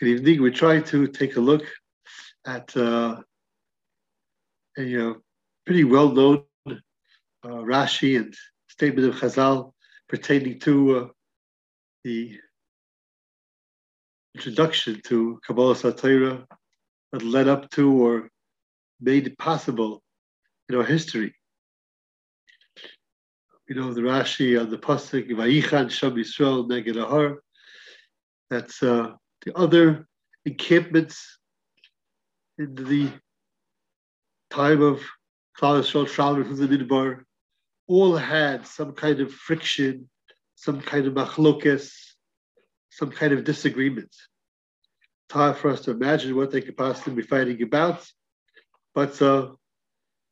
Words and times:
Good 0.00 0.08
evening. 0.08 0.42
We 0.42 0.50
try 0.50 0.80
to 0.80 1.06
take 1.06 1.36
a 1.36 1.40
look 1.40 1.62
at 2.44 2.76
uh, 2.76 3.22
a 4.76 5.10
uh, 5.10 5.14
pretty 5.64 5.84
well-known 5.84 6.42
uh, 6.66 6.80
Rashi 7.44 8.16
and 8.16 8.34
statement 8.66 9.08
of 9.08 9.14
Chazal 9.14 9.70
pertaining 10.08 10.58
to 10.60 10.96
uh, 10.96 11.08
the 12.02 12.36
introduction 14.34 15.00
to 15.04 15.38
Kabbalas 15.48 15.88
HaTorah 15.88 16.44
that 17.12 17.22
led 17.22 17.46
up 17.46 17.70
to 17.70 17.92
or 17.92 18.30
made 19.00 19.38
possible 19.38 20.02
in 20.68 20.74
our 20.74 20.82
history. 20.82 21.36
You 23.68 23.76
know, 23.76 23.94
the 23.94 24.00
Rashi 24.00 24.60
on 24.60 24.70
the 24.70 24.76
Pasuk, 24.78 25.30
Vayichan 25.30 25.88
Sham 25.88 26.16
Yisrael 26.16 26.68
Neged 26.68 26.96
HaHar, 26.96 27.36
that's 28.50 28.82
uh, 28.82 29.12
the 29.44 29.56
other 29.56 30.06
encampments 30.44 31.38
in 32.58 32.74
the 32.74 33.10
time 34.50 34.82
of 34.82 35.02
Yisrael 35.60 36.08
traveling 36.08 36.44
from 36.44 36.56
the 36.56 36.66
Midbar, 36.66 37.24
all 37.86 38.16
had 38.16 38.66
some 38.66 38.92
kind 38.92 39.20
of 39.20 39.32
friction, 39.32 40.08
some 40.54 40.80
kind 40.80 41.06
of 41.06 41.14
machlokes, 41.14 41.92
some 42.90 43.10
kind 43.10 43.32
of 43.32 43.44
disagreement. 43.44 44.14
It's 45.26 45.34
hard 45.34 45.56
for 45.56 45.70
us 45.70 45.80
to 45.82 45.90
imagine 45.90 46.36
what 46.36 46.50
they 46.50 46.60
could 46.60 46.76
possibly 46.76 47.22
be 47.22 47.28
fighting 47.28 47.62
about, 47.62 48.06
but 48.94 49.20
uh, 49.20 49.50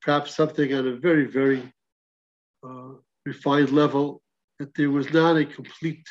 perhaps 0.01 0.35
something 0.35 0.73
on 0.75 0.87
a 0.87 0.97
very, 0.97 1.27
very 1.27 1.73
uh, 2.67 2.93
refined 3.27 3.71
level 3.71 4.23
that 4.59 4.75
there 4.75 4.91
was 4.91 5.13
not 5.13 5.37
a 5.37 5.45
complete, 5.45 6.07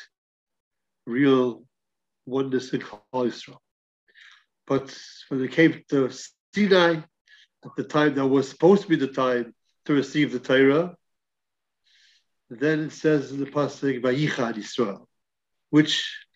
real 1.06 1.64
oneness 2.26 2.72
in 2.72 2.80
Klal 2.80 3.00
Yisrael. 3.12 3.58
But 4.66 4.96
when 5.28 5.40
they 5.40 5.48
came 5.48 5.82
to 5.90 6.10
Sinai, 6.54 7.00
at 7.64 7.70
the 7.76 7.84
time 7.84 8.14
that 8.14 8.26
was 8.26 8.48
supposed 8.48 8.82
to 8.82 8.88
be 8.88 8.96
the 8.96 9.08
time 9.08 9.54
to 9.86 9.92
receive 9.92 10.32
the 10.32 10.38
Torah, 10.38 10.96
then 12.50 12.80
it 12.80 12.92
says 12.92 13.30
in 13.30 13.40
the 13.40 13.46
pasuk 13.46 14.02
Vayichad 14.02 14.54
Yisrael, 14.54 15.06
which, 15.70 16.26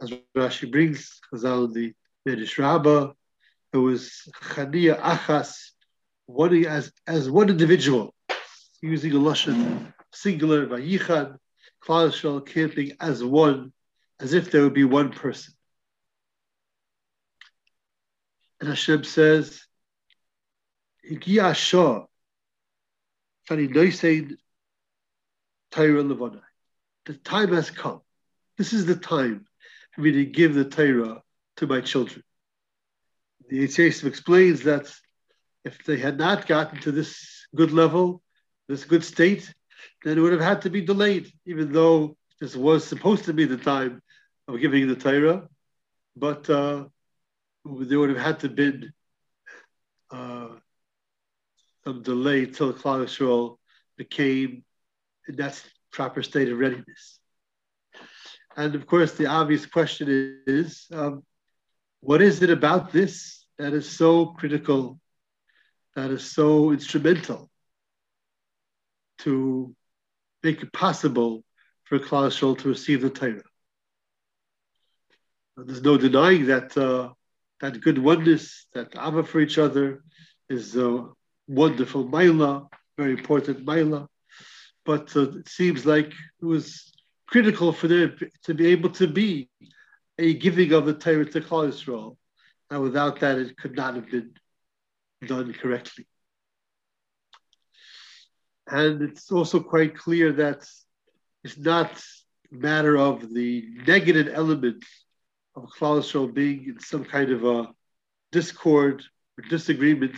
as 0.00 0.10
Rashi 0.36 0.70
brings, 0.70 1.20
Chazal 1.32 1.72
the 1.72 1.94
Medrash 2.26 2.58
Rabbah, 2.58 3.12
it 3.72 3.78
was 3.78 4.28
Chania 4.42 5.00
Achas, 5.00 5.70
one 6.26 6.64
as 6.64 6.92
as 7.06 7.30
one 7.30 7.50
individual, 7.50 8.14
using 8.80 9.12
a 9.12 9.16
lashon 9.16 9.92
singular 10.12 10.66
Vayichad, 10.66 11.36
Klal 11.84 12.10
Yisrael 12.10 12.46
camping 12.46 12.92
as 13.00 13.24
one 13.24 13.72
as 14.20 14.32
if 14.32 14.50
there 14.50 14.62
would 14.62 14.74
be 14.74 14.84
one 14.84 15.10
person. 15.10 15.54
And 18.60 18.68
Hashem 18.68 19.04
says, 19.04 19.62
The 21.02 21.18
time 27.24 27.52
has 27.52 27.70
come. 27.70 28.00
This 28.56 28.72
is 28.72 28.86
the 28.86 28.96
time 28.96 29.44
for 29.92 30.00
me 30.00 30.12
to 30.12 30.24
give 30.24 30.54
the 30.54 30.64
Torah 30.64 31.22
to 31.56 31.66
my 31.66 31.80
children. 31.80 32.22
The 33.48 33.64
Yitzhak 33.64 34.04
explains 34.04 34.62
that 34.62 34.90
if 35.64 35.84
they 35.84 35.98
had 35.98 36.16
not 36.18 36.46
gotten 36.46 36.80
to 36.80 36.92
this 36.92 37.46
good 37.54 37.72
level, 37.72 38.22
this 38.68 38.84
good 38.84 39.04
state, 39.04 39.52
then 40.02 40.16
it 40.16 40.20
would 40.20 40.32
have 40.32 40.40
had 40.40 40.62
to 40.62 40.70
be 40.70 40.80
delayed, 40.80 41.30
even 41.44 41.72
though 41.72 42.16
this 42.40 42.56
was 42.56 42.86
supposed 42.86 43.24
to 43.24 43.32
be 43.32 43.44
the 43.44 43.56
time 43.56 44.02
of 44.48 44.60
giving 44.60 44.88
the 44.88 44.96
Torah, 44.96 45.48
but 46.16 46.48
uh, 46.50 46.84
there 47.64 47.98
would 47.98 48.10
have 48.10 48.18
had 48.18 48.40
to 48.40 48.48
been 48.48 48.92
uh, 50.10 50.48
some 51.84 52.02
delay 52.02 52.46
till 52.46 52.72
Yisrael 52.72 53.56
became 53.96 54.64
in 55.28 55.36
that 55.36 55.62
proper 55.92 56.22
state 56.22 56.50
of 56.50 56.58
readiness. 56.58 57.18
And 58.56 58.74
of 58.74 58.86
course, 58.86 59.12
the 59.12 59.26
obvious 59.26 59.66
question 59.66 60.42
is, 60.46 60.86
um, 60.92 61.24
what 62.00 62.22
is 62.22 62.42
it 62.42 62.50
about 62.50 62.92
this 62.92 63.46
that 63.58 63.72
is 63.72 63.88
so 63.88 64.26
critical, 64.26 64.98
that 65.96 66.10
is 66.10 66.30
so 66.30 66.70
instrumental 66.70 67.50
to 69.18 69.74
make 70.42 70.62
it 70.62 70.72
possible 70.72 71.42
for 71.84 71.98
Klal 71.98 72.28
Yisrael 72.28 72.58
to 72.58 72.68
receive 72.68 73.02
the 73.02 73.10
Torah? 73.10 73.42
There's 75.56 75.82
no 75.82 75.96
denying 75.96 76.46
that 76.46 76.76
uh, 76.76 77.12
that 77.60 77.80
good 77.80 77.98
oneness, 77.98 78.66
that 78.74 78.94
ava 78.96 79.22
for 79.22 79.40
each 79.40 79.58
other, 79.58 80.02
is 80.48 80.76
a 80.76 81.06
wonderful 81.46 82.04
maila, 82.08 82.68
very 82.98 83.12
important 83.12 83.64
maila. 83.64 84.08
But 84.84 85.16
uh, 85.16 85.30
it 85.38 85.48
seems 85.48 85.86
like 85.86 86.12
it 86.42 86.44
was 86.44 86.92
critical 87.26 87.72
for 87.72 87.88
them 87.88 88.16
to 88.44 88.54
be 88.54 88.66
able 88.68 88.90
to 88.90 89.06
be 89.06 89.48
a 90.18 90.34
giving 90.34 90.72
of 90.72 90.86
the 90.86 90.94
Torah 90.94 91.24
to 91.24 91.40
Klal 91.40 91.68
Yisrael, 91.68 92.16
and 92.70 92.82
without 92.82 93.20
that, 93.20 93.38
it 93.38 93.56
could 93.56 93.76
not 93.76 93.94
have 93.94 94.10
been 94.10 94.32
done 95.26 95.52
correctly. 95.52 96.06
And 98.66 99.02
it's 99.02 99.30
also 99.30 99.60
quite 99.60 99.96
clear 99.96 100.32
that 100.32 100.66
it's 101.44 101.58
not 101.58 102.02
a 102.50 102.54
matter 102.54 102.96
of 102.96 103.32
the 103.32 103.68
negative 103.86 104.32
elements 104.32 104.86
of 105.54 105.68
Yisrael 105.78 106.32
being 106.32 106.64
in 106.64 106.80
some 106.80 107.04
kind 107.04 107.30
of 107.30 107.44
a 107.44 107.68
discord 108.32 109.04
or 109.38 109.48
disagreement, 109.48 110.16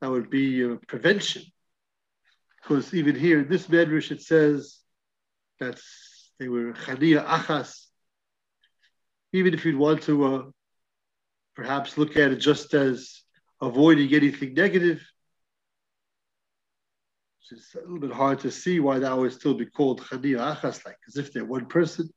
that 0.00 0.10
would 0.10 0.30
be 0.30 0.62
a 0.62 0.76
prevention. 0.76 1.42
Because 2.62 2.94
even 2.94 3.16
here 3.16 3.40
in 3.40 3.48
this 3.48 3.66
medrash, 3.66 4.10
it 4.10 4.22
says 4.22 4.78
that 5.58 5.80
they 6.38 6.48
were 6.48 6.72
chania 6.72 7.24
achas. 7.26 7.86
Even 9.32 9.54
if 9.54 9.64
you'd 9.64 9.76
want 9.76 10.02
to 10.02 10.24
uh, 10.24 10.42
perhaps 11.54 11.96
look 11.96 12.16
at 12.16 12.32
it 12.32 12.36
just 12.36 12.74
as 12.74 13.22
avoiding 13.60 14.14
anything 14.14 14.54
negative, 14.54 15.02
it's 17.52 17.74
a 17.74 17.80
little 17.80 17.98
bit 17.98 18.12
hard 18.12 18.40
to 18.40 18.50
see 18.50 18.80
why 18.80 18.98
that 18.98 19.16
would 19.16 19.32
still 19.32 19.54
be 19.54 19.66
called 19.66 20.00
chania 20.02 20.56
achas, 20.56 20.84
like 20.84 20.98
as 21.08 21.16
if 21.16 21.32
they're 21.32 21.44
one 21.44 21.66
person. 21.66 22.08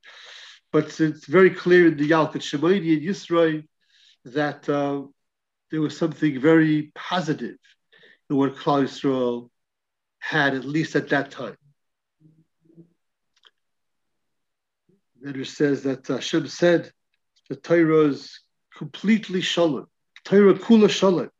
But 0.72 0.98
it's 1.00 1.26
very 1.26 1.50
clear 1.50 1.88
in 1.88 1.96
the 1.96 2.10
Yalkut 2.10 2.42
Shimoni 2.42 2.94
and 2.94 3.02
Yisrael 3.02 3.64
that 4.24 4.68
uh, 4.68 5.02
there 5.70 5.80
was 5.80 5.96
something 5.96 6.40
very 6.40 6.90
positive 6.94 7.56
in 8.30 8.36
what 8.36 8.56
Klal 8.56 8.84
Yisrael 8.84 9.50
had, 10.18 10.54
at 10.54 10.64
least 10.64 10.96
at 10.96 11.10
that 11.10 11.30
time. 11.30 11.56
Medrash 15.24 15.54
says 15.54 15.82
that 15.84 16.08
uh, 16.10 16.14
Hashem 16.14 16.48
said 16.48 16.90
the 17.48 17.56
Torah 17.56 18.06
is 18.06 18.40
completely 18.76 19.40
shalom. 19.40 19.86
Torah 20.24 20.54
kula 20.54 20.90
shalom. 20.90 21.30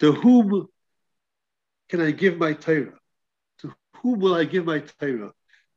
To 0.00 0.12
whom 0.12 0.68
can 1.90 2.00
I 2.00 2.12
give 2.12 2.38
my 2.38 2.52
Torah? 2.52 2.98
To 3.58 3.74
whom 3.96 4.20
will 4.20 4.34
I 4.34 4.44
give 4.44 4.64
my 4.64 4.78
Torah? 4.78 5.32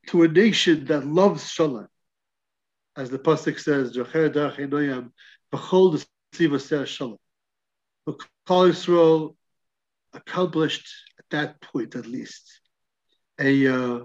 To 0.07 0.23
a 0.23 0.27
nation 0.27 0.85
that 0.85 1.05
loves 1.05 1.49
shalom 1.49 1.87
as 2.95 3.09
the 3.09 3.17
pasuk 3.17 3.59
says, 3.59 3.95
"Jocher 3.95 4.29
darach 4.31 4.57
enoyam 4.57 5.11
b'chol 5.51 6.03
desivaseh 6.33 6.85
shalom." 6.85 7.17
Klal 8.07 8.69
Yisrael 8.69 9.35
accomplished 10.13 10.87
at 11.17 11.25
that 11.31 11.61
point, 11.61 11.95
at 11.95 12.05
least, 12.05 12.59
a 13.39 13.67
uh, 13.67 13.99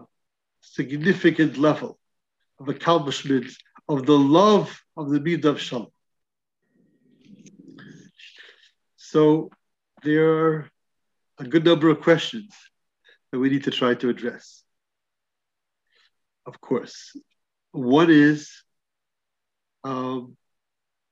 significant 0.61 1.59
level 1.59 1.99
of 2.59 2.69
accomplishment 2.69 3.47
of 3.89 4.07
the 4.07 4.19
love 4.19 4.81
of 4.97 5.11
the 5.11 5.21
Midah 5.21 5.47
of 5.47 5.61
Shalom. 5.61 5.89
So 8.97 9.51
there 10.03 10.33
are 10.45 10.71
a 11.39 11.45
good 11.45 11.65
number 11.65 11.89
of 11.89 12.01
questions 12.01 12.55
that 13.31 13.39
we 13.39 13.51
need 13.51 13.65
to 13.65 13.71
try 13.71 13.95
to 13.95 14.09
address. 14.09 14.63
Of 16.47 16.61
course, 16.61 17.17
one 17.73 18.11
is 18.11 18.51
um, 19.85 20.37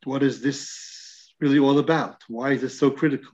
what 0.05 0.23
is 0.23 0.41
this 0.41 1.33
really 1.41 1.59
all 1.59 1.79
about? 1.79 2.23
Why 2.29 2.53
is 2.53 2.63
this 2.63 2.79
so 2.79 2.91
critical? 2.91 3.31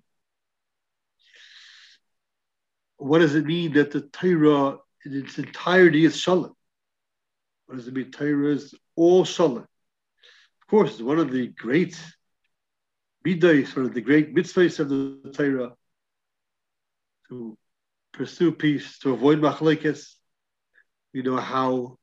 What 2.97 3.21
does 3.21 3.35
it 3.35 3.47
mean 3.47 3.73
that 3.75 3.91
the 3.91 4.03
Torah 4.03 4.79
in 5.05 5.15
its 5.15 5.39
entirety 5.39 6.05
is 6.05 6.17
shalom? 6.17 6.55
What 7.67 7.77
does 7.77 7.89
it 7.89 7.95
mean 7.95 8.11
Torah 8.11 8.53
is 8.53 8.75
all 8.97 9.25
shalom? 9.25 9.59
Of 9.59 10.69
course, 10.69 10.93
it's 10.93 11.03
one 11.03 11.19
of 11.19 11.31
the 11.31 11.49
great 11.49 11.99
midas, 13.25 13.75
one 13.77 13.87
of 13.87 13.95
the 13.95 14.01
great 14.01 14.35
mitzvahs 14.35 14.79
of 14.81 14.89
the 14.89 15.33
Torah 15.33 15.73
to 17.33 17.57
pursue 18.13 18.53
peace, 18.53 18.99
to 18.99 19.13
avoid 19.13 19.41
machlekes. 19.41 20.15
We 21.15 21.23
know 21.23 21.39
how 21.39 21.99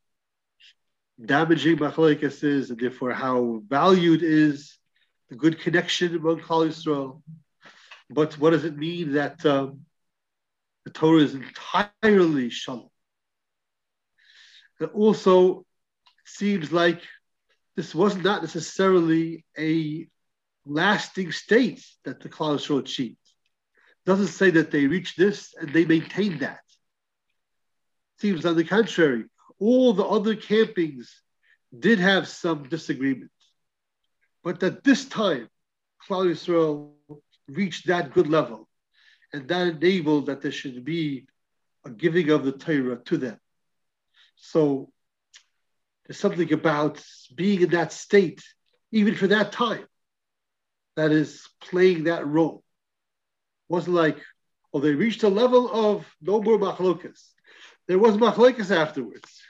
damaging 1.24 1.78
machlekes 1.78 2.44
is, 2.44 2.72
and 2.72 2.80
therefore 2.80 3.14
how 3.14 3.62
valued 3.68 4.24
is 4.24 4.78
the 5.30 5.36
good 5.36 5.60
connection 5.60 6.16
among 6.16 6.40
Klal. 6.40 7.22
But 8.10 8.34
what 8.40 8.52
does 8.52 8.66
it 8.66 8.76
mean 8.76 9.14
that 9.14 9.46
um, 9.46 9.82
the 10.86 10.92
Torah 10.92 11.22
is 11.22 11.36
entirely 11.36 12.50
shalom? 12.50 12.90
It 14.80 14.92
also 14.94 15.66
seems 16.26 16.72
like 16.72 17.02
this 17.76 17.94
was 17.94 18.16
not 18.16 18.42
necessarily 18.42 19.46
a 19.58 20.08
lasting 20.66 21.32
state 21.32 21.86
that 22.06 22.20
the 22.22 22.30
Klal 22.30 22.80
achieved. 22.80 23.29
Doesn't 24.10 24.40
say 24.42 24.50
that 24.50 24.72
they 24.72 24.88
reached 24.88 25.20
this 25.20 25.54
and 25.54 25.72
they 25.72 25.86
maintained 25.86 26.40
that. 26.40 26.62
Seems 28.18 28.44
on 28.44 28.56
the 28.56 28.64
contrary, 28.64 29.26
all 29.60 29.94
the 29.94 30.04
other 30.04 30.36
campings 30.36 31.10
did 31.78 32.00
have 32.00 32.28
some 32.28 32.64
disagreement. 32.68 33.30
But 34.44 34.64
at 34.64 34.84
this 34.84 35.06
time, 35.06 35.48
Klal 36.02 36.26
Yisrael 36.32 36.94
reached 37.50 37.86
that 37.86 38.12
good 38.12 38.26
level, 38.28 38.68
and 39.32 39.48
that 39.48 39.68
enabled 39.68 40.26
that 40.26 40.42
there 40.42 40.52
should 40.52 40.84
be 40.84 41.28
a 41.86 41.92
giving 41.92 42.32
of 42.32 42.44
the 42.44 42.54
Torah 42.54 42.98
to 43.06 43.18
them. 43.18 43.40
So 44.38 44.92
there's 46.08 46.18
something 46.18 46.52
about 46.52 47.00
being 47.36 47.62
in 47.62 47.70
that 47.78 47.94
state, 47.94 48.42
even 48.92 49.14
for 49.14 49.28
that 49.28 49.52
time, 49.52 49.86
that 50.96 51.12
is 51.12 51.48
playing 51.62 52.06
that 52.06 52.26
role. 52.26 52.64
Wasn't 53.70 53.96
like, 53.96 54.18
oh, 54.74 54.80
they 54.80 54.94
reached 54.94 55.24
a 55.24 55.30
level 55.30 55.72
of 55.72 56.06
no 56.22 56.42
more 56.42 56.58
machlokas. 56.58 57.22
There 57.88 58.00
was 58.00 58.18
machlokas 58.18 58.76
afterwards. 58.76 59.42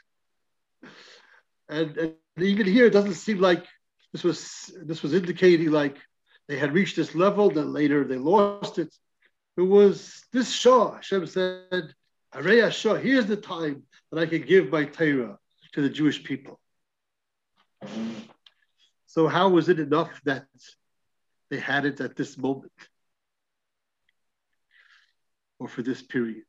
And, 1.68 1.98
and 1.98 2.13
even 2.38 2.68
here, 2.68 2.86
it 2.86 2.94
doesn't 2.94 3.16
seem 3.16 3.39
like 3.39 3.66
this 4.12 4.24
was 4.24 4.71
this 4.83 5.04
was 5.04 5.13
indicating 5.13 5.71
like 5.71 5.98
they 6.48 6.57
had 6.57 6.74
reached 6.74 6.95
this 6.95 7.13
level, 7.16 7.50
then 7.50 7.71
later 7.71 8.04
they 8.04 8.18
lost 8.18 8.80
it. 8.80 8.94
It 9.56 9.62
was 9.62 10.24
this 10.33 10.51
Shah, 10.51 10.95
Hashem 10.95 11.27
said, 11.27 11.94
Areya 12.33 12.71
Shah, 12.71 12.95
here's 12.95 13.27
the 13.27 13.36
time 13.36 13.83
that 14.12 14.19
I 14.19 14.25
can 14.25 14.42
give 14.42 14.71
my 14.71 14.86
Torah 14.86 15.38
to 15.74 15.81
the 15.81 15.89
Jewish 15.89 16.24
people. 16.24 16.60
So 19.06 19.27
how 19.27 19.50
was 19.50 19.69
it 19.69 19.80
enough 19.80 20.21
that 20.25 20.45
they 21.50 21.60
had 21.60 21.86
it 21.86 22.01
at 22.01 22.16
this 22.16 22.38
moment? 22.38 22.71
Or 25.59 25.67
for 25.67 25.81
this 25.81 26.01
period? 26.01 26.45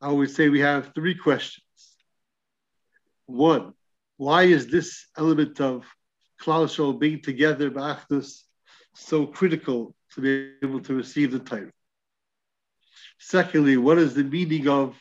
I 0.00 0.10
would 0.10 0.30
say 0.30 0.48
we 0.48 0.60
have 0.60 0.92
three 0.94 1.14
questions. 1.14 1.64
One, 3.26 3.74
why 4.16 4.44
is 4.44 4.68
this 4.68 5.06
element 5.16 5.60
of 5.60 5.84
Klal 6.40 6.98
being 6.98 7.20
together, 7.20 7.70
Ba'achdus, 7.70 8.42
so 8.94 9.26
critical 9.26 9.94
to 10.14 10.20
be 10.20 10.54
able 10.62 10.80
to 10.80 10.94
receive 10.94 11.32
the 11.32 11.38
Torah? 11.38 11.72
Secondly, 13.18 13.76
what 13.76 13.98
is 13.98 14.14
the 14.14 14.24
meaning 14.24 14.68
of 14.68 14.96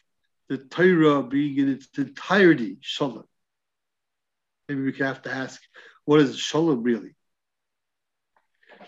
the 0.50 0.57
Torah 0.57 1.23
being 1.23 1.57
in 1.57 1.69
its 1.69 1.88
entirety 1.97 2.77
Shalom? 2.81 3.25
Maybe 4.68 4.81
we 4.81 4.91
could 4.91 5.06
have 5.06 5.21
to 5.23 5.31
ask, 5.31 5.62
what 6.06 6.19
is 6.19 6.38
Shalom 6.38 6.83
really? 6.83 7.15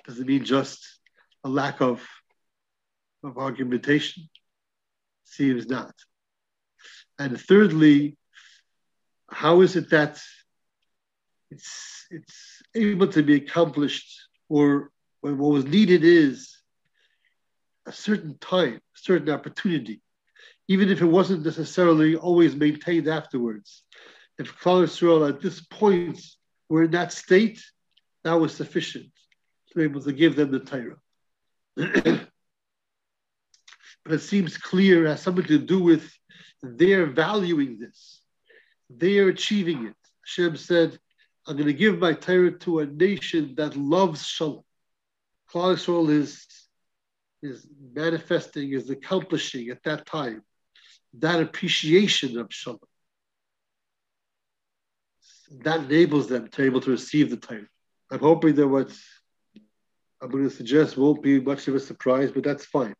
Does 0.05 0.19
it 0.19 0.27
mean 0.27 0.43
just 0.43 0.85
a 1.43 1.49
lack 1.49 1.81
of, 1.81 2.05
of 3.23 3.37
argumentation? 3.37 4.29
Seems 5.25 5.67
not. 5.67 5.93
And 7.19 7.39
thirdly, 7.39 8.17
how 9.29 9.61
is 9.61 9.75
it 9.75 9.89
that 9.91 10.21
it's 11.49 12.05
it's 12.09 12.61
able 12.75 13.07
to 13.07 13.23
be 13.23 13.35
accomplished 13.35 14.09
or 14.49 14.91
when 15.21 15.37
what 15.37 15.53
was 15.53 15.65
needed 15.65 16.03
is 16.03 16.57
a 17.85 17.91
certain 17.91 18.37
time, 18.39 18.75
a 18.75 18.99
certain 18.99 19.29
opportunity, 19.29 20.01
even 20.67 20.89
if 20.89 21.01
it 21.01 21.05
wasn't 21.05 21.45
necessarily 21.45 22.15
always 22.15 22.55
maintained 22.55 23.07
afterwards. 23.07 23.83
If 24.39 24.57
Klal 24.59 24.83
Yisrael 24.83 25.29
at 25.29 25.41
this 25.41 25.61
point 25.61 26.19
were 26.69 26.83
in 26.83 26.91
that 26.91 27.13
state, 27.13 27.63
that 28.23 28.33
was 28.33 28.53
sufficient 28.53 29.11
to 29.69 29.75
be 29.75 29.83
able 29.83 30.01
to 30.01 30.13
give 30.13 30.35
them 30.35 30.51
the 30.51 30.59
Torah. 30.59 30.97
but 34.03 34.13
it 34.13 34.19
seems 34.19 34.57
clear 34.57 35.07
has 35.07 35.21
something 35.21 35.45
to 35.45 35.57
do 35.57 35.79
with 35.81 36.11
their 36.61 37.05
valuing 37.05 37.79
this 37.79 38.23
they 38.89 39.19
are 39.19 39.29
achieving 39.29 39.87
it. 39.87 39.95
Hashem 40.25 40.57
said, 40.57 40.97
I'm 41.47 41.55
going 41.55 41.67
to 41.67 41.73
give 41.73 41.99
my 41.99 42.13
Torah 42.13 42.51
to 42.59 42.79
a 42.79 42.85
nation 42.85 43.53
that 43.57 43.75
loves 43.75 44.25
Shalom. 44.25 44.63
Klal 45.51 45.75
Yisrael 45.75 46.09
is, 46.09 46.45
is 47.41 47.67
manifesting, 47.93 48.71
is 48.71 48.89
accomplishing 48.89 49.69
at 49.69 49.83
that 49.83 50.05
time 50.05 50.43
that 51.19 51.41
appreciation 51.41 52.37
of 52.39 52.47
Shalom. 52.49 52.79
That 55.61 55.81
enables 55.81 56.27
them 56.27 56.47
to 56.47 56.57
be 56.61 56.65
able 56.65 56.81
to 56.81 56.91
receive 56.91 57.29
the 57.29 57.37
Torah. 57.37 57.67
I'm 58.09 58.19
hoping 58.19 58.55
that 58.55 58.67
what 58.67 58.91
I'm 60.21 60.31
going 60.31 60.49
to 60.49 60.55
suggest 60.55 60.97
won't 60.97 61.21
be 61.21 61.39
much 61.39 61.67
of 61.67 61.75
a 61.75 61.79
surprise, 61.79 62.31
but 62.31 62.43
that's 62.43 62.65
fine. 62.65 62.95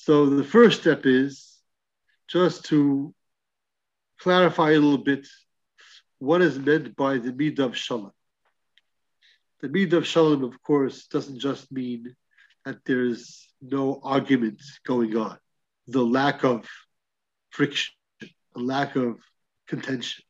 So 0.00 0.26
the 0.26 0.44
first 0.44 0.80
step 0.80 1.06
is 1.06 1.58
just 2.28 2.64
to 2.66 3.12
clarify 4.20 4.70
a 4.70 4.78
little 4.78 5.04
bit 5.04 5.26
what 6.18 6.40
is 6.40 6.56
meant 6.58 6.94
by 6.96 7.18
the 7.18 7.32
Midah 7.32 7.66
of 7.66 7.76
Shalom. 7.76 8.12
The 9.60 9.68
Midah 9.68 9.98
of 9.98 10.06
Shalom, 10.06 10.44
of 10.44 10.62
course, 10.62 11.08
doesn't 11.08 11.40
just 11.40 11.70
mean 11.72 12.14
that 12.64 12.78
there's 12.86 13.52
no 13.60 14.00
argument 14.04 14.62
going 14.86 15.16
on, 15.16 15.36
the 15.88 16.04
lack 16.04 16.44
of 16.44 16.64
friction, 17.50 17.92
the 18.20 18.62
lack 18.62 18.94
of 18.94 19.18
contention. 19.66 20.24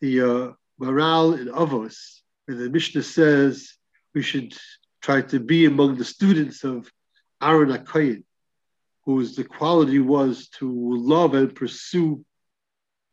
The 0.00 0.20
uh, 0.20 0.52
Maharal 0.80 1.38
in 1.38 1.48
Avos, 1.48 2.20
where 2.46 2.56
the 2.56 2.70
Mishnah 2.70 3.02
says 3.02 3.74
we 4.14 4.22
should 4.22 4.56
try 5.02 5.20
to 5.20 5.40
be 5.40 5.66
among 5.66 5.96
the 5.96 6.04
students 6.04 6.62
of 6.62 6.90
Aaron 7.42 7.70
HaKoyin, 7.70 8.24
whose 9.04 9.36
the 9.36 9.44
quality 9.44 9.98
was 9.98 10.48
to 10.58 10.68
love 10.68 11.34
and 11.34 11.54
pursue 11.54 12.24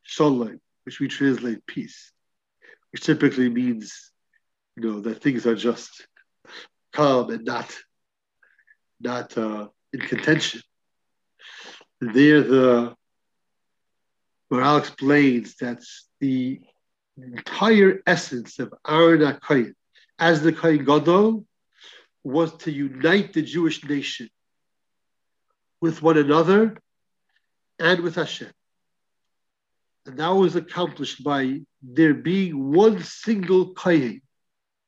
shalom, 0.04 0.60
which 0.84 1.00
we 1.00 1.08
translate 1.08 1.66
peace, 1.66 2.12
which 2.92 3.04
typically 3.04 3.50
means, 3.50 4.12
you 4.76 4.84
know, 4.84 5.00
that 5.02 5.22
things 5.22 5.46
are 5.46 5.56
just 5.56 6.08
calm 6.94 7.30
and 7.30 7.46
not 7.46 7.76
not 9.00 9.38
uh, 9.38 9.68
in 9.94 10.00
contention. 10.00 10.62
There, 12.02 12.42
the 12.42 12.96
Maharal 14.52 14.80
explains 14.80 15.56
that 15.57 15.84
the 16.19 16.62
entire 17.18 18.02
essence 18.06 18.60
of 18.60 18.74
Aaron 18.88 19.22
HaKoyin, 19.22 19.74
as 20.19 20.42
the 20.42 20.54
Kohen 20.54 20.86
Gadol, 20.86 21.46
was 22.28 22.54
to 22.57 22.72
unite 22.72 23.31
the 23.31 23.42
Jewish 23.42 23.84
nation 23.86 24.30
with 25.80 26.02
one 26.02 26.18
another 26.18 26.78
and 27.80 28.02
with 28.02 28.16
Hashem. 28.16 28.52
And 30.06 30.18
that 30.19 30.30
was 30.30 30.56
accomplished 30.56 31.24
by 31.24 31.62
there 31.81 32.14
being 32.14 32.72
one 32.74 33.02
single 33.02 33.74
Kayin 33.74 34.22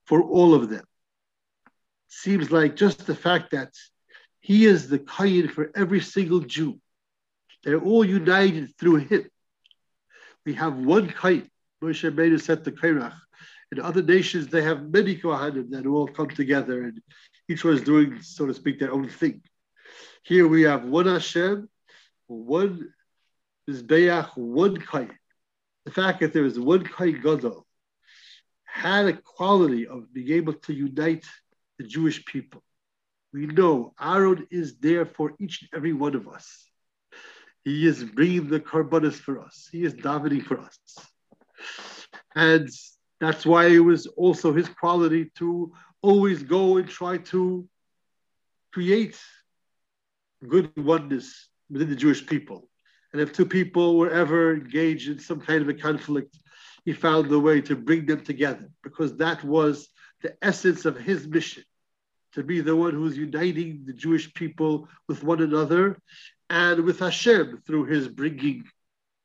for 0.05 0.21
all 0.21 0.53
of 0.53 0.69
them. 0.69 0.83
Seems 2.09 2.51
like 2.51 2.75
just 2.75 3.05
the 3.05 3.15
fact 3.15 3.51
that 3.51 3.71
he 4.41 4.65
is 4.65 4.89
the 4.89 4.99
Kayin 4.99 5.49
for 5.49 5.71
every 5.75 6.01
single 6.01 6.41
Jew. 6.41 6.79
They're 7.63 7.79
all 7.79 8.03
united 8.03 8.75
through 8.77 8.97
him. 8.97 9.29
We 10.45 10.55
have 10.55 10.75
one 10.75 11.09
Kayin. 11.09 11.47
Moshe 11.81 12.09
Rabbeinu 12.09 12.41
said 12.41 12.65
to 12.65 12.71
Korach. 12.71 13.15
In 13.71 13.79
other 13.79 14.01
nations, 14.01 14.47
they 14.47 14.63
have 14.63 14.89
many 14.89 15.15
Kohanim 15.15 15.69
that 15.71 15.85
all 15.85 16.07
come 16.07 16.29
together 16.29 16.83
and 16.83 17.01
each 17.47 17.63
one 17.63 17.75
is 17.75 17.81
doing, 17.81 18.21
so 18.21 18.45
to 18.45 18.53
speak, 18.53 18.79
their 18.79 18.91
own 18.91 19.09
thing. 19.09 19.41
Here 20.23 20.47
we 20.47 20.63
have 20.63 20.85
one 20.85 21.05
Hashem, 21.05 21.69
one 22.27 22.93
Mizbeach, 23.69 24.29
one 24.35 24.77
Kayin. 24.77 25.15
The 25.85 25.91
fact 25.91 26.19
that 26.21 26.33
there 26.33 26.45
is 26.45 26.59
one 26.59 26.83
Kayin 26.83 27.21
Gadol 27.21 27.65
had 28.65 29.07
a 29.07 29.13
quality 29.13 29.87
of 29.87 30.13
being 30.13 30.31
able 30.31 30.53
to 30.53 30.73
unite 30.73 31.25
the 31.77 31.83
Jewish 31.83 32.23
people. 32.25 32.63
We 33.33 33.45
know 33.45 33.93
Aaron 33.99 34.47
is 34.51 34.77
there 34.77 35.05
for 35.05 35.33
each 35.39 35.61
and 35.61 35.69
every 35.75 35.93
one 35.93 36.15
of 36.15 36.27
us. 36.27 36.65
He 37.63 37.85
is 37.85 38.03
bringing 38.03 38.47
the 38.47 38.59
korbanos 38.59 39.13
for 39.13 39.39
us. 39.39 39.69
He 39.71 39.83
is 39.83 39.93
davening 39.93 40.43
for 40.43 40.59
us. 40.59 40.77
And 42.35 42.69
that's 43.19 43.45
why 43.45 43.67
it 43.67 43.79
was 43.79 44.07
also 44.07 44.53
his 44.53 44.69
quality 44.69 45.31
to 45.35 45.73
always 46.01 46.43
go 46.43 46.77
and 46.77 46.87
try 46.87 47.17
to 47.17 47.67
create 48.71 49.19
good 50.47 50.71
oneness 50.77 51.49
within 51.69 51.89
the 51.89 51.95
Jewish 51.95 52.25
people. 52.25 52.69
And 53.11 53.21
if 53.21 53.33
two 53.33 53.45
people 53.45 53.97
were 53.97 54.09
ever 54.11 54.53
engaged 54.53 55.09
in 55.09 55.19
some 55.19 55.41
kind 55.41 55.61
of 55.61 55.69
a 55.69 55.73
conflict, 55.73 56.37
he 56.85 56.93
found 56.93 57.31
a 57.31 57.39
way 57.39 57.61
to 57.61 57.75
bring 57.75 58.05
them 58.05 58.23
together 58.23 58.69
because 58.83 59.17
that 59.17 59.43
was 59.43 59.89
the 60.21 60.35
essence 60.41 60.85
of 60.85 60.97
his 60.97 61.27
mission 61.27 61.63
to 62.33 62.43
be 62.43 62.61
the 62.61 62.75
one 62.75 62.93
who's 62.93 63.17
uniting 63.17 63.83
the 63.85 63.93
Jewish 63.93 64.33
people 64.33 64.87
with 65.07 65.23
one 65.23 65.41
another 65.41 65.99
and 66.49 66.83
with 66.83 66.99
Hashem 66.99 67.63
through 67.65 67.85
his 67.85 68.07
bringing 68.07 68.65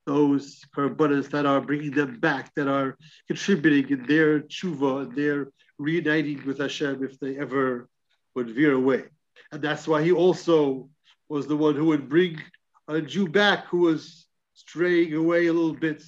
those 0.07 0.61
korbanos 0.77 1.31
that 1.31 1.47
are 1.47 1.61
bringing 1.61 1.91
them 1.91 2.21
back, 2.21 2.55
that 2.55 2.69
are 2.69 2.97
contributing 3.27 3.99
in 3.99 4.07
their 4.07 4.41
tshuva 4.41 5.15
their 5.15 5.49
reuniting 5.79 6.45
with 6.47 6.59
Hashem 6.59 7.03
if 7.03 7.19
they 7.19 7.39
ever 7.39 7.89
would 8.35 8.51
veer 8.51 8.75
away. 8.75 9.05
And 9.51 9.63
that's 9.63 9.89
why 9.89 10.03
he 10.03 10.13
also 10.13 10.89
was 11.29 11.47
the 11.47 11.57
one 11.57 11.75
who 11.75 11.87
would 11.87 12.09
bring 12.09 12.41
a 12.89 13.01
Jew 13.01 13.29
back 13.29 13.67
who 13.67 13.79
was 13.79 14.27
straying 14.55 15.15
away 15.15 15.47
a 15.47 15.53
little 15.53 15.75
bit, 15.75 16.03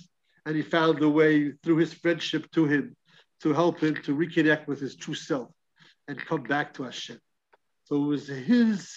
and 0.45 0.55
he 0.55 0.63
found 0.63 1.03
a 1.03 1.09
way 1.09 1.53
through 1.63 1.79
his 1.79 1.93
friendship 1.93 2.51
to 2.53 2.67
him 2.67 2.97
to 3.41 3.53
help 3.53 3.81
him 3.81 3.95
to 4.03 4.17
reconnect 4.17 4.67
with 4.67 4.81
his 4.81 4.97
true 4.97 5.15
self 5.15 5.51
and 6.09 6.19
come 6.19 6.43
back 6.43 6.75
to 6.75 6.85
Hashem. 6.85 7.19
So 7.85 7.97
it 7.97 8.07
was 8.07 8.29
his 8.29 8.95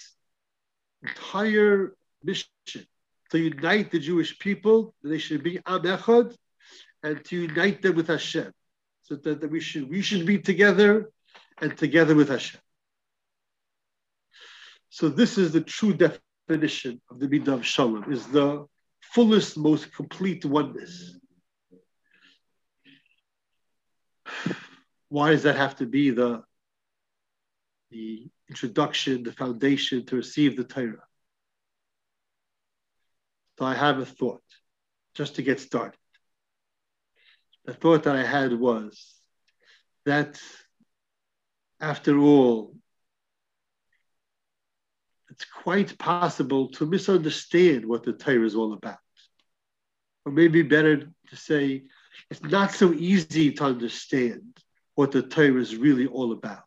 entire 1.02 1.94
mission 2.22 2.46
to 3.30 3.38
unite 3.38 3.90
the 3.90 3.98
Jewish 3.98 4.38
people, 4.38 4.94
they 5.02 5.18
should 5.18 5.42
be 5.42 5.58
Am 5.66 5.82
Echad, 5.82 6.36
and 7.02 7.24
to 7.24 7.36
unite 7.36 7.82
them 7.82 7.96
with 7.96 8.08
Hashem, 8.08 8.52
so 9.02 9.16
that, 9.16 9.40
that 9.40 9.50
we 9.50 9.60
should 9.60 9.88
we 9.88 10.02
should 10.02 10.26
be 10.26 10.38
together 10.38 11.10
and 11.60 11.76
together 11.76 12.14
with 12.14 12.28
Hashem. 12.28 12.60
So 14.90 15.08
this 15.08 15.38
is 15.38 15.52
the 15.52 15.60
true 15.60 15.94
definition 15.94 17.00
of 17.10 17.20
the 17.20 17.28
Midah 17.28 17.54
of 17.54 17.66
Shalom, 17.66 18.12
is 18.12 18.26
the 18.26 18.66
fullest, 19.00 19.56
most 19.56 19.94
complete 19.94 20.44
oneness. 20.44 21.16
Why 25.08 25.30
does 25.30 25.44
that 25.44 25.56
have 25.56 25.76
to 25.76 25.86
be 25.86 26.10
the, 26.10 26.42
the 27.90 28.28
introduction, 28.48 29.22
the 29.22 29.32
foundation 29.32 30.06
to 30.06 30.16
receive 30.16 30.56
the 30.56 30.64
Torah? 30.64 31.02
So 33.60 33.66
I 33.66 33.74
have 33.74 33.98
a 33.98 34.06
thought 34.06 34.40
just 35.14 35.34
to 35.34 35.42
get 35.42 35.60
started. 35.60 35.98
The 37.66 37.74
thought 37.74 38.04
that 38.04 38.16
I 38.16 38.24
had 38.24 38.58
was 38.58 38.98
that 40.06 40.40
after 41.78 42.16
all, 42.18 42.74
it's 45.28 45.44
quite 45.44 45.98
possible 45.98 46.70
to 46.70 46.86
misunderstand 46.86 47.84
what 47.84 48.02
the 48.02 48.14
Torah 48.14 48.46
is 48.46 48.54
all 48.54 48.72
about. 48.72 48.96
Or 50.24 50.32
maybe 50.32 50.62
better 50.62 50.96
to 51.28 51.36
say, 51.36 51.82
it's 52.30 52.42
not 52.42 52.72
so 52.72 52.94
easy 52.94 53.52
to 53.52 53.64
understand 53.64 54.56
what 54.94 55.12
the 55.12 55.22
Torah 55.22 55.60
is 55.60 55.76
really 55.76 56.06
all 56.06 56.32
about. 56.32 56.64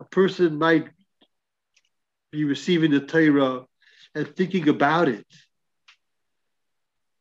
A 0.00 0.04
person 0.06 0.58
might 0.58 0.88
be 2.32 2.44
receiving 2.44 2.90
the 2.90 3.00
Torah 3.00 3.66
and 4.14 4.34
thinking 4.36 4.68
about 4.68 5.08
it, 5.08 5.26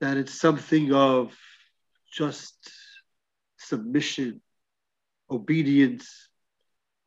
that 0.02 0.18
it's 0.18 0.40
something 0.40 0.94
of 0.94 1.36
just 2.12 2.56
submission, 3.58 4.42
obedience, 5.30 6.30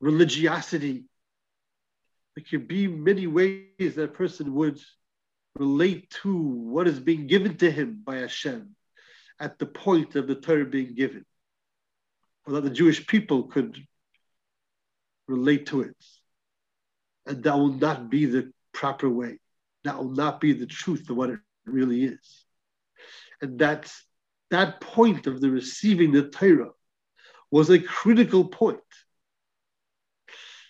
religiosity. 0.01 1.05
There 2.37 2.45
can 2.49 2.67
be 2.67 2.87
many 2.87 3.27
ways 3.27 3.95
that 3.97 4.05
a 4.05 4.09
person 4.09 4.55
would 4.55 4.79
relate 5.57 6.11
to 6.23 6.37
what 6.37 6.87
is 6.87 7.01
being 7.01 7.27
given 7.27 7.57
to 7.59 7.71
him 7.71 8.03
by 8.05 8.17
Hashem 8.17 8.75
at 9.41 9.59
the 9.59 9.67
point 9.67 10.15
of 10.15 10.27
the 10.27 10.35
Torah 10.35 10.65
being 10.65 10.95
given, 10.95 11.25
or 12.47 12.55
that 12.55 12.62
the 12.62 12.71
Jewish 12.71 13.07
people 13.07 13.45
could 13.45 13.77
relate 15.27 15.67
to 15.67 15.83
it. 15.83 15.97
And 17.27 17.43
that 17.43 17.55
will 17.55 17.75
not 17.75 18.09
be 18.09 18.27
the 18.27 18.53
proper 18.73 19.09
way 19.09 19.39
that 19.85 19.99
will 19.99 20.11
not 20.12 20.41
be 20.41 20.53
the 20.53 20.67
truth 20.67 21.09
of 21.11 21.17
what 21.17 21.31
it 21.31 21.41
really 21.65 22.05
is. 22.05 22.45
And 23.41 23.59
that's 23.59 24.05
that 24.51 24.81
point 24.81 25.27
of 25.27 25.41
the 25.41 25.51
receiving 25.51 26.12
the 26.12 26.29
Torah 26.29 26.71
was 27.51 27.71
a 27.71 27.79
critical 27.79 28.45
point. 28.45 28.79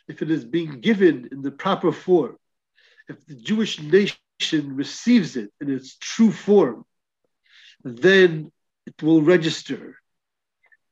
If 0.09 0.23
it 0.23 0.31
is 0.31 0.45
being 0.45 0.81
given 0.81 1.29
in 1.31 1.43
the 1.43 1.51
proper 1.51 1.93
form, 1.93 2.37
if 3.09 3.25
the 3.27 3.35
Jewish 3.35 3.81
nation 3.81 4.19
receives 4.77 5.37
it 5.37 5.51
in 5.61 5.71
its 5.71 5.97
true 5.99 6.33
form, 6.33 6.85
then 7.85 8.51
it 8.87 9.03
will 9.03 9.23
register 9.23 9.97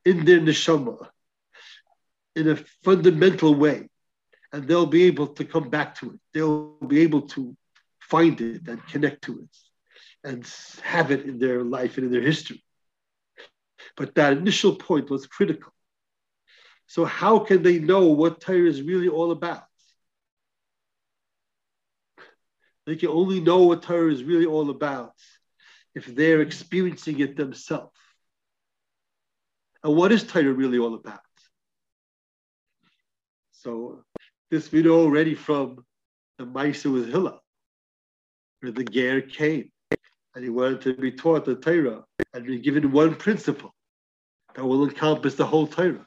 in 0.04 0.24
their 0.24 0.40
neshama 0.40 1.08
in 2.36 2.48
a 2.48 2.56
fundamental 2.84 3.54
way, 3.54 3.88
and 4.52 4.66
they'll 4.66 4.86
be 4.86 5.04
able 5.04 5.28
to 5.28 5.44
come 5.44 5.68
back 5.68 5.96
to 5.96 6.12
it. 6.12 6.20
They'll 6.32 6.76
be 6.86 7.00
able 7.00 7.22
to 7.22 7.56
find 8.10 8.40
it 8.40 8.68
and 8.68 8.84
connect 8.88 9.22
to 9.22 9.38
it 9.38 9.56
and 10.24 10.46
have 10.82 11.10
it 11.10 11.24
in 11.24 11.38
their 11.38 11.62
life 11.62 11.96
and 11.96 12.06
in 12.06 12.12
their 12.12 12.20
history. 12.20 12.62
But 13.96 14.14
that 14.16 14.34
initial 14.34 14.76
point 14.76 15.10
was 15.10 15.26
critical. 15.26 15.72
So, 16.86 17.04
how 17.04 17.38
can 17.38 17.62
they 17.62 17.78
know 17.78 18.06
what 18.08 18.40
Torah 18.40 18.68
is 18.68 18.82
really 18.82 19.08
all 19.08 19.30
about? 19.30 19.62
They 22.86 22.96
can 22.96 23.10
only 23.10 23.40
know 23.40 23.62
what 23.64 23.82
Torah 23.82 24.12
is 24.12 24.24
really 24.24 24.46
all 24.46 24.70
about 24.70 25.12
if 25.94 26.06
they're 26.06 26.40
experiencing 26.40 27.20
it 27.20 27.36
themselves. 27.36 27.92
And 29.84 29.94
what 29.94 30.12
is 30.12 30.24
Torah 30.24 30.52
really 30.52 30.78
all 30.78 30.94
about? 30.94 31.20
So, 33.52 34.04
this 34.50 34.72
know 34.72 35.00
already 35.00 35.34
from 35.34 35.84
the 36.38 36.44
Maisa 36.44 36.92
with 36.92 37.08
Hillel 37.08 37.40
the 38.62 38.84
Ger 38.84 39.20
came 39.22 39.70
and 40.34 40.44
he 40.44 40.50
wanted 40.50 40.82
to 40.82 40.94
be 40.94 41.12
taught 41.12 41.44
the 41.44 41.54
Torah 41.54 42.04
and 42.34 42.46
be 42.46 42.58
given 42.58 42.92
one 42.92 43.14
principle 43.14 43.74
that 44.54 44.64
will 44.64 44.84
encompass 44.84 45.34
the 45.34 45.46
whole 45.46 45.66
Torah. 45.66 46.06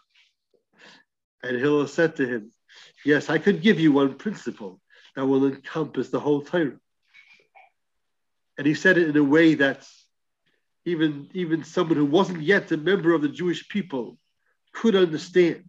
And 1.41 1.57
Hillel 1.57 1.87
said 1.87 2.15
to 2.17 2.25
him, 2.25 2.51
Yes, 3.05 3.29
I 3.29 3.37
could 3.37 3.61
give 3.61 3.79
you 3.79 3.91
one 3.91 4.15
principle 4.15 4.79
that 5.15 5.25
will 5.25 5.45
encompass 5.45 6.09
the 6.09 6.19
whole 6.19 6.41
Torah. 6.41 6.79
And 8.57 8.67
he 8.67 8.75
said 8.75 8.97
it 8.97 9.09
in 9.09 9.17
a 9.17 9.23
way 9.23 9.55
that 9.55 9.85
even, 10.85 11.29
even 11.33 11.63
someone 11.63 11.97
who 11.97 12.05
wasn't 12.05 12.41
yet 12.41 12.71
a 12.71 12.77
member 12.77 13.13
of 13.13 13.21
the 13.21 13.29
Jewish 13.29 13.67
people 13.67 14.17
could 14.73 14.95
understand, 14.95 15.63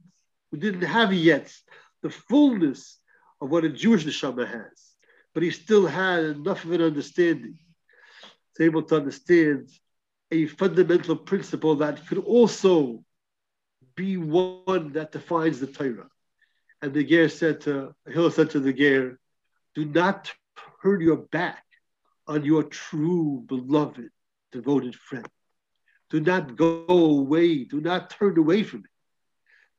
who 0.51 0.59
didn't 0.59 0.83
have 0.83 1.13
yet 1.13 1.53
the 2.03 2.11
fullness 2.11 2.99
of 3.41 3.51
what 3.51 3.65
a 3.65 3.69
Jewish 3.69 4.05
neshama 4.05 4.47
has 4.47 4.84
but 5.35 5.43
he 5.43 5.51
still 5.51 5.87
had 5.87 6.25
enough 6.25 6.65
of 6.65 6.71
an 6.73 6.81
understanding 6.81 7.59
to 8.55 8.59
be 8.59 8.65
able 8.65 8.83
to 8.85 8.97
understand 8.97 9.69
a 10.31 10.47
fundamental 10.47 11.17
principle 11.17 11.77
that 11.77 12.07
could 12.07 12.19
also 12.19 13.05
be 13.97 14.17
one 14.17 14.93
that 14.93 15.13
defines 15.13 15.61
the 15.61 15.67
Torah. 15.67 16.09
And 16.81 16.95
the 16.95 17.05
Ger 17.05 17.29
said 17.29 17.61
to 17.63 17.95
Hillel 18.07 18.31
said 18.31 18.51
to 18.51 18.61
the 18.61 18.73
Ger, 18.73 19.19
do 19.75 19.85
not 19.85 20.33
turn 20.83 21.01
your 21.01 21.17
back 21.17 21.65
on 22.27 22.45
your 22.45 22.63
true 22.63 23.45
beloved, 23.47 24.11
devoted 24.53 24.95
friend. 24.95 25.27
Do 26.11 26.21
not 26.21 26.57
go 26.57 26.85
away. 26.87 27.65
Do 27.65 27.81
not 27.81 28.11
turn 28.11 28.39
away 28.39 28.63
from 28.63 28.81
it. 28.81 28.91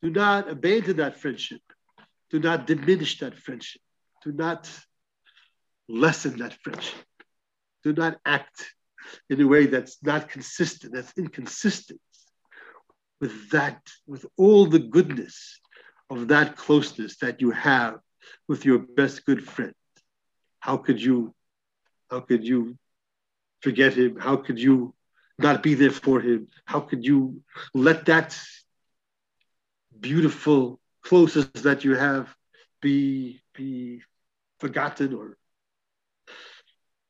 Do 0.01 0.09
not 0.09 0.49
abandon 0.49 0.97
that 0.97 1.19
friendship. 1.19 1.61
Do 2.29 2.39
not 2.39 2.67
diminish 2.67 3.19
that 3.19 3.37
friendship. 3.37 3.81
Do 4.23 4.33
not 4.33 4.69
lessen 5.87 6.37
that 6.37 6.53
friendship. 6.53 7.05
Do 7.83 7.93
not 7.93 8.17
act 8.25 8.73
in 9.29 9.39
a 9.41 9.47
way 9.47 9.67
that's 9.67 9.97
not 10.03 10.29
consistent, 10.29 10.93
that's 10.93 11.13
inconsistent 11.17 12.01
with 13.21 13.49
that, 13.51 13.81
with 14.07 14.25
all 14.37 14.65
the 14.65 14.79
goodness 14.79 15.59
of 16.09 16.27
that 16.29 16.55
closeness 16.55 17.17
that 17.17 17.41
you 17.41 17.51
have 17.51 17.99
with 18.47 18.65
your 18.65 18.79
best 18.79 19.25
good 19.25 19.47
friend. 19.47 19.73
How 20.59 20.77
could 20.77 21.01
you, 21.01 21.33
how 22.09 22.21
could 22.21 22.45
you 22.45 22.77
forget 23.61 23.93
him? 23.93 24.17
How 24.19 24.37
could 24.37 24.59
you 24.59 24.93
not 25.37 25.61
be 25.61 25.73
there 25.75 25.91
for 25.91 26.19
him? 26.21 26.47
How 26.65 26.79
could 26.79 27.05
you 27.05 27.41
let 27.73 28.05
that 28.05 28.37
beautiful 29.99 30.79
closeness 31.03 31.61
that 31.61 31.83
you 31.83 31.95
have 31.95 32.33
be 32.81 33.41
be 33.53 34.01
forgotten 34.59 35.13
or 35.13 35.37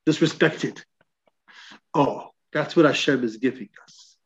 disrespected. 0.06 0.82
Oh, 1.94 2.30
that's 2.52 2.76
what 2.76 2.86
Hashem 2.86 3.24
is 3.24 3.36
giving 3.38 3.68
us. 3.84 4.16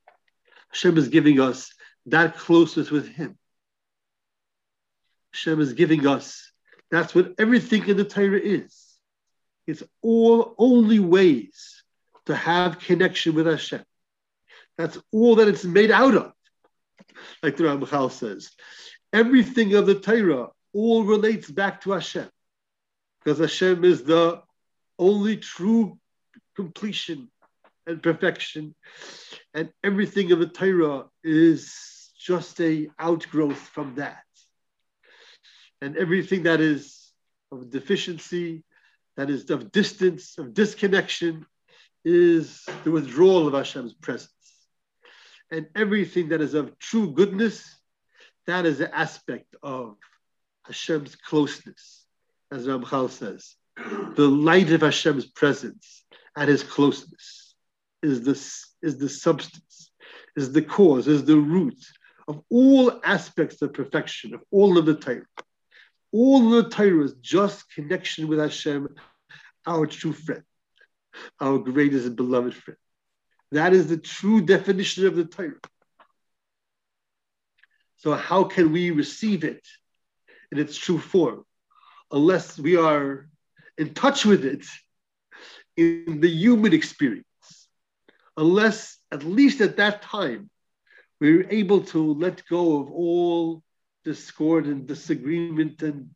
Hashem 0.71 0.99
is 0.99 1.09
giving 1.09 1.41
us 1.41 1.73
that 2.07 2.37
closeness 2.37 2.91
with 2.91 3.09
Him. 3.09 3.37
Hashem 5.33 5.61
is 5.61 5.73
giving 5.73 6.07
us 6.07 6.51
that's 6.91 7.15
what 7.15 7.35
everything 7.39 7.89
in 7.89 7.97
the 7.97 8.05
Torah 8.05 8.41
is. 8.41 8.77
It's 9.67 9.83
all 10.03 10.55
only 10.59 10.99
ways 10.99 11.83
to 12.27 12.35
have 12.35 12.81
connection 12.81 13.35
with 13.35 13.47
Hashem. 13.47 13.83
That's 14.77 14.99
all 15.13 15.37
that 15.37 15.49
it's 15.49 15.65
made 15.65 15.91
out 15.91 16.15
of. 16.15 16.33
like 17.43 17.57
the 17.57 17.65
Ramchal 17.65 18.11
says. 18.11 18.51
Everything 19.13 19.75
of 19.75 19.87
the 19.87 19.95
Torah 19.95 20.49
all 20.73 21.05
relates 21.05 21.51
back 21.51 21.83
to 21.83 21.93
Hashem, 21.93 22.29
because 23.23 23.39
Hashem 23.39 23.85
is 23.85 24.03
the 24.03 24.43
only 25.01 25.37
true 25.39 25.99
completion 26.55 27.29
and 27.87 28.03
perfection, 28.03 28.75
and 29.55 29.73
everything 29.83 30.31
of 30.31 30.39
the 30.39 30.47
Torah 30.47 31.07
is 31.25 32.13
just 32.19 32.61
a 32.61 32.89
outgrowth 32.99 33.59
from 33.59 33.95
that, 33.97 34.23
and 35.81 35.97
everything 35.97 36.45
that 36.45 36.61
is 36.61 37.13
of 37.51 37.71
deficiency, 37.71 38.63
that 39.17 39.31
is 39.31 39.51
of 39.51 39.73
distance, 39.73 40.39
of 40.39 40.55
disconnection, 40.55 41.47
is 42.05 42.65
the 42.85 42.91
withdrawal 42.91 43.49
of 43.49 43.55
Hashem's 43.55 43.95
presence. 43.95 44.31
And 45.51 45.67
everything 45.75 46.29
that 46.29 46.41
is 46.41 46.55
of 46.55 46.79
true 46.79 47.13
goodness, 47.13 47.65
that 48.47 48.67
is 48.67 48.81
an 48.81 48.91
aspect 48.93 49.57
of 49.63 49.97
Hashem's 50.65 51.17
closeness, 51.17 52.05
as 52.53 52.67
Ramchal 52.67 53.11
says. 53.11 53.57
The 53.77 54.29
light 54.29 54.71
of 54.71 54.83
Hashem's 54.83 55.27
presence 55.27 56.05
and 56.37 56.49
his 56.49 56.63
closeness 56.63 57.55
is 58.03 58.23
the, 58.23 58.87
is 58.87 58.99
the 58.99 59.09
substance, 59.09 59.91
is 60.37 60.53
the 60.53 60.63
cause, 60.63 61.09
is 61.09 61.25
the 61.25 61.37
root 61.37 61.83
of 62.29 62.43
all 62.51 63.01
aspects 63.05 63.61
of 63.63 63.73
perfection, 63.73 64.35
of 64.35 64.43
all 64.51 64.79
of 64.79 64.87
the 64.87 64.95
Torah. 64.95 65.27
All 66.13 66.55
of 66.55 66.65
the 66.65 66.71
Torah 66.71 67.05
is 67.05 67.15
just 67.15 67.73
connection 67.73 68.29
with 68.29 68.39
Hashem, 68.39 68.89
our 69.67 69.87
true 69.87 70.13
friend 70.13 70.43
our 71.41 71.59
greatest 71.59 72.07
and 72.07 72.17
beloved 72.17 72.55
friend. 72.55 72.79
That 73.53 73.73
is 73.73 73.89
the 73.89 73.97
true 73.97 74.41
definition 74.41 75.07
of 75.07 75.17
the 75.17 75.25
Torah. 75.25 75.61
So, 77.97 78.15
how 78.15 78.45
can 78.45 78.73
we 78.73 78.91
receive 78.91 79.45
it 79.45 79.67
in 80.53 80.59
its 80.59 80.77
true 80.77 80.99
form 80.99 81.45
unless 82.11 82.59
we 82.59 82.77
are 82.77 83.29
in 83.81 83.95
touch 83.95 84.27
with 84.27 84.45
it 84.45 84.65
in 85.77 86.21
the 86.21 86.29
human 86.29 86.73
experience? 86.73 87.25
Unless, 88.37 88.99
at 89.11 89.25
least 89.25 89.61
at 89.61 89.79
that 89.79 90.03
time, 90.03 90.51
we're 91.21 91.49
able 91.51 91.81
to 91.93 92.15
let 92.15 92.47
go 92.49 92.81
of 92.81 92.91
all 92.91 93.63
discord 94.05 94.67
and 94.67 94.87
disagreement 94.87 95.83
and 95.83 96.11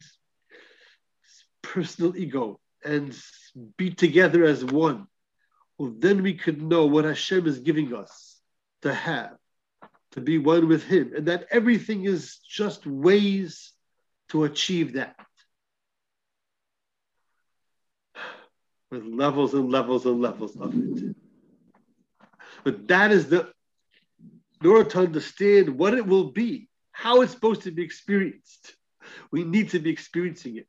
personal 1.62 2.16
ego 2.16 2.60
and 2.84 3.18
be 3.76 3.90
together 3.90 4.44
as 4.44 4.64
one, 4.64 5.06
well, 5.78 5.94
then 5.98 6.22
we 6.22 6.34
could 6.34 6.60
know 6.60 6.86
what 6.86 7.04
Hashem 7.04 7.46
is 7.46 7.58
giving 7.60 7.94
us 7.94 8.38
to 8.82 8.92
have, 8.92 9.36
to 10.12 10.20
be 10.20 10.36
one 10.38 10.68
with 10.68 10.84
Him, 10.84 11.12
and 11.16 11.26
that 11.26 11.46
everything 11.50 12.04
is 12.04 12.38
just 12.46 12.86
ways 12.86 13.72
to 14.28 14.44
achieve 14.44 14.94
that. 14.94 15.16
With 18.94 19.06
levels 19.06 19.54
and 19.54 19.72
levels 19.72 20.06
and 20.06 20.20
levels 20.20 20.54
of 20.54 20.72
it. 20.72 21.16
But 22.62 22.86
that 22.86 23.10
is 23.10 23.28
the, 23.28 23.50
in 24.62 24.68
order 24.68 24.88
to 24.90 25.00
understand 25.00 25.76
what 25.76 25.94
it 25.94 26.06
will 26.06 26.30
be, 26.30 26.68
how 26.92 27.22
it's 27.22 27.32
supposed 27.32 27.62
to 27.62 27.72
be 27.72 27.82
experienced, 27.82 28.76
we 29.32 29.42
need 29.42 29.70
to 29.70 29.80
be 29.80 29.90
experiencing 29.90 30.58
it 30.58 30.68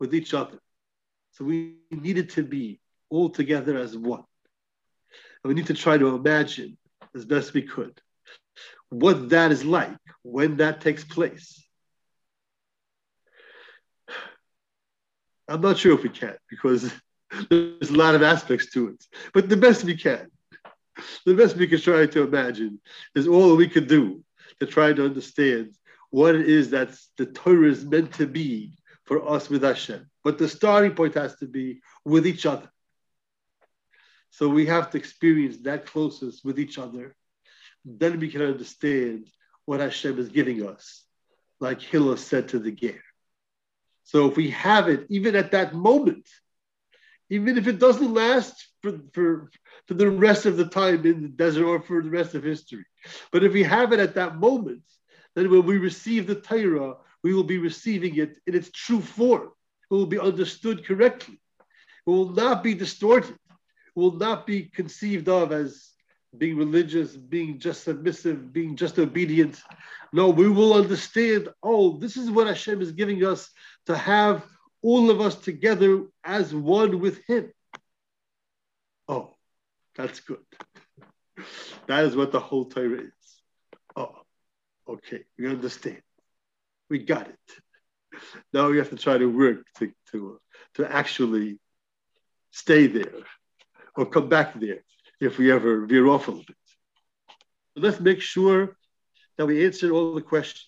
with 0.00 0.16
each 0.16 0.34
other. 0.34 0.58
So 1.30 1.44
we 1.44 1.76
needed 1.92 2.30
to 2.30 2.42
be 2.42 2.80
all 3.08 3.30
together 3.30 3.78
as 3.78 3.96
one. 3.96 4.24
And 5.44 5.48
we 5.50 5.54
need 5.54 5.68
to 5.68 5.74
try 5.74 5.96
to 5.96 6.08
imagine 6.08 6.76
as 7.14 7.24
best 7.24 7.54
we 7.54 7.62
could 7.62 8.00
what 8.88 9.28
that 9.28 9.52
is 9.52 9.64
like 9.64 9.96
when 10.22 10.56
that 10.56 10.80
takes 10.80 11.04
place. 11.04 11.64
I'm 15.48 15.60
not 15.60 15.78
sure 15.78 15.94
if 15.94 16.02
we 16.02 16.08
can 16.08 16.34
because 16.48 16.92
there's 17.48 17.90
a 17.90 17.96
lot 17.96 18.14
of 18.14 18.22
aspects 18.22 18.70
to 18.72 18.88
it, 18.88 19.04
but 19.32 19.48
the 19.48 19.56
best 19.56 19.84
we 19.84 19.96
can, 19.96 20.30
the 21.24 21.34
best 21.34 21.56
we 21.56 21.66
can 21.66 21.80
try 21.80 22.06
to 22.06 22.22
imagine 22.22 22.80
is 23.14 23.26
all 23.26 23.56
we 23.56 23.68
could 23.68 23.88
do 23.88 24.22
to 24.58 24.66
try 24.66 24.92
to 24.92 25.04
understand 25.04 25.74
what 26.10 26.34
it 26.34 26.48
is 26.48 26.70
that 26.70 26.90
the 27.16 27.26
Torah 27.26 27.70
is 27.70 27.84
meant 27.84 28.12
to 28.14 28.26
be 28.26 28.76
for 29.04 29.28
us 29.28 29.48
with 29.48 29.62
Hashem. 29.62 30.08
But 30.22 30.38
the 30.38 30.48
starting 30.48 30.94
point 30.94 31.14
has 31.14 31.36
to 31.36 31.46
be 31.46 31.80
with 32.04 32.26
each 32.26 32.46
other. 32.46 32.68
So 34.30 34.48
we 34.48 34.66
have 34.66 34.90
to 34.90 34.98
experience 34.98 35.58
that 35.58 35.86
closeness 35.86 36.42
with 36.44 36.58
each 36.58 36.78
other. 36.78 37.16
Then 37.84 38.20
we 38.20 38.28
can 38.28 38.42
understand 38.42 39.28
what 39.64 39.80
Hashem 39.80 40.18
is 40.18 40.28
giving 40.28 40.66
us, 40.66 41.04
like 41.60 41.80
Hillel 41.80 42.16
said 42.16 42.48
to 42.48 42.58
the 42.58 42.72
Ger. 42.72 43.00
So 44.04 44.28
if 44.28 44.36
we 44.36 44.50
have 44.50 44.88
it, 44.88 45.06
even 45.08 45.36
at 45.36 45.52
that 45.52 45.74
moment, 45.74 46.28
even 47.30 47.56
if 47.56 47.66
it 47.66 47.78
doesn't 47.78 48.12
last 48.12 48.68
for, 48.82 48.98
for, 49.12 49.50
for 49.86 49.94
the 49.94 50.10
rest 50.10 50.46
of 50.46 50.56
the 50.56 50.66
time 50.66 51.06
in 51.06 51.22
the 51.22 51.28
desert 51.28 51.64
or 51.64 51.80
for 51.80 52.02
the 52.02 52.10
rest 52.10 52.34
of 52.34 52.42
history, 52.42 52.84
but 53.32 53.44
if 53.44 53.52
we 53.52 53.62
have 53.62 53.92
it 53.92 54.00
at 54.00 54.14
that 54.16 54.36
moment, 54.36 54.82
then 55.34 55.50
when 55.50 55.64
we 55.64 55.78
receive 55.78 56.26
the 56.26 56.34
Torah, 56.34 56.94
we 57.22 57.32
will 57.32 57.44
be 57.44 57.58
receiving 57.58 58.16
it 58.16 58.36
in 58.46 58.54
its 58.54 58.70
true 58.70 59.00
form 59.00 59.50
it 59.90 59.94
will 59.94 60.06
be 60.06 60.20
understood 60.20 60.86
correctly. 60.86 61.40
It 62.06 62.10
will 62.10 62.30
not 62.30 62.62
be 62.62 62.74
distorted. 62.74 63.34
It 63.50 63.98
will 63.98 64.12
not 64.12 64.46
be 64.46 64.62
conceived 64.62 65.28
of 65.28 65.52
as 65.52 65.90
being 66.38 66.56
religious, 66.56 67.16
being 67.16 67.58
just 67.58 67.82
submissive, 67.84 68.52
being 68.52 68.76
just 68.76 68.98
obedient. 69.00 69.60
No, 70.12 70.30
we 70.30 70.48
will 70.48 70.74
understand, 70.74 71.48
oh, 71.62 71.98
this 71.98 72.16
is 72.16 72.30
what 72.30 72.46
Hashem 72.46 72.80
is 72.80 72.92
giving 72.92 73.24
us 73.24 73.50
to 73.86 73.96
have 73.96 74.44
all 74.82 75.10
of 75.10 75.20
us 75.20 75.36
together 75.36 76.04
as 76.24 76.54
one 76.54 77.00
with 77.00 77.24
Him. 77.26 77.52
Oh, 79.08 79.34
that's 79.96 80.20
good. 80.20 80.38
That 81.86 82.04
is 82.04 82.16
what 82.16 82.32
the 82.32 82.40
whole 82.40 82.66
Torah 82.66 83.00
is. 83.00 83.42
Oh, 83.96 84.14
okay, 84.88 85.24
we 85.38 85.48
understand. 85.48 86.02
We 86.88 87.00
got 87.00 87.28
it. 87.28 88.22
now 88.52 88.68
we 88.68 88.78
have 88.78 88.90
to 88.90 88.96
try 88.96 89.18
to 89.18 89.26
work 89.26 89.66
to, 89.78 89.92
to, 90.12 90.40
to 90.74 90.92
actually 90.92 91.58
stay 92.50 92.86
there 92.86 93.24
or 93.96 94.06
come 94.06 94.28
back 94.28 94.58
there 94.58 94.82
if 95.20 95.38
we 95.38 95.52
ever 95.52 95.86
veer 95.86 96.06
off 96.06 96.28
a 96.28 96.30
little 96.30 96.44
bit. 96.46 96.56
Let's 97.76 98.00
make 98.00 98.20
sure 98.20 98.76
that 99.36 99.46
we 99.46 99.64
answer 99.64 99.90
all 99.92 100.14
the 100.14 100.22
questions. 100.22 100.66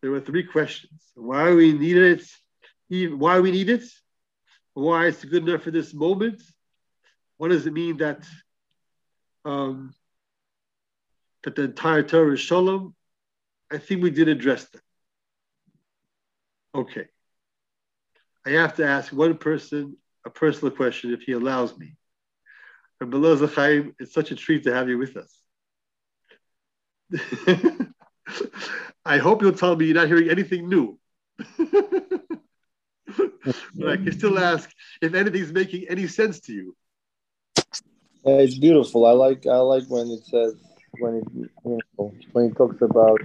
There 0.00 0.10
were 0.10 0.20
three 0.20 0.44
questions. 0.44 1.00
Why 1.14 1.54
we 1.54 1.72
needed 1.72 2.20
it, 2.20 2.26
why 2.88 3.40
we 3.40 3.50
need 3.50 3.70
it, 3.70 3.84
why 4.74 5.06
it's 5.06 5.24
good 5.24 5.48
enough 5.48 5.62
for 5.62 5.70
this 5.70 5.94
moment. 5.94 6.40
What 7.36 7.48
does 7.48 7.66
it 7.66 7.72
mean 7.72 7.96
that 7.98 8.24
um, 9.44 9.94
that 11.42 11.56
the 11.56 11.62
entire 11.62 12.02
Torah 12.02 12.34
is 12.34 12.40
shalom? 12.40 12.94
I 13.70 13.78
think 13.78 14.02
we 14.02 14.10
did 14.10 14.28
address 14.28 14.64
that. 14.66 14.82
Okay. 16.74 17.06
I 18.46 18.50
have 18.50 18.76
to 18.76 18.86
ask 18.86 19.12
one 19.12 19.36
person 19.38 19.96
a 20.26 20.30
personal 20.30 20.74
question 20.74 21.12
if 21.12 21.22
he 21.22 21.32
allows 21.32 21.76
me. 21.78 21.96
And 23.00 23.10
below 23.10 23.32
it's 23.34 24.12
such 24.12 24.30
a 24.30 24.36
treat 24.36 24.64
to 24.64 24.74
have 24.74 24.88
you 24.88 24.98
with 24.98 25.16
us. 25.16 25.40
I 29.04 29.18
hope 29.18 29.42
you'll 29.42 29.52
tell 29.52 29.76
me 29.76 29.86
you're 29.86 29.94
not 29.94 30.08
hearing 30.08 30.30
anything 30.30 30.68
new. 30.68 30.98
but 33.74 33.88
I 33.88 33.96
can 33.96 34.12
still 34.12 34.38
ask 34.38 34.70
if 35.00 35.14
anything's 35.14 35.52
making 35.52 35.86
any 35.88 36.06
sense 36.06 36.40
to 36.40 36.52
you. 36.52 36.76
It's 38.24 38.58
beautiful. 38.58 39.06
I 39.06 39.12
like 39.12 39.46
I 39.46 39.58
like 39.58 39.84
when 39.88 40.08
it 40.10 40.24
says 40.24 40.54
when 40.98 41.16
it 41.16 41.24
you 41.34 41.78
know, 41.98 42.14
when 42.32 42.46
it 42.46 42.56
talks 42.56 42.80
about 42.80 43.20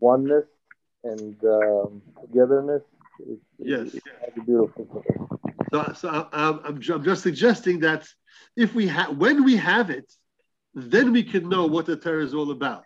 oneness 0.00 0.46
and 1.04 1.36
um, 1.44 2.02
togetherness. 2.20 2.82
It's, 3.20 3.42
yes, 3.58 3.94
it's 3.94 4.46
beautiful. 4.46 5.04
So, 5.72 5.92
so 5.94 6.28
I'm, 6.32 6.60
I'm, 6.64 6.80
just 6.80 7.22
suggesting 7.22 7.80
that 7.80 8.08
if 8.56 8.74
we 8.74 8.88
have, 8.88 9.16
when 9.16 9.44
we 9.44 9.56
have 9.56 9.90
it, 9.90 10.10
then 10.74 11.12
we 11.12 11.22
can 11.22 11.48
know 11.48 11.66
what 11.66 11.86
the 11.86 11.96
Torah 11.96 12.24
is 12.24 12.34
all 12.34 12.50
about. 12.50 12.84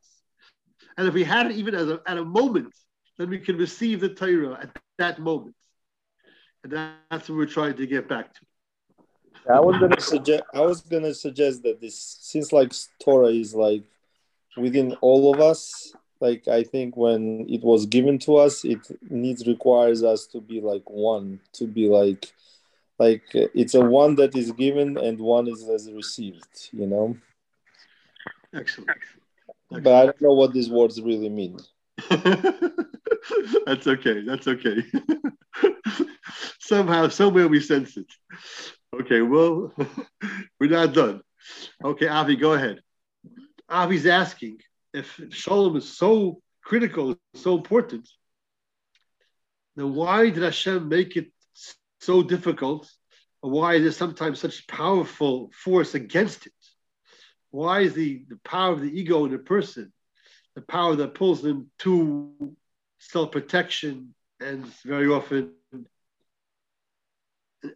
And 0.97 1.07
if 1.07 1.15
we 1.15 1.25
had 1.25 1.47
it 1.47 1.53
even 1.53 1.75
as 1.75 1.89
a, 1.89 2.01
at 2.07 2.19
a 2.19 2.25
moment, 2.25 2.75
then 3.19 3.31
we 3.31 3.39
can 3.39 3.57
receive 3.57 4.01
the 4.01 4.09
Torah 4.09 4.59
at 4.61 4.77
that 4.99 5.19
moment. 5.19 5.55
That's 6.65 7.29
what 7.29 7.37
we're 7.37 7.47
trying 7.47 7.77
to 7.77 7.87
get 7.87 8.09
back 8.09 8.35
to. 8.35 8.41
I 9.53 9.61
was 9.61 9.79
gonna 9.79 10.01
suggest. 10.01 10.43
I 10.55 10.61
was 10.61 10.81
gonna 10.81 11.15
suggest 11.15 11.63
that 11.65 11.81
this, 11.81 12.19
since 12.21 12.53
like 12.53 12.73
Torah 13.03 13.29
is 13.29 13.55
like 13.55 13.85
within 14.57 14.95
all 15.03 15.35
of 15.35 15.41
us, 15.41 15.93
like 16.21 16.49
i 16.49 16.63
think 16.63 16.97
when 16.97 17.45
it 17.49 17.63
was 17.63 17.85
given 17.87 18.19
to 18.19 18.37
us 18.37 18.65
it 18.65 18.79
needs 19.11 19.47
requires 19.47 20.03
us 20.03 20.27
to 20.27 20.41
be 20.41 20.61
like 20.61 20.89
one 20.89 21.41
to 21.53 21.67
be 21.67 21.89
like 21.89 22.33
like 22.99 23.25
it's 23.33 23.75
a 23.75 23.81
one 23.81 24.15
that 24.15 24.35
is 24.35 24.53
given 24.53 24.97
and 24.97 25.19
one 25.19 25.49
is 25.49 25.69
as 25.69 25.91
received 25.93 26.71
you 26.73 26.87
know 26.87 27.15
excellent 28.55 28.89
but 29.71 29.93
I 29.93 30.05
don't 30.07 30.21
know 30.21 30.33
what 30.33 30.53
these 30.53 30.71
words 30.71 31.01
really 31.01 31.29
mean. 31.29 31.59
That's 33.67 33.87
okay. 33.87 34.23
That's 34.23 34.47
okay. 34.47 34.85
Somehow, 36.65 37.09
somewhere 37.09 37.47
we 37.47 37.61
sense 37.61 37.99
it. 37.99 38.11
Okay, 38.99 39.21
well, 39.21 39.71
we're 40.59 40.71
not 40.71 40.95
done. 40.95 41.21
Okay, 41.85 42.09
Avi, 42.09 42.37
go 42.37 42.55
ahead. 42.55 42.81
Avi's 43.71 44.07
asking 44.07 44.61
if 44.95 45.21
Shalom 45.29 45.77
is 45.77 45.87
so 45.87 46.41
critical, 46.63 47.19
so 47.35 47.59
important, 47.59 48.09
then 49.77 49.93
why 49.93 50.31
did 50.31 50.43
Hashem 50.43 50.89
make 50.89 51.19
it 51.19 51.31
so 52.01 52.23
difficult? 52.23 52.91
Why 53.43 53.75
is 53.75 53.83
there 53.83 53.93
sometimes 53.93 54.41
such 54.41 54.67
powerful 54.67 55.51
force 55.53 55.95
against 55.95 56.47
it? 56.47 56.53
Why 57.51 57.81
is 57.81 57.93
the, 57.93 58.25
the 58.27 58.39
power 58.43 58.73
of 58.73 58.81
the 58.81 58.99
ego 58.99 59.27
in 59.27 59.35
a 59.35 59.39
person, 59.39 59.93
the 60.55 60.63
power 60.63 60.97
that 60.97 61.13
pulls 61.13 61.43
them 61.43 61.71
to 61.81 62.57
self 63.01 63.33
protection 63.33 64.15
and 64.41 64.65
very 64.87 65.09
often 65.09 65.53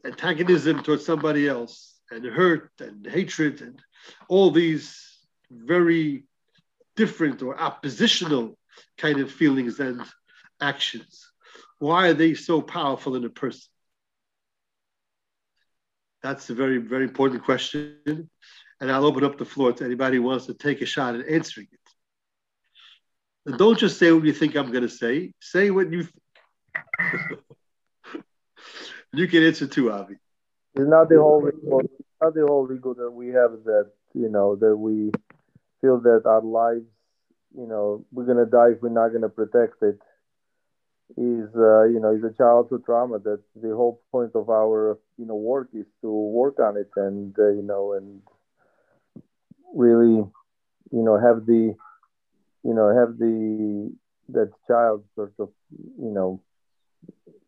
antagonism 0.05 0.83
towards 0.83 1.05
somebody 1.05 1.49
else 1.49 1.95
and 2.11 2.25
hurt 2.25 2.71
and 2.81 3.07
hatred 3.07 3.61
and 3.61 3.81
all 4.29 4.51
these 4.51 5.19
very 5.51 6.25
different 6.97 7.43
or 7.43 7.59
oppositional 7.59 8.59
kind 8.97 9.21
of 9.21 9.31
feelings 9.31 9.81
and 9.81 10.03
actions. 10.61 11.31
Why 11.79 12.09
are 12.09 12.15
they 12.15 12.35
so 12.35 12.61
powerful 12.61 13.15
in 13.15 13.25
a 13.25 13.31
person? 13.31 13.71
That's 16.23 16.51
a 16.51 16.55
very, 16.55 16.79
very 16.79 17.05
important 17.05 17.45
question. 17.45 18.29
And 18.81 18.93
I'll 18.93 19.07
open 19.07 19.25
up 19.25 19.39
the 19.39 19.45
floor 19.45 19.73
to 19.73 19.85
anybody 19.85 20.17
who 20.17 20.25
wants 20.25 20.47
to 20.47 20.55
take 20.55 20.83
a 20.83 20.87
shot 20.87 21.15
at 21.15 21.29
answering 21.29 21.69
it. 21.71 21.79
And 23.47 23.59
don't 23.59 23.79
just 23.79 23.99
say 23.99 24.11
what 24.13 24.25
you 24.25 24.33
think 24.33 24.57
I'm 24.57 24.71
going 24.71 24.83
to 24.83 24.89
say. 24.89 25.33
Say 25.41 25.71
what 25.71 25.93
you 25.93 26.03
think. 26.03 27.41
you 29.13 29.27
can 29.29 29.43
answer 29.43 29.67
too, 29.67 29.91
Avi. 29.91 30.17
It's 30.75 30.89
not 30.89 31.09
the 31.09 31.19
whole 31.19 31.49
ego, 31.49 31.81
not 32.21 32.35
the 32.35 32.47
whole 32.47 32.71
ego 32.73 32.95
that 32.95 33.11
we 33.11 33.29
have 33.29 33.53
that 33.65 33.91
you 34.15 34.29
know 34.29 34.57
that 34.57 34.77
we 34.77 35.11
feel 35.81 35.99
that 36.01 36.23
our 36.27 36.43
lives, 36.43 36.87
you 37.55 37.67
know, 37.67 38.05
we're 38.13 38.25
gonna 38.27 38.47
die 38.47 38.71
if 38.73 38.83
we're 38.83 38.89
not 38.91 39.13
gonna 39.13 39.29
protect 39.29 39.83
it. 39.83 39.99
Is 41.17 41.49
uh, 41.57 41.85
you 41.85 42.01
know 42.01 42.13
is 42.15 42.23
a 42.25 42.33
childhood 42.33 42.85
trauma 42.85 43.19
that 43.21 43.43
the 43.55 43.75
whole 43.75 44.01
point 44.11 44.33
of 44.35 44.49
our 44.51 44.99
you 45.17 45.27
know 45.27 45.35
work 45.37 45.69
is 45.73 45.87
to 46.03 46.11
work 46.11 46.59
on 46.61 46.77
it 46.77 46.91
and 46.97 47.37
uh, 47.39 47.49
you 47.49 47.63
know 47.63 47.93
and 47.93 48.21
really 49.75 50.17
you 50.93 51.03
know 51.05 51.19
have 51.19 51.47
the 51.47 51.75
you 52.65 52.75
know 52.75 52.89
have 52.95 53.19
the 53.19 53.91
that 54.23 54.51
child 54.67 55.05
sort 55.15 55.33
of 55.39 55.49
you 55.99 56.11
know 56.11 56.41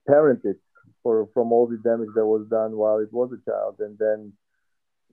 parented 0.09 0.59
for 1.03 1.29
from 1.35 1.53
all 1.53 1.67
the 1.67 1.79
damage 1.79 2.11
that 2.15 2.27
was 2.27 2.47
done 2.49 2.77
while 2.77 2.99
it 2.99 3.13
was 3.13 3.31
a 3.33 3.51
child. 3.51 3.77
And 3.81 3.99
then 3.99 4.33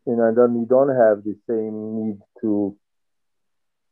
you 0.05 0.15
know 0.15 0.23
and 0.23 0.37
then 0.37 0.59
you 0.59 0.65
don't 0.65 0.89
have 0.89 1.23
the 1.23 1.35
same 1.47 1.95
need 1.99 2.19
to 2.41 2.77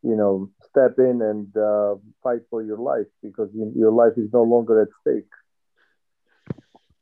you 0.03 0.15
know 0.15 0.49
step 0.69 0.95
in 0.97 1.21
and 1.21 1.55
uh, 1.57 1.95
fight 2.23 2.41
for 2.49 2.63
your 2.63 2.77
life 2.77 3.07
because 3.21 3.49
you, 3.53 3.71
your 3.75 3.91
life 3.91 4.13
is 4.17 4.29
no 4.33 4.43
longer 4.43 4.81
at 4.81 4.89
stake. 5.01 5.31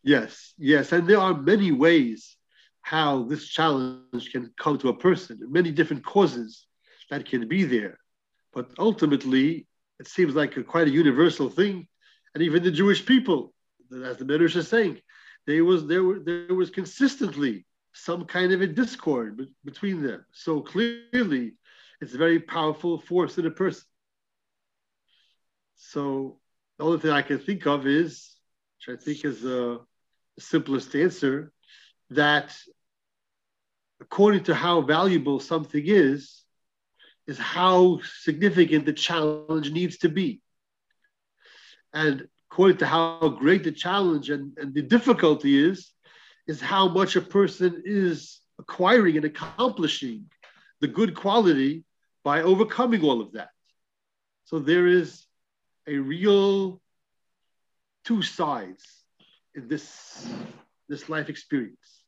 Yes 0.03 0.53
yes. 0.57 0.91
And 0.91 1.07
there 1.07 1.19
are 1.19 1.33
many 1.33 1.71
ways 1.71 2.35
how 2.81 3.23
this 3.23 3.47
challenge 3.47 4.31
can 4.31 4.51
come 4.57 4.77
to 4.77 4.89
a 4.89 4.97
person. 4.97 5.39
Many 5.49 5.71
different 5.71 6.05
causes 6.05 6.67
that 7.09 7.25
can 7.25 7.47
be 7.47 7.63
there. 7.63 7.97
But 8.53 8.71
ultimately 8.77 9.67
it 9.99 10.07
seems 10.07 10.35
like 10.35 10.57
a, 10.57 10.63
quite 10.63 10.87
a 10.87 10.91
universal 10.91 11.49
thing. 11.49 11.87
And 12.33 12.43
even 12.43 12.63
the 12.63 12.71
jewish 12.71 13.05
people 13.05 13.52
as 14.01 14.17
the 14.17 14.25
Midrash 14.25 14.55
is 14.55 14.67
saying, 14.67 14.99
there 15.45 15.63
was 15.63 15.85
there 15.85 16.03
were 16.03 16.19
there 16.19 16.55
was 16.55 16.69
consistently 16.69 17.65
some 17.93 18.25
kind 18.25 18.51
of 18.51 18.61
a 18.61 18.67
discord 18.67 19.37
be- 19.37 19.51
between 19.63 20.01
them. 20.01 20.25
So 20.31 20.61
clearly, 20.61 21.53
it's 22.01 22.13
a 22.13 22.17
very 22.17 22.39
powerful 22.39 22.99
force 22.99 23.37
in 23.37 23.45
a 23.45 23.51
person. 23.51 23.85
So 25.75 26.39
the 26.77 26.85
only 26.85 26.99
thing 26.99 27.11
I 27.11 27.21
can 27.21 27.39
think 27.39 27.67
of 27.67 27.85
is, 27.85 28.35
which 28.77 28.97
I 28.97 29.03
think 29.03 29.25
is 29.25 29.41
the 29.41 29.81
simplest 30.39 30.95
answer, 30.95 31.51
that 32.09 32.55
according 34.01 34.45
to 34.45 34.55
how 34.55 34.81
valuable 34.81 35.39
something 35.39 35.83
is, 35.85 36.43
is 37.27 37.37
how 37.37 38.01
significant 38.19 38.85
the 38.85 38.93
challenge 38.93 39.71
needs 39.71 39.97
to 39.99 40.09
be. 40.09 40.41
And 41.93 42.27
according 42.53 42.77
to 42.77 42.85
how 42.85 43.29
great 43.39 43.63
the 43.63 43.71
challenge 43.71 44.29
and, 44.29 44.55
and 44.59 44.75
the 44.75 44.81
difficulty 44.83 45.57
is, 45.57 45.91
is 46.45 46.61
how 46.61 46.87
much 46.87 47.15
a 47.15 47.21
person 47.21 47.81
is 47.83 48.41
acquiring 48.59 49.15
and 49.15 49.25
accomplishing 49.25 50.29
the 50.79 50.87
good 50.87 51.15
quality 51.15 51.83
by 52.23 52.43
overcoming 52.43 53.01
all 53.01 53.21
of 53.21 53.31
that. 53.31 53.49
So 54.45 54.59
there 54.59 54.85
is 54.85 55.25
a 55.87 55.97
real 55.97 56.79
two 58.05 58.21
sides 58.21 58.85
in 59.55 59.67
this, 59.67 60.31
this 60.87 61.09
life 61.09 61.29
experience. 61.29 62.03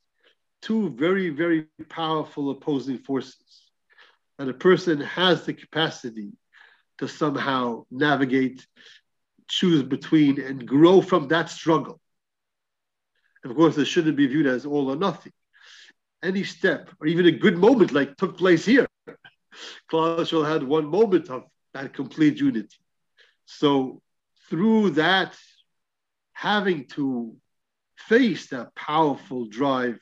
Two 0.62 0.92
very, 0.92 1.32
very 1.32 1.66
powerful 1.90 2.52
opposing 2.52 3.00
forces. 3.00 3.64
And 4.38 4.48
a 4.48 4.54
person 4.54 5.02
has 5.02 5.44
the 5.44 5.54
capacity 5.54 6.34
to 7.00 7.08
somehow 7.08 7.86
navigate 7.90 8.64
choose 9.48 9.84
between 9.84 10.42
and 10.42 10.68
grow 10.68 11.02
from 11.02 11.28
that 11.30 11.50
struggle. 11.50 12.00
Of 13.44 13.56
course, 13.56 13.78
it 13.78 13.86
shouldn't 13.86 14.18
be 14.18 14.28
viewed 14.28 14.48
as 14.48 14.66
all 14.66 14.90
or 14.90 14.96
nothing. 14.96 15.34
Any 16.24 16.44
step, 16.44 16.90
or 17.00 17.08
even 17.08 17.28
a 17.28 17.32
good 17.32 17.58
moment 17.58 17.92
like 17.92 18.18
took 18.18 18.38
place 18.38 18.66
here, 18.66 18.88
Klal 19.92 20.50
had 20.50 20.64
one 20.64 20.88
moment 20.88 21.30
of 21.30 21.44
that 21.74 21.94
complete 21.94 22.40
unity. 22.40 22.78
So 23.46 24.02
through 24.50 24.92
that, 24.92 25.38
having 26.34 26.88
to 26.88 27.36
face 27.98 28.48
that 28.48 28.76
powerful 28.76 29.46
drive 29.48 30.00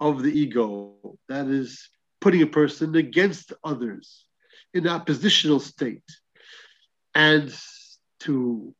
of 0.00 0.22
the 0.22 0.32
ego, 0.32 1.18
that 1.28 1.46
is 1.46 1.88
putting 2.20 2.42
a 2.42 2.46
person 2.46 2.94
against 2.94 3.52
others 3.62 4.24
in 4.72 4.84
that 4.84 5.06
positional 5.06 5.60
state, 5.60 6.04
and 7.14 7.54
to 8.20 8.74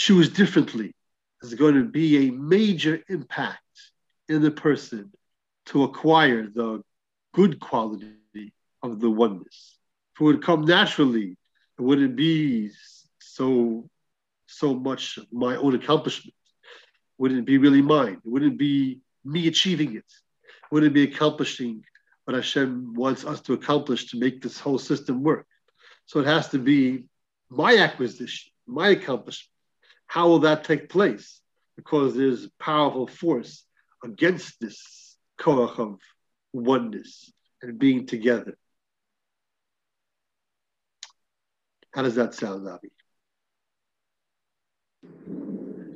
choose 0.00 0.30
differently 0.30 0.94
is 1.42 1.52
going 1.52 1.74
to 1.74 1.84
be 1.84 2.26
a 2.26 2.32
major 2.32 3.02
impact 3.10 3.60
in 4.30 4.40
the 4.40 4.50
person 4.50 5.12
to 5.66 5.84
acquire 5.84 6.46
the 6.46 6.82
good 7.34 7.60
quality 7.60 8.54
of 8.82 8.98
the 8.98 9.10
oneness. 9.10 9.76
If 10.14 10.22
it 10.22 10.24
would 10.24 10.42
come 10.42 10.64
naturally, 10.64 11.36
it 11.78 11.82
wouldn't 11.82 12.16
be 12.16 12.70
so 13.18 13.90
so 14.46 14.72
much 14.72 15.18
my 15.30 15.56
own 15.56 15.74
accomplishment. 15.74 16.34
Wouldn't 17.18 17.44
be 17.44 17.58
really 17.58 17.82
mine. 17.82 18.22
It 18.24 18.30
wouldn't 18.34 18.56
be 18.56 19.00
me 19.22 19.48
achieving 19.48 19.96
it. 19.96 20.10
it 20.64 20.72
wouldn't 20.72 20.94
be 20.94 21.02
accomplishing 21.02 21.84
what 22.24 22.36
Hashem 22.36 22.94
wants 22.94 23.26
us 23.26 23.42
to 23.42 23.52
accomplish 23.52 24.10
to 24.10 24.18
make 24.18 24.40
this 24.40 24.58
whole 24.58 24.78
system 24.78 25.22
work. 25.22 25.46
So 26.06 26.20
it 26.20 26.26
has 26.26 26.48
to 26.48 26.58
be 26.58 27.04
my 27.50 27.76
acquisition, 27.76 28.50
my 28.66 28.88
accomplishment 28.88 29.50
how 30.10 30.26
will 30.26 30.40
that 30.40 30.64
take 30.64 30.88
place? 30.88 31.40
Because 31.76 32.16
there's 32.16 32.48
powerful 32.58 33.06
force 33.06 33.64
against 34.02 34.58
this 34.60 35.16
koach 35.38 35.78
of 35.78 36.00
oneness 36.52 37.32
and 37.62 37.78
being 37.78 38.06
together. 38.06 38.58
How 41.94 42.02
does 42.02 42.16
that 42.16 42.34
sound, 42.34 42.66
Avi? 42.66 42.90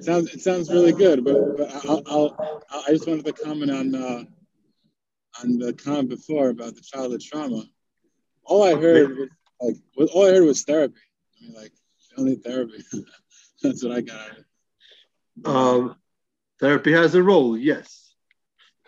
Sounds 0.00 0.32
it 0.32 0.42
sounds 0.42 0.70
really 0.70 0.92
good, 0.92 1.24
but, 1.24 1.56
but 1.56 1.84
I'll, 1.84 2.02
I'll, 2.06 2.62
i 2.86 2.90
just 2.92 3.08
wanted 3.08 3.24
to 3.24 3.32
comment 3.32 3.72
on 3.72 3.94
uh, 3.96 4.24
on 5.42 5.58
the 5.58 5.72
comment 5.72 6.10
before 6.10 6.50
about 6.50 6.76
the 6.76 6.82
childhood 6.82 7.20
trauma. 7.20 7.64
All 8.44 8.62
I 8.62 8.76
heard 8.76 9.16
was 9.16 9.28
like 9.60 9.76
all 10.12 10.26
I 10.26 10.34
heard 10.34 10.44
was 10.44 10.62
therapy. 10.62 11.00
I 11.00 11.44
mean, 11.44 11.54
like 11.56 11.72
only 12.16 12.36
therapy. 12.36 12.84
That's 13.64 13.82
what 13.82 13.92
I 13.96 14.00
got. 14.02 14.30
Um, 15.44 15.96
therapy 16.60 16.92
has 16.92 17.14
a 17.14 17.22
role, 17.22 17.56
yes, 17.56 18.14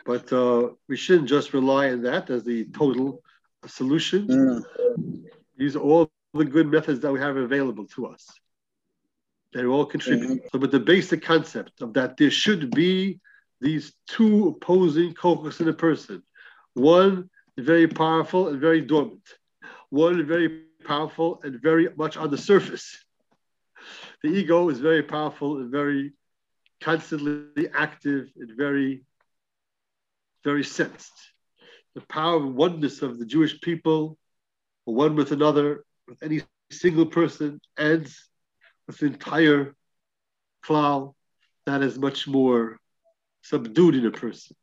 but 0.05 0.33
uh, 0.33 0.69
we 0.89 0.97
shouldn't 0.97 1.29
just 1.29 1.53
rely 1.55 1.91
on 1.91 2.03
that 2.03 2.31
as 2.31 2.45
the 2.45 2.67
total 2.67 3.23
solution. 3.67 4.27
No, 4.29 4.65
no, 4.79 4.97
Use 5.57 5.75
all 5.75 6.11
the 6.35 6.45
good 6.45 6.71
methods 6.71 7.01
that 7.01 7.13
we 7.13 7.19
have 7.19 7.37
available 7.37 7.87
to 7.97 8.07
us. 8.07 8.29
They 9.55 9.65
all 9.65 9.87
contribute. 9.87 10.43
Yeah. 10.43 10.49
So, 10.53 10.59
but 10.59 10.71
the 10.71 10.81
basic 10.81 11.23
concept 11.23 11.81
of 11.81 11.95
that 11.95 12.17
there 12.19 12.31
should 12.31 12.71
be 12.71 13.21
these 13.61 13.95
two 14.07 14.49
opposing 14.49 15.15
kochos 15.15 15.61
in 15.61 15.69
a 15.69 15.73
person. 15.73 16.23
One 16.75 17.31
very 17.57 17.89
powerful 17.89 18.49
and 18.49 18.61
very 18.61 18.83
dormant. 18.83 19.27
one 19.91 20.27
very 20.27 20.65
powerful 20.85 21.41
and 21.43 21.61
very 21.61 21.89
much 21.97 22.17
on 22.17 22.31
the 22.31 22.39
surface. 22.39 23.06
The 24.23 24.31
ego 24.31 24.69
is 24.71 24.81
very 24.81 25.03
powerful 25.03 25.59
and 25.59 25.71
very 25.71 26.13
constantly 26.81 27.69
active 27.75 28.29
and 28.37 28.51
very, 28.57 29.05
very 30.45 30.65
sensed. 30.65 31.13
The 31.95 32.01
power 32.03 32.37
of 32.37 32.55
oneness 32.55 33.03
of 33.03 33.19
the 33.19 33.27
Jewish 33.27 33.61
people, 33.61 34.19
one 34.85 35.17
with 35.17 35.33
another, 35.33 35.85
with 36.09 36.23
any 36.23 36.43
single 36.71 37.07
person, 37.07 37.61
ends 37.79 38.29
with 38.87 38.99
the 38.99 39.07
entire 39.07 39.75
klal 40.65 41.15
that 41.65 41.83
is 41.83 41.99
much 41.99 42.27
more 42.27 42.79
subdued 43.43 43.95
in 43.95 44.07
a 44.07 44.11
person. 44.11 44.57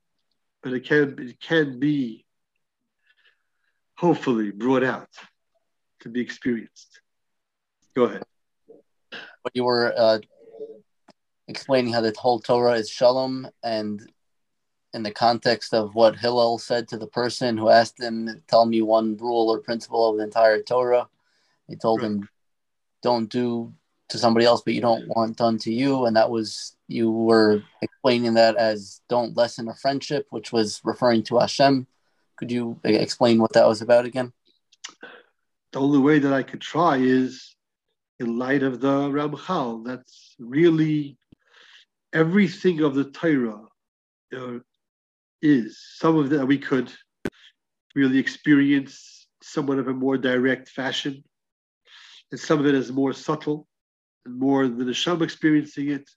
But 0.62 0.74
it 0.74 0.86
can, 0.86 1.16
it 1.20 1.40
can 1.40 1.80
be 1.80 2.26
hopefully 3.98 4.52
brought 4.52 4.84
out 4.84 5.10
to 6.02 6.10
be 6.10 6.22
experienced. 6.22 7.02
Go 7.96 8.04
ahead. 8.04 8.24
When 9.44 9.52
you 9.54 9.66
were 9.66 9.94
uh, 9.96 10.20
explaining 11.50 11.94
how 11.94 12.00
the 12.02 12.14
whole 12.18 12.40
Torah 12.40 12.76
is 12.76 12.90
shalom, 12.90 13.50
and 13.62 14.02
in 14.94 15.04
the 15.04 15.12
context 15.12 15.74
of 15.74 15.96
what 15.96 16.16
Hillel 16.16 16.58
said 16.60 16.88
to 16.88 16.98
the 16.98 17.08
person 17.08 17.58
who 17.58 17.68
asked 17.68 18.02
him, 18.02 18.42
"Tell 18.48 18.66
me 18.66 18.82
one 18.82 19.18
rule 19.18 19.50
or 19.50 19.60
principle 19.60 20.10
of 20.10 20.18
the 20.18 20.24
entire 20.24 20.62
Torah," 20.62 21.10
he 21.68 21.76
told 21.76 22.02
right. 22.02 22.08
him, 22.08 22.30
"Don't 23.02 23.30
do 23.30 23.74
to 24.10 24.18
somebody 24.18 24.46
else, 24.46 24.62
but 24.62 24.76
you 24.76 24.82
don't 24.82 25.10
want 25.10 25.38
done 25.38 25.58
to 25.60 25.74
you," 25.74 26.06
and 26.06 26.16
that 26.16 26.30
was 26.30 26.78
you 26.88 27.12
were 27.12 27.62
explaining 27.82 28.36
that 28.36 28.56
as 28.56 29.02
don't 29.10 29.36
lessen 29.36 29.68
a 29.68 29.76
friendship, 29.76 30.28
which 30.30 30.54
was 30.54 30.80
referring 30.86 31.24
to 31.24 31.40
Hashem. 31.40 31.86
Could 32.38 32.50
you 32.50 32.80
explain 32.86 33.42
what 33.42 33.54
that 33.54 33.68
was 33.68 33.82
about 33.82 34.06
again? 34.06 34.32
The 35.74 35.82
only 35.82 36.00
way 36.00 36.20
that 36.20 36.32
I 36.32 36.44
could 36.44 36.62
try 36.62 36.98
is 36.98 37.53
in 38.20 38.38
light 38.38 38.64
of 38.64 38.80
the 38.80 39.10
Ramchal. 39.10 39.86
That's 39.86 40.36
really 40.40 41.18
everything 42.14 42.82
of 42.82 42.96
the 42.96 43.06
Torah 43.06 43.66
uh, 44.36 44.60
is. 45.42 45.82
Some 45.98 46.18
of 46.18 46.30
that 46.30 46.46
we 46.46 46.58
could 46.58 46.92
really 47.96 48.20
experience 48.20 49.28
somewhat 49.42 49.80
of 49.80 49.88
a 49.88 49.94
more 49.94 50.18
direct 50.18 50.70
fashion, 50.70 51.24
and 52.32 52.40
some 52.40 52.60
of 52.60 52.66
it 52.66 52.76
is 52.76 52.92
more 52.92 53.14
subtle 53.14 53.68
and 54.26 54.40
more 54.40 54.68
the 54.68 54.84
Neshama 54.84 55.24
experiencing 55.24 55.90
it 55.90 56.10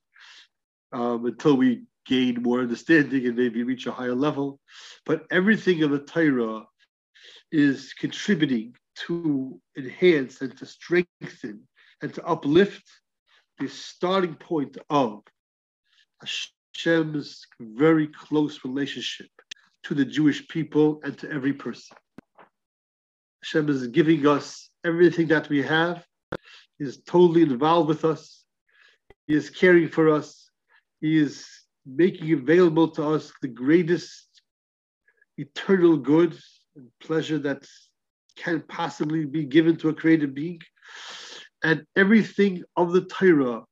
um, 0.93 1.27
until 1.27 1.57
we 1.57 1.83
gain 2.07 2.43
more 2.43 2.61
understanding 2.61 3.27
and 3.27 3.37
maybe 3.37 3.65
reach 3.65 3.87
a 3.87 3.93
higher 3.93 4.15
level. 4.15 4.61
But 5.05 5.27
everything 5.31 5.83
of 5.83 5.91
the 5.91 5.99
Torah 5.99 6.63
is 7.51 7.93
contributing 7.95 8.75
to 9.07 9.61
enhance 9.77 10.41
and 10.41 10.57
to 10.59 10.67
strengthen 10.67 11.67
and 12.03 12.13
to 12.15 12.25
uplift 12.25 12.85
the 13.59 13.69
starting 13.69 14.35
point 14.35 14.77
of 14.91 15.23
Hashem's 16.21 17.47
very 17.61 18.09
close 18.09 18.65
relationship 18.65 19.29
to 19.85 19.95
the 19.95 20.05
Jewish 20.05 20.47
people 20.49 21.01
and 21.05 21.17
to 21.19 21.31
every 21.31 21.53
person. 21.53 21.97
Hashem 23.43 23.69
is 23.69 23.87
giving 23.89 24.27
us 24.27 24.71
everything 24.85 25.29
that 25.29 25.49
we 25.49 25.63
have. 25.63 26.05
He 26.79 26.85
is 26.85 27.03
totally 27.07 27.43
involved 27.43 27.89
with 27.89 28.05
us. 28.05 28.45
He 29.27 29.35
is 29.35 29.51
caring 29.51 29.89
for 29.89 30.11
us. 30.11 30.51
He 31.01 31.19
is 31.19 31.47
making 31.87 32.33
available 32.33 32.89
to 32.89 33.09
us 33.15 33.33
the 33.43 33.49
greatest 33.49 34.27
eternal 35.39 35.97
good 35.97 36.37
and 36.75 36.89
pleasure 37.01 37.39
that 37.39 37.65
can 38.37 38.63
possibly 38.69 39.25
be 39.25 39.45
given 39.45 39.77
to 39.77 39.89
a 39.89 39.95
created 39.95 40.35
being. 40.35 40.61
And 41.67 41.85
everything 41.97 42.63
of 42.77 42.93
the 42.93 43.01
Torah 43.01 43.65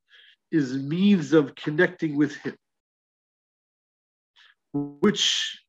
is 0.50 0.76
means 0.76 1.32
of 1.32 1.54
connecting 1.54 2.16
with 2.16 2.34
Him, 2.38 2.56
which 4.72 5.60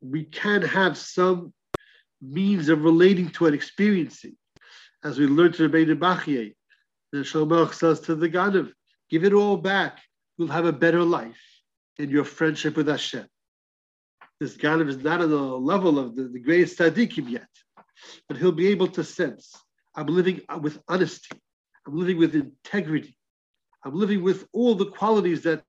we 0.00 0.22
can 0.22 0.62
have 0.62 0.96
some 0.96 1.52
means 2.22 2.68
of 2.68 2.84
relating 2.84 3.30
to 3.30 3.46
and 3.46 3.56
experiencing. 3.56 4.36
As 5.02 5.18
we 5.18 5.26
learned 5.26 5.54
to 5.54 5.68
Rebbeinu 5.68 5.98
Bachye, 5.98 6.54
the 7.10 7.18
Shalmach 7.18 7.74
says 7.74 7.98
to 8.02 8.14
the 8.14 8.28
Ganav, 8.28 8.70
give 9.10 9.24
it 9.24 9.32
all 9.32 9.56
back 9.56 9.98
you'll 10.38 10.46
have 10.46 10.66
a 10.66 10.72
better 10.72 11.02
life 11.02 11.42
in 11.98 12.08
your 12.08 12.24
friendship 12.24 12.76
with 12.76 12.86
Hashem. 12.86 13.26
This 14.38 14.56
Ganav 14.56 14.88
is 14.88 14.98
not 14.98 15.20
on 15.20 15.30
the 15.30 15.36
level 15.36 15.98
of 15.98 16.14
the, 16.14 16.28
the 16.28 16.38
greatest 16.38 16.78
tzaddikim 16.78 17.28
yet, 17.28 17.48
but 18.28 18.36
he'll 18.36 18.52
be 18.52 18.68
able 18.68 18.86
to 18.88 19.02
sense 19.02 19.56
I'm 19.96 20.06
living 20.06 20.42
uh, 20.48 20.58
with 20.58 20.78
honesty, 20.88 21.40
I'm 21.86 21.96
living 21.96 22.18
with 22.18 22.34
integrity, 22.34 23.16
I'm 23.84 23.94
living 23.94 24.22
with 24.22 24.46
all 24.52 24.74
the 24.74 24.86
qualities 24.86 25.42
that 25.42 25.62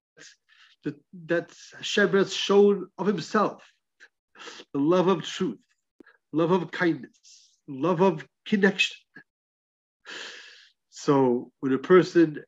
that, 0.83 0.95
that 1.25 1.51
Hashem 1.75 2.13
has 2.13 2.33
shown 2.33 2.87
of 2.97 3.07
himself 3.07 3.63
the 4.73 4.79
love 4.79 5.07
of 5.07 5.23
truth, 5.23 5.59
love 6.31 6.51
of 6.51 6.69
kindness, 6.71 7.49
love 7.67 8.01
of 8.01 8.25
connection. 8.45 8.95
So 10.89 11.51
when 11.59 11.73
a 11.73 11.79
person 11.79 12.43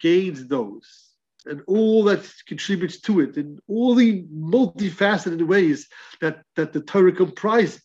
gains 0.00 0.46
those, 0.46 1.12
and 1.46 1.62
all 1.66 2.04
that 2.04 2.30
contributes 2.46 3.00
to 3.00 3.20
it 3.20 3.36
in 3.36 3.58
all 3.66 3.94
the 3.94 4.22
multifaceted 4.24 5.46
ways 5.46 5.88
that, 6.20 6.42
that 6.56 6.72
the 6.72 6.80
Torah 6.80 7.12
comprises. 7.12 7.82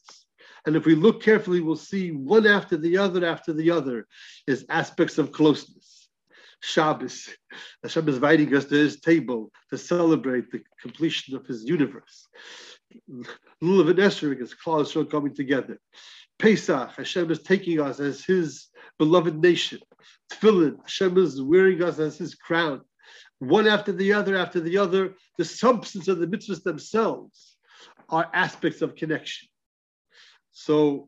And 0.67 0.75
if 0.75 0.85
we 0.85 0.95
look 0.95 1.23
carefully, 1.23 1.61
we'll 1.61 1.77
see 1.77 2.11
one 2.11 2.45
after 2.45 2.75
the 2.75 2.97
other 2.97 3.25
after 3.25 3.53
the 3.53 3.71
other 3.71 4.05
is 4.47 4.65
aspects 4.69 5.17
of 5.17 5.31
closeness. 5.31 6.09
Shabbos, 6.61 7.29
Hashem 7.83 8.09
is 8.09 8.15
inviting 8.15 8.53
us 8.53 8.65
to 8.65 8.75
his 8.75 8.99
table 8.99 9.49
to 9.69 9.77
celebrate 9.77 10.51
the 10.51 10.61
completion 10.81 11.37
of 11.37 11.47
his 11.47 11.63
universe. 11.63 12.27
Lulav 13.63 13.91
and 13.91 13.99
Esrog 13.99 14.41
is 14.41 14.53
Klal 14.53 15.09
coming 15.09 15.33
together. 15.33 15.79
Pesach, 16.37 16.91
Hashem 16.97 17.31
is 17.31 17.41
taking 17.43 17.79
us 17.79 18.01
as 18.01 18.25
his 18.25 18.67
beloved 18.99 19.41
nation. 19.41 19.79
Tefillin, 20.29 20.79
Hashem 20.81 21.17
is 21.17 21.41
wearing 21.41 21.81
us 21.81 21.97
as 21.97 22.17
his 22.17 22.35
crown 22.35 22.81
one 23.39 23.67
after 23.67 23.93
the 23.93 24.11
other 24.11 24.35
after 24.35 24.59
the 24.59 24.79
other. 24.79 25.15
The 25.37 25.45
substance 25.45 26.09
of 26.09 26.19
the 26.19 26.27
mitzvahs 26.27 26.63
themselves 26.63 27.55
are 28.09 28.29
aspects 28.33 28.81
of 28.81 28.95
connection. 28.95 29.47
So 30.59 31.07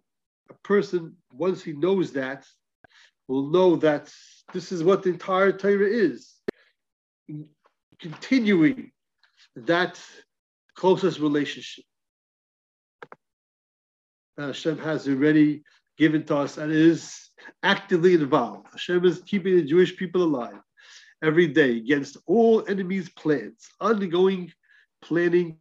a 0.52 0.54
person, 0.64 1.16
once 1.34 1.64
he 1.64 1.74
knows 1.74 2.12
that, 2.12 2.46
will 3.28 3.50
know 3.50 3.78
that 3.78 4.14
this 4.54 4.72
is 4.72 4.84
what 4.84 5.02
the 5.02 5.10
entire 5.10 5.52
Torah 5.52 5.88
is. 5.88 6.36
Continuing 8.00 8.92
that 9.56 10.00
closest 10.76 11.20
relationship. 11.20 11.84
Hashem 14.38 14.78
has 14.78 15.08
already 15.08 15.64
given 15.98 16.24
to 16.26 16.38
us 16.38 16.60
and 16.60 16.72
is 16.72 17.32
actively 17.64 18.14
involved. 18.14 18.68
Hashem 18.72 19.04
is 19.04 19.24
keeping 19.26 19.56
the 19.56 19.64
Jewish 19.64 19.98
people 19.98 20.22
alive 20.22 20.62
every 21.24 21.48
day 21.48 21.78
against 21.78 22.18
all 22.28 22.64
enemies' 22.70 23.10
plans, 23.10 23.68
undergoing 23.82 24.54
planning 25.02 25.58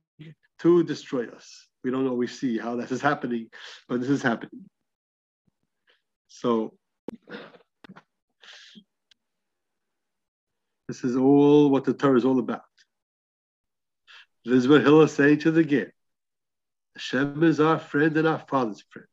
to 0.59 0.85
destroy 0.85 1.27
us. 1.29 1.67
We 1.85 1.91
don't 1.91 2.09
always 2.09 2.38
see 2.38 2.59
how 2.59 2.77
that 2.77 2.91
is 2.91 3.01
happening, 3.01 3.49
but 3.88 4.01
this 4.01 4.11
is 4.11 4.23
happening. 4.23 4.69
So, 6.27 6.75
this 10.88 11.05
is 11.05 11.17
all 11.17 11.71
what 11.71 11.85
the 11.85 11.95
Torah 11.95 12.19
is 12.19 12.25
all 12.25 12.38
about. 12.38 12.62
This 14.45 14.55
is 14.55 14.69
what 14.69 14.83
Hillel 14.83 15.09
saying 15.09 15.41
to 15.41 15.51
the 15.51 15.64
Ger. 15.64 15.93
Hashem 16.95 17.43
is 17.45 17.61
our 17.61 17.79
friend 17.79 18.17
and 18.17 18.27
our 18.27 18.38
father's 18.38 18.83
friend. 18.91 19.09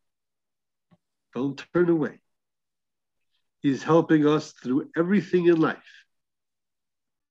Don't 1.34 1.63
turn 1.73 1.89
away. 1.89 2.19
He's 3.62 3.84
helping 3.84 4.28
us 4.28 4.51
through 4.54 4.89
everything 4.95 5.47
in 5.47 5.60
life 5.60 6.06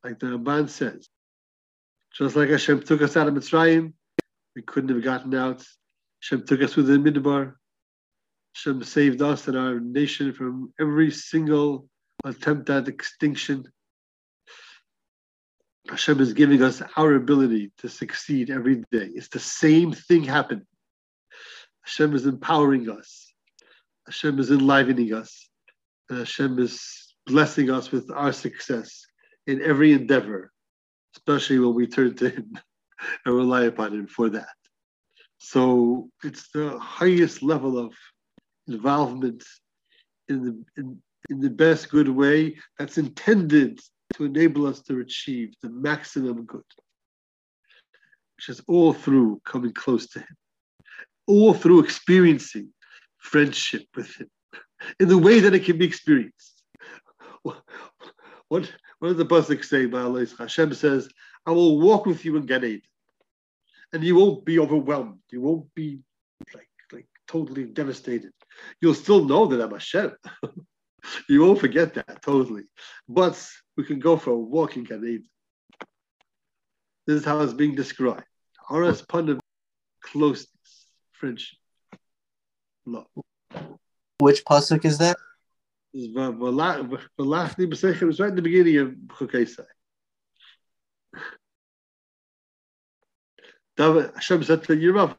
like 0.04 0.18
the 0.18 0.26
Ramban 0.26 0.68
says. 0.68 1.08
Just 2.12 2.36
like 2.36 2.50
Hashem 2.50 2.82
took 2.82 3.02
us 3.02 3.16
out 3.16 3.26
of 3.26 3.34
Mitzrayim, 3.34 3.94
we 4.54 4.62
couldn't 4.62 4.90
have 4.90 5.02
gotten 5.02 5.34
out. 5.34 5.64
Hashem 6.22 6.46
took 6.46 6.62
us 6.62 6.74
through 6.74 6.84
the 6.84 6.98
Midbar. 6.98 7.54
Hashem 8.54 8.84
saved 8.84 9.20
us 9.20 9.48
and 9.48 9.56
our 9.56 9.80
nation 9.80 10.32
from 10.32 10.72
every 10.80 11.10
single 11.10 11.88
attempt 12.24 12.70
at 12.70 12.88
extinction. 12.88 13.64
Hashem 15.88 16.20
is 16.20 16.32
giving 16.32 16.62
us 16.62 16.82
our 16.96 17.14
ability 17.14 17.72
to 17.78 17.88
succeed 17.88 18.50
every 18.50 18.76
day. 18.90 19.10
It's 19.14 19.28
the 19.28 19.40
same 19.40 19.92
thing 19.92 20.22
happening. 20.22 20.66
Hashem 21.84 22.14
is 22.14 22.26
empowering 22.26 22.88
us. 22.88 23.32
Hashem 24.06 24.38
is 24.38 24.50
enlivening 24.50 25.12
us. 25.12 25.48
And 26.08 26.20
Hashem 26.20 26.58
is 26.58 27.14
blessing 27.26 27.70
us 27.70 27.90
with 27.90 28.10
our 28.10 28.32
success 28.32 29.04
in 29.46 29.60
every 29.60 29.92
endeavor, 29.92 30.52
especially 31.16 31.58
when 31.58 31.74
we 31.74 31.86
turn 31.86 32.14
to 32.16 32.30
Him 32.30 32.52
and 33.24 33.34
rely 33.34 33.64
upon 33.64 33.92
Him 33.92 34.06
for 34.06 34.30
that. 34.30 34.54
So 35.38 36.08
it's 36.22 36.50
the 36.52 36.78
highest 36.78 37.42
level 37.42 37.78
of 37.78 37.92
involvement 38.66 39.44
in 40.28 40.44
the 40.44 40.64
in, 40.80 41.02
in 41.30 41.40
the 41.40 41.50
best 41.50 41.90
good 41.90 42.08
way 42.08 42.56
that's 42.78 42.98
intended 42.98 43.80
to 44.14 44.24
enable 44.24 44.66
us 44.66 44.80
to 44.82 45.00
achieve 45.00 45.54
the 45.62 45.70
maximum 45.70 46.44
good, 46.44 46.62
which 48.36 48.48
is 48.48 48.60
all 48.68 48.92
through 48.92 49.40
coming 49.44 49.72
close 49.72 50.08
to 50.08 50.20
Him, 50.20 50.36
all 51.26 51.54
through 51.54 51.80
experiencing 51.80 52.70
friendship 53.18 53.86
with 53.96 54.14
Him 54.16 54.30
in 55.00 55.08
the 55.08 55.18
way 55.18 55.40
that 55.40 55.54
it 55.54 55.64
can 55.64 55.78
be 55.78 55.86
experienced. 55.86 56.62
What, 57.42 57.62
what, 58.48 58.70
does 59.02 59.16
the 59.16 59.26
Pasuk 59.26 59.64
say? 59.64 59.88
Hashem 60.38 60.74
says, 60.74 61.08
I 61.46 61.50
will 61.50 61.80
walk 61.80 62.06
with 62.06 62.24
you 62.24 62.36
in 62.36 62.46
Gan 62.46 62.64
Eden, 62.64 62.82
and 63.92 64.02
you 64.02 64.16
won't 64.16 64.44
be 64.44 64.58
overwhelmed. 64.58 65.20
You 65.30 65.42
won't 65.42 65.72
be 65.74 66.00
like, 66.54 66.68
like 66.92 67.06
totally 67.28 67.64
devastated. 67.64 68.32
You'll 68.80 68.94
still 68.94 69.24
know 69.24 69.46
that 69.46 69.60
I'm 69.60 69.72
Hashem. 69.72 70.12
you 71.28 71.42
won't 71.42 71.60
forget 71.60 71.94
that 71.94 72.22
totally. 72.22 72.64
But 73.08 73.46
we 73.76 73.84
can 73.84 73.98
go 73.98 74.16
for 74.16 74.30
a 74.30 74.38
walk 74.38 74.76
in 74.76 74.84
Gan 74.84 75.04
Eden. 75.04 75.28
This 77.06 77.20
is 77.20 77.24
how 77.24 77.40
it's 77.40 77.52
being 77.52 77.74
described. 77.74 78.24
Horace 78.58 79.02
Pandam, 79.02 79.38
closeness, 80.00 80.86
friendship, 81.12 81.58
love. 82.86 83.06
Which 84.18 84.42
pasuk 84.44 84.86
is 84.86 84.96
that? 84.98 85.18
It's 85.92 86.16
right 86.16 86.32
in 88.30 88.36
the 88.36 88.42
beginning 88.42 88.78
of 88.78 88.94
Chukesai. 89.08 89.66
Hashem 93.76 94.44
said 94.44 94.62
to 94.64 94.76
Yeravam, 94.76 95.16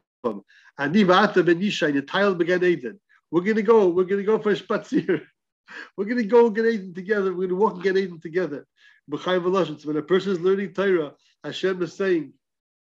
Ani 0.78 1.04
v'ata 1.04 1.44
ben 1.44 1.60
Yishai, 1.60 2.00
Yitayel 2.00 2.38
b'Gan 2.40 2.64
Eden. 2.64 3.00
We're 3.30 3.42
going 3.42 3.56
to 3.56 3.62
go, 3.62 3.88
we're 3.88 4.04
going 4.04 4.20
to 4.20 4.24
go 4.24 4.38
for 4.38 4.50
a 4.50 4.56
spatzir. 4.56 5.22
We're 5.96 6.04
going 6.04 6.18
to 6.18 6.24
go 6.24 6.48
get 6.48 6.64
Eden 6.64 6.94
together. 6.94 7.32
We're 7.32 7.48
going 7.48 7.48
to 7.48 7.56
walk 7.56 7.74
and 7.74 7.82
get 7.82 7.96
Eden 7.96 8.20
together. 8.20 8.64
When 9.08 9.20
a 9.20 10.02
person 10.02 10.32
is 10.32 10.40
learning 10.40 10.74
Torah, 10.74 11.14
Hashem 11.42 11.82
is 11.82 11.94
saying, 11.94 12.32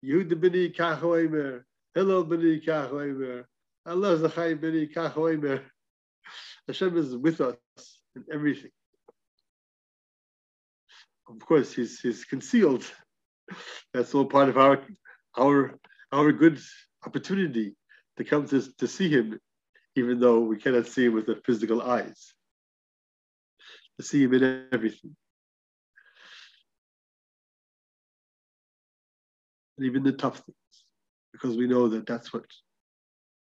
Yehuda 0.02 0.33
b'ni 0.33 0.74
kachoimer, 0.74 1.62
Hillel 1.94 2.24
b'ni 2.24 2.64
kachoimer, 2.64 3.44
Allah 3.85 4.16
zachai 4.16 4.59
b'ni 4.59 4.92
kachoimer. 4.94 5.62
Hashem 6.66 6.96
is 6.96 7.14
with 7.14 7.42
us 7.42 7.56
in 8.16 8.24
everything. 8.33 8.70
Of 11.28 11.38
course, 11.40 11.74
he's, 11.74 12.00
he's 12.00 12.24
concealed. 12.24 12.85
That's 13.94 14.14
all 14.14 14.24
part 14.24 14.48
of 14.48 14.56
our 14.56 14.80
our 15.38 15.79
our 16.12 16.33
good 16.33 16.61
opportunity 17.07 17.75
to 18.16 18.25
come 18.25 18.47
to, 18.49 18.62
to 18.79 18.87
see 18.87 19.09
him, 19.09 19.38
even 19.97 20.21
though 20.21 20.40
we 20.40 20.57
cannot 20.57 20.87
see 20.87 21.07
him 21.07 21.14
with 21.14 21.27
the 21.27 21.40
physical 21.47 21.83
eyes 21.83 22.35
to 24.01 24.07
see 24.07 24.23
him 24.25 24.35
in 24.35 24.66
everything. 24.73 25.14
And 29.77 29.87
even 29.87 30.03
the 30.03 30.12
tough 30.12 30.38
things, 30.38 30.85
because 31.33 31.57
we 31.57 31.66
know 31.66 31.88
that 31.88 32.07
that's 32.07 32.33
what 32.33 32.45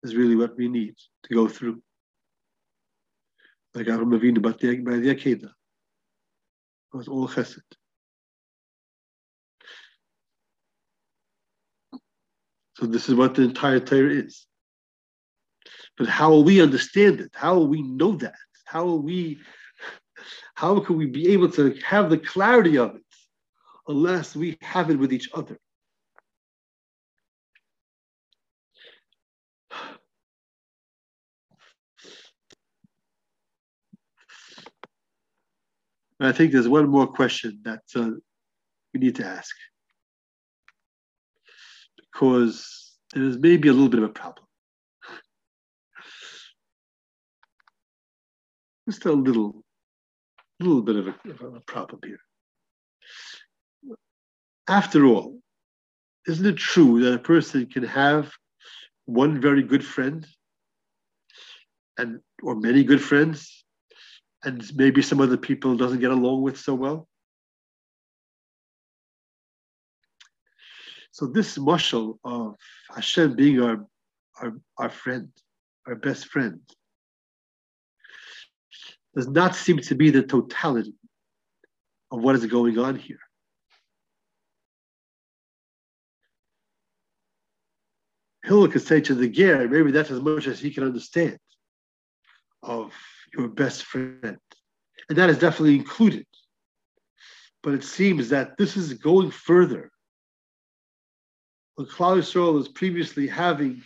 is 0.03 0.15
really 0.15 0.35
what 0.35 0.57
we 0.57 0.67
need 0.67 0.95
to 1.23 1.33
go 1.33 1.47
through. 1.47 1.81
Like 3.73 3.87
Avraham 3.87 4.19
Avinu, 4.19 4.41
but 4.41 4.59
the, 4.59 4.77
by 4.79 4.97
the 4.97 5.15
Akedah, 5.15 5.45
it 5.45 6.97
was 6.97 7.07
all 7.07 7.27
chesed. 7.27 7.61
So 12.81 12.87
this 12.87 13.07
is 13.09 13.13
what 13.13 13.35
the 13.35 13.43
entire 13.43 13.79
Torah 13.79 14.09
is. 14.09 14.47
But 15.99 16.07
how 16.07 16.31
will 16.31 16.43
we 16.43 16.63
understand 16.63 17.19
it? 17.19 17.29
How 17.35 17.53
will 17.53 17.67
we 17.67 17.83
know 17.83 18.13
that? 18.13 18.33
How 18.65 18.85
will 18.85 19.03
we 19.03 19.39
how 20.55 20.79
can 20.79 20.97
we 20.97 21.05
be 21.05 21.31
able 21.33 21.49
to 21.51 21.75
have 21.85 22.09
the 22.09 22.17
clarity 22.17 22.77
of 22.79 22.95
it 22.95 23.03
unless 23.87 24.35
we 24.35 24.57
have 24.61 24.89
it 24.89 24.97
with 24.97 25.13
each 25.13 25.29
other? 25.33 25.59
I 36.19 36.31
think 36.31 36.51
there's 36.51 36.67
one 36.67 36.87
more 36.87 37.07
question 37.07 37.61
that 37.63 37.81
uh, 37.95 38.11
we 38.93 38.99
need 38.99 39.15
to 39.15 39.25
ask 39.25 39.55
because 42.11 42.97
there's 43.13 43.37
maybe 43.37 43.67
a 43.69 43.73
little 43.73 43.89
bit 43.89 44.03
of 44.03 44.09
a 44.09 44.13
problem. 44.13 44.45
Just 48.89 49.05
a 49.05 49.11
little 49.11 49.63
little 50.59 50.81
bit 50.81 50.95
of 50.95 51.07
a, 51.07 51.15
of 51.45 51.55
a 51.55 51.59
problem 51.61 51.99
here. 52.05 52.19
After 54.67 55.05
all, 55.05 55.39
isn't 56.27 56.45
it 56.45 56.57
true 56.57 57.01
that 57.01 57.15
a 57.15 57.19
person 57.19 57.65
can 57.65 57.83
have 57.83 58.31
one 59.05 59.41
very 59.41 59.63
good 59.63 59.83
friend 59.83 60.25
and 61.97 62.19
or 62.43 62.55
many 62.55 62.83
good 62.83 63.01
friends 63.01 63.65
and 64.43 64.63
maybe 64.75 65.01
some 65.01 65.19
other 65.19 65.37
people 65.37 65.75
doesn't 65.75 65.99
get 65.99 66.11
along 66.11 66.41
with 66.41 66.57
so 66.57 66.73
well 66.73 67.07
so 71.11 71.25
this 71.25 71.57
mashal 71.57 72.17
of 72.23 72.55
hashem 72.93 73.35
being 73.35 73.61
our, 73.61 73.85
our 74.41 74.53
our 74.77 74.89
friend 74.89 75.29
our 75.87 75.95
best 75.95 76.27
friend 76.27 76.59
does 79.15 79.27
not 79.27 79.55
seem 79.55 79.77
to 79.77 79.95
be 79.95 80.09
the 80.09 80.23
totality 80.23 80.93
of 82.11 82.21
what 82.21 82.35
is 82.35 82.45
going 82.45 82.77
on 82.77 82.95
here. 82.95 83.19
Hillel 88.43 88.69
could 88.69 88.81
say 88.81 88.99
to 89.01 89.13
the 89.13 89.29
Ger, 89.29 89.67
maybe 89.67 89.91
that's 89.91 90.11
as 90.11 90.19
much 90.19 90.47
as 90.47 90.59
he 90.59 90.71
can 90.71 90.83
understand 90.83 91.37
of 92.63 92.93
your 93.33 93.47
best 93.47 93.83
friend. 93.83 94.39
And 95.09 95.17
that 95.17 95.29
is 95.29 95.37
definitely 95.37 95.75
included. 95.75 96.25
But 97.63 97.75
it 97.75 97.83
seems 97.83 98.29
that 98.29 98.57
this 98.57 98.75
is 98.75 98.93
going 98.93 99.31
further. 99.31 99.91
When 101.75 101.87
Klal 101.87 102.17
Yisrael 102.17 102.53
was 102.53 102.67
previously 102.67 103.27
having 103.27 103.81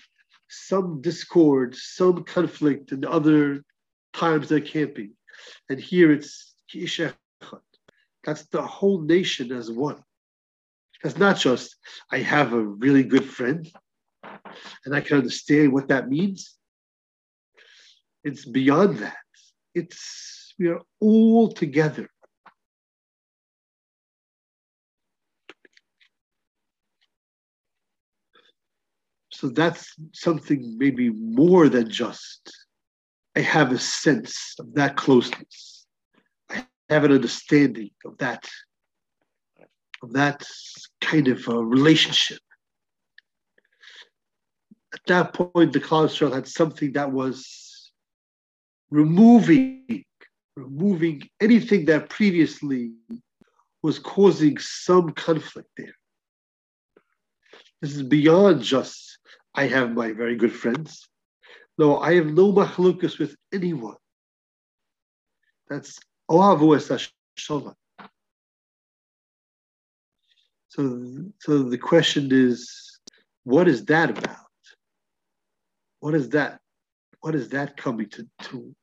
some 0.47 1.01
discord, 1.01 1.75
some 1.75 2.23
conflict 2.23 2.91
in 2.91 3.05
other 3.05 3.63
times 4.13 4.49
there 4.49 4.61
can't 4.61 4.95
be. 4.95 5.11
And 5.69 5.79
here 5.79 6.11
it's 6.11 6.55
Kisha. 6.73 7.13
That's 8.23 8.43
the 8.47 8.61
whole 8.61 9.01
nation 9.01 9.51
as 9.51 9.69
one. 9.69 10.03
That's 11.03 11.17
not 11.17 11.37
just 11.37 11.75
I 12.11 12.19
have 12.19 12.53
a 12.53 12.59
really 12.59 13.03
good 13.03 13.25
friend 13.25 13.71
and 14.85 14.95
I 14.95 15.01
can 15.01 15.17
understand 15.17 15.71
what 15.71 15.89
that 15.89 16.09
means. 16.09 16.55
It's 18.23 18.45
beyond 18.45 18.97
that. 18.99 19.17
It's 19.75 20.53
we 20.57 20.69
are 20.69 20.81
all 20.99 21.51
together. 21.51 22.09
So 29.35 29.49
that's 29.49 29.93
something 30.13 30.77
maybe 30.77 31.09
more 31.09 31.67
than 31.67 31.89
just 31.89 32.55
I 33.35 33.41
have 33.41 33.73
a 33.73 33.77
sense 33.77 34.55
of 34.59 34.73
that 34.75 34.95
closeness. 34.95 35.85
I 36.49 36.65
have 36.89 37.03
an 37.03 37.11
understanding 37.11 37.89
of 38.05 38.17
that, 38.19 38.47
of 40.01 40.13
that 40.13 40.47
kind 41.01 41.27
of 41.27 41.45
uh, 41.49 41.61
relationship. 41.61 42.39
At 44.93 45.01
that 45.07 45.33
point, 45.33 45.73
the 45.73 45.81
Klal 45.81 46.33
had 46.33 46.47
something 46.47 46.93
that 46.93 47.11
was 47.11 47.91
removing, 48.89 50.05
removing 50.55 51.27
anything 51.41 51.83
that 51.85 52.07
previously 52.07 52.93
was 53.83 53.99
causing 53.99 54.57
some 54.59 55.11
conflict 55.11 55.69
there. 55.75 55.95
This 57.81 57.97
is 57.97 58.03
beyond 58.03 58.61
just 58.61 59.14
I 59.55 59.67
have 59.67 59.93
my 59.93 60.11
very 60.11 60.35
good 60.35 60.53
friends. 60.53 61.07
No, 61.77 61.99
I 61.99 62.15
have 62.15 62.27
no 62.27 62.51
machlukas 62.51 63.17
with 63.19 63.35
anyone. 63.53 63.95
That's 65.69 65.97
ohavu 66.29 66.75
es 66.75 67.09
So, 70.67 71.31
so 71.39 71.63
the 71.63 71.77
question 71.77 72.29
is, 72.31 72.99
what 73.43 73.67
is 73.67 73.85
that 73.85 74.09
about? 74.09 74.37
What 76.01 76.15
is 76.15 76.29
that? 76.29 76.59
What 77.21 77.33
is 77.33 77.49
that 77.49 77.77
coming 77.77 78.09
to, 78.09 78.27
to 78.43 78.75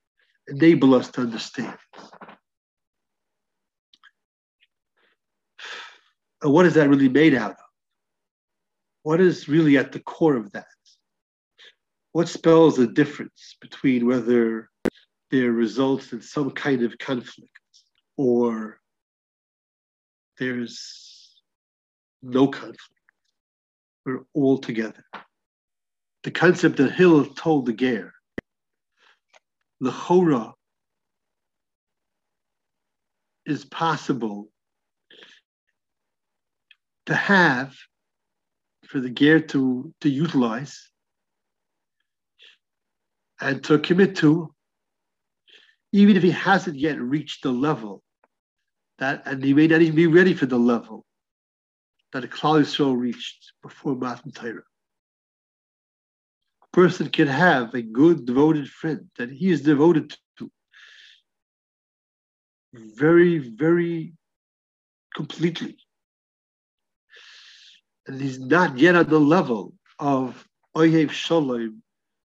enable 0.49 0.95
us 0.95 1.11
to 1.12 1.20
understand? 1.20 1.77
And 6.43 6.53
what 6.53 6.66
is 6.66 6.75
that 6.75 6.89
really 6.89 7.09
made 7.09 7.35
out 7.35 7.53
of? 7.53 7.72
What 9.03 9.20
is 9.20 9.48
really 9.48 9.76
at 9.76 9.92
the 9.92 10.00
core 10.00 10.36
of 10.36 10.53
that? 10.53 10.66
what 12.12 12.28
spells 12.28 12.76
the 12.76 12.86
difference 12.86 13.57
between 13.61 14.07
whether 14.07 14.68
there 15.30 15.50
results 15.50 16.12
in 16.12 16.20
some 16.20 16.50
kind 16.50 16.82
of 16.82 16.96
conflict 16.98 17.50
or 18.18 18.78
there's 20.38 21.40
no 22.22 22.48
conflict. 22.48 22.80
We're 24.05 24.24
all 24.34 24.59
together. 24.59 25.05
The 26.22 26.30
concept 26.30 26.76
that 26.76 26.92
Hill 26.92 27.24
told 27.26 27.66
the 27.66 27.72
Ger, 27.72 28.12
the 29.80 29.90
Chora 29.90 30.53
is 33.46 33.64
possible 33.64 34.48
to 37.07 37.14
have 37.14 37.74
for 38.93 39.01
the 39.01 39.09
Ger 39.09 39.40
to, 39.40 39.93
to 40.03 40.11
utilize 40.11 40.90
and 43.40 43.64
to 43.64 43.78
commit 43.78 44.16
to, 44.16 44.55
even 45.93 46.14
if 46.14 46.22
he 46.22 46.30
hasn't 46.30 46.76
yet 46.78 47.01
reached 47.01 47.43
the 47.43 47.51
level 47.51 48.03
that, 48.99 49.22
and 49.24 49.43
he 49.43 49.55
may 49.55 49.66
not 49.66 49.80
even 49.80 49.97
be 49.97 50.07
ready 50.07 50.34
for 50.34 50.45
the 50.45 50.59
level 50.59 51.07
that 52.12 52.24
a 52.24 52.28
Klal 52.28 53.01
reached 53.01 53.53
before 53.62 53.97
Matan 53.97 54.30
Torah. 54.30 54.61
A 56.62 56.76
person 56.76 57.09
can 57.09 57.28
have 57.28 57.72
a 57.72 57.80
good, 57.80 58.26
devoted 58.26 58.68
friend 58.68 59.09
that 59.16 59.30
he 59.30 59.51
is 59.51 59.62
devoted 59.62 60.14
to 60.38 60.51
very, 62.74 63.38
very 63.38 64.12
completely. 65.16 65.78
And 68.07 68.20
he's 68.20 68.40
not 68.40 68.78
yet 68.78 68.96
at 68.96 69.09
the 69.09 69.20
level 69.20 69.74
of 69.98 70.46
Ohev 70.76 71.11
Shalom 71.11 71.82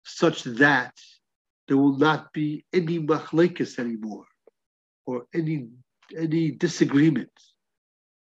such 0.04 0.44
that 0.44 0.94
there 1.66 1.76
will 1.76 1.96
not 1.96 2.32
be 2.32 2.64
any 2.72 2.98
machlekes 2.98 3.78
anymore, 3.78 4.26
or 5.06 5.26
any 5.34 5.68
any 6.16 6.50
disagreement, 6.50 7.32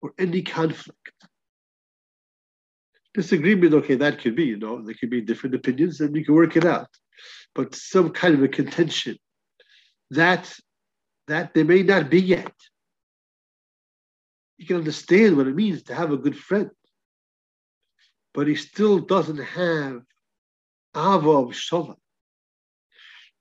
or 0.01 0.13
any 0.19 0.41
conflict. 0.41 1.13
Disagreement, 3.13 3.73
okay, 3.73 3.95
that 3.95 4.19
could 4.19 4.35
be, 4.35 4.45
you 4.45 4.57
know, 4.57 4.83
there 4.83 4.93
could 4.93 5.09
be 5.09 5.21
different 5.21 5.55
opinions, 5.55 6.01
and 6.01 6.15
you 6.15 6.25
can 6.25 6.35
work 6.35 6.55
it 6.55 6.65
out. 6.65 6.89
But 7.55 7.73
some 7.73 8.11
kind 8.11 8.35
of 8.35 8.43
a 8.43 8.47
contention 8.47 9.17
that 10.11 10.53
that 11.27 11.53
there 11.53 11.65
may 11.65 11.83
not 11.83 12.09
be 12.09 12.19
yet. 12.21 12.53
You 14.57 14.65
can 14.65 14.77
understand 14.77 15.37
what 15.37 15.47
it 15.47 15.55
means 15.55 15.83
to 15.83 15.95
have 15.95 16.11
a 16.11 16.17
good 16.17 16.37
friend, 16.37 16.69
but 18.39 18.47
he 18.47 18.55
still 18.55 18.99
doesn't 18.99 19.43
have 19.43 20.01
Ahavas 20.95 21.55
Shalom. 21.55 21.97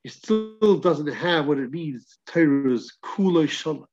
He 0.03 0.09
still 0.09 0.77
doesn't 0.77 1.13
have 1.13 1.45
what 1.45 1.57
it 1.57 1.71
means, 1.71 2.17
Torah's 2.27 2.97
Kuloi 3.01 3.47
Shalom. 3.47 3.85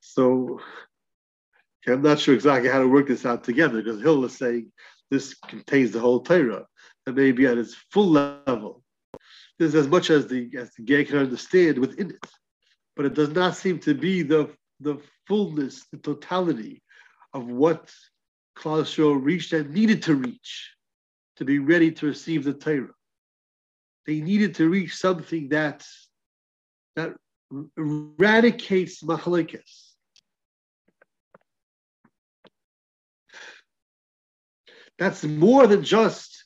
So 0.00 0.58
I'm 1.86 2.02
not 2.02 2.18
sure 2.18 2.34
exactly 2.34 2.68
how 2.68 2.80
to 2.80 2.88
work 2.88 3.06
this 3.06 3.24
out 3.24 3.44
together 3.44 3.80
because 3.80 4.02
Hill 4.02 4.24
is 4.24 4.36
saying 4.36 4.72
this 5.12 5.34
contains 5.34 5.92
the 5.92 6.00
whole 6.00 6.22
Torah 6.22 6.66
and 7.06 7.14
maybe 7.14 7.46
at 7.46 7.56
its 7.56 7.76
full 7.92 8.10
level. 8.10 8.82
There's 9.60 9.76
as 9.76 9.86
much 9.86 10.10
as 10.10 10.26
the 10.26 10.50
as 10.58 10.72
the 10.74 10.82
gay 10.82 11.04
can 11.04 11.18
understand 11.18 11.78
within 11.78 12.10
it, 12.10 12.26
but 12.96 13.06
it 13.06 13.14
does 13.14 13.30
not 13.30 13.54
seem 13.54 13.78
to 13.78 13.94
be 13.94 14.22
the 14.22 14.50
the 14.82 15.00
fullness, 15.26 15.86
the 15.92 15.98
totality 15.98 16.82
of 17.32 17.46
what 17.46 17.92
Klal 18.56 18.82
Yisrael 18.82 19.22
reached 19.22 19.52
and 19.52 19.72
needed 19.72 20.02
to 20.02 20.14
reach 20.14 20.70
to 21.36 21.44
be 21.44 21.58
ready 21.58 21.90
to 21.92 22.06
receive 22.06 22.44
the 22.44 22.52
Torah. 22.52 22.94
They 24.06 24.20
needed 24.20 24.54
to 24.56 24.68
reach 24.68 24.96
something 24.96 25.48
that 25.50 25.86
that 26.96 27.14
eradicates 27.76 29.02
machlekes. 29.02 29.92
That's 34.98 35.24
more 35.24 35.66
than 35.66 35.82
just 35.82 36.44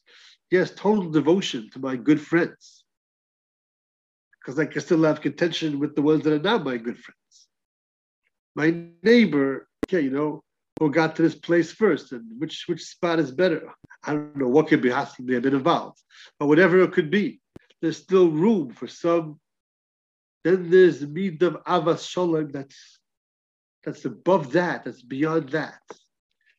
yes, 0.50 0.70
total 0.74 1.10
devotion 1.10 1.70
to 1.72 1.78
my 1.78 1.96
good 1.96 2.20
friends. 2.20 2.84
Because 4.40 4.58
I 4.58 4.66
can 4.66 4.80
still 4.80 5.02
have 5.02 5.20
contention 5.20 5.80
with 5.80 5.94
the 5.96 6.02
ones 6.02 6.22
that 6.24 6.32
are 6.32 6.38
not 6.38 6.64
my 6.64 6.76
good 6.76 6.98
friends. 6.98 7.25
My 8.56 8.74
neighbor, 9.02 9.68
okay, 9.84 10.00
you 10.00 10.10
know, 10.10 10.42
who 10.80 10.90
got 10.90 11.14
to 11.16 11.22
this 11.22 11.34
place 11.34 11.70
first 11.70 12.12
and 12.12 12.24
which 12.40 12.64
which 12.66 12.82
spot 12.82 13.18
is 13.18 13.30
better. 13.30 13.70
I 14.02 14.14
don't 14.14 14.36
know 14.36 14.48
what 14.48 14.68
could 14.68 14.80
be 14.80 14.90
possibly 14.90 15.34
have 15.34 15.42
been 15.42 15.54
involved, 15.54 15.98
but 16.38 16.46
whatever 16.46 16.80
it 16.80 16.92
could 16.92 17.10
be, 17.10 17.40
there's 17.82 17.98
still 17.98 18.30
room 18.30 18.70
for 18.70 18.86
some. 18.86 19.38
Then 20.42 20.70
there's 20.70 21.00
the 21.00 21.28
of 21.42 21.62
avas 21.64 22.08
shalom 22.08 22.50
that's 22.50 22.98
that's 23.84 24.06
above 24.06 24.52
that, 24.52 24.84
that's 24.84 25.02
beyond 25.02 25.50
that, 25.50 25.80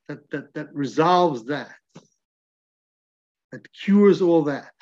that 0.07 0.29
that 0.29 0.53
that 0.53 0.75
resolves 0.75 1.45
that, 1.45 1.75
that 3.51 3.73
cures 3.73 4.21
all 4.21 4.43
that. 4.43 4.73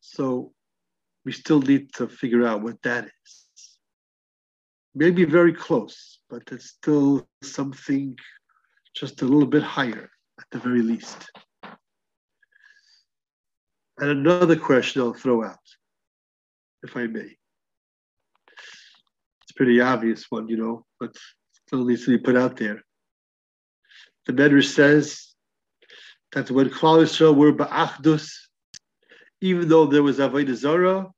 So 0.00 0.52
we 1.24 1.32
still 1.32 1.60
need 1.60 1.92
to 1.94 2.08
figure 2.08 2.46
out 2.46 2.62
what 2.62 2.80
that 2.82 3.04
is 3.04 3.40
maybe 4.94 5.24
very 5.24 5.52
close, 5.52 6.18
but 6.28 6.42
it's 6.50 6.70
still 6.70 7.26
something 7.42 8.16
just 8.94 9.22
a 9.22 9.24
little 9.24 9.46
bit 9.46 9.62
higher 9.62 10.10
at 10.38 10.46
the 10.50 10.58
very 10.58 10.82
least. 10.82 11.30
And 13.98 14.10
another 14.10 14.56
question 14.56 15.02
I'll 15.02 15.12
throw 15.12 15.44
out, 15.44 15.58
if 16.82 16.96
I 16.96 17.06
may. 17.06 17.36
It's 19.42 19.50
a 19.50 19.54
pretty 19.54 19.80
obvious 19.80 20.26
one, 20.30 20.48
you 20.48 20.56
know, 20.56 20.86
but 20.98 21.14
still 21.66 21.84
needs 21.84 22.04
to 22.06 22.16
be 22.16 22.22
put 22.22 22.36
out 22.36 22.56
there. 22.56 22.82
The 24.26 24.32
Medrash 24.32 24.74
says 24.74 25.34
that 26.32 26.50
when 26.50 26.70
Klal 26.70 27.02
Yisrael 27.02 27.36
were 27.36 27.52
ba'achdus, 27.52 28.32
even 29.40 29.68
though 29.68 29.86
there 29.86 30.02
was 30.02 30.18
Avodah 30.18 30.54
Zarah, 30.54 31.10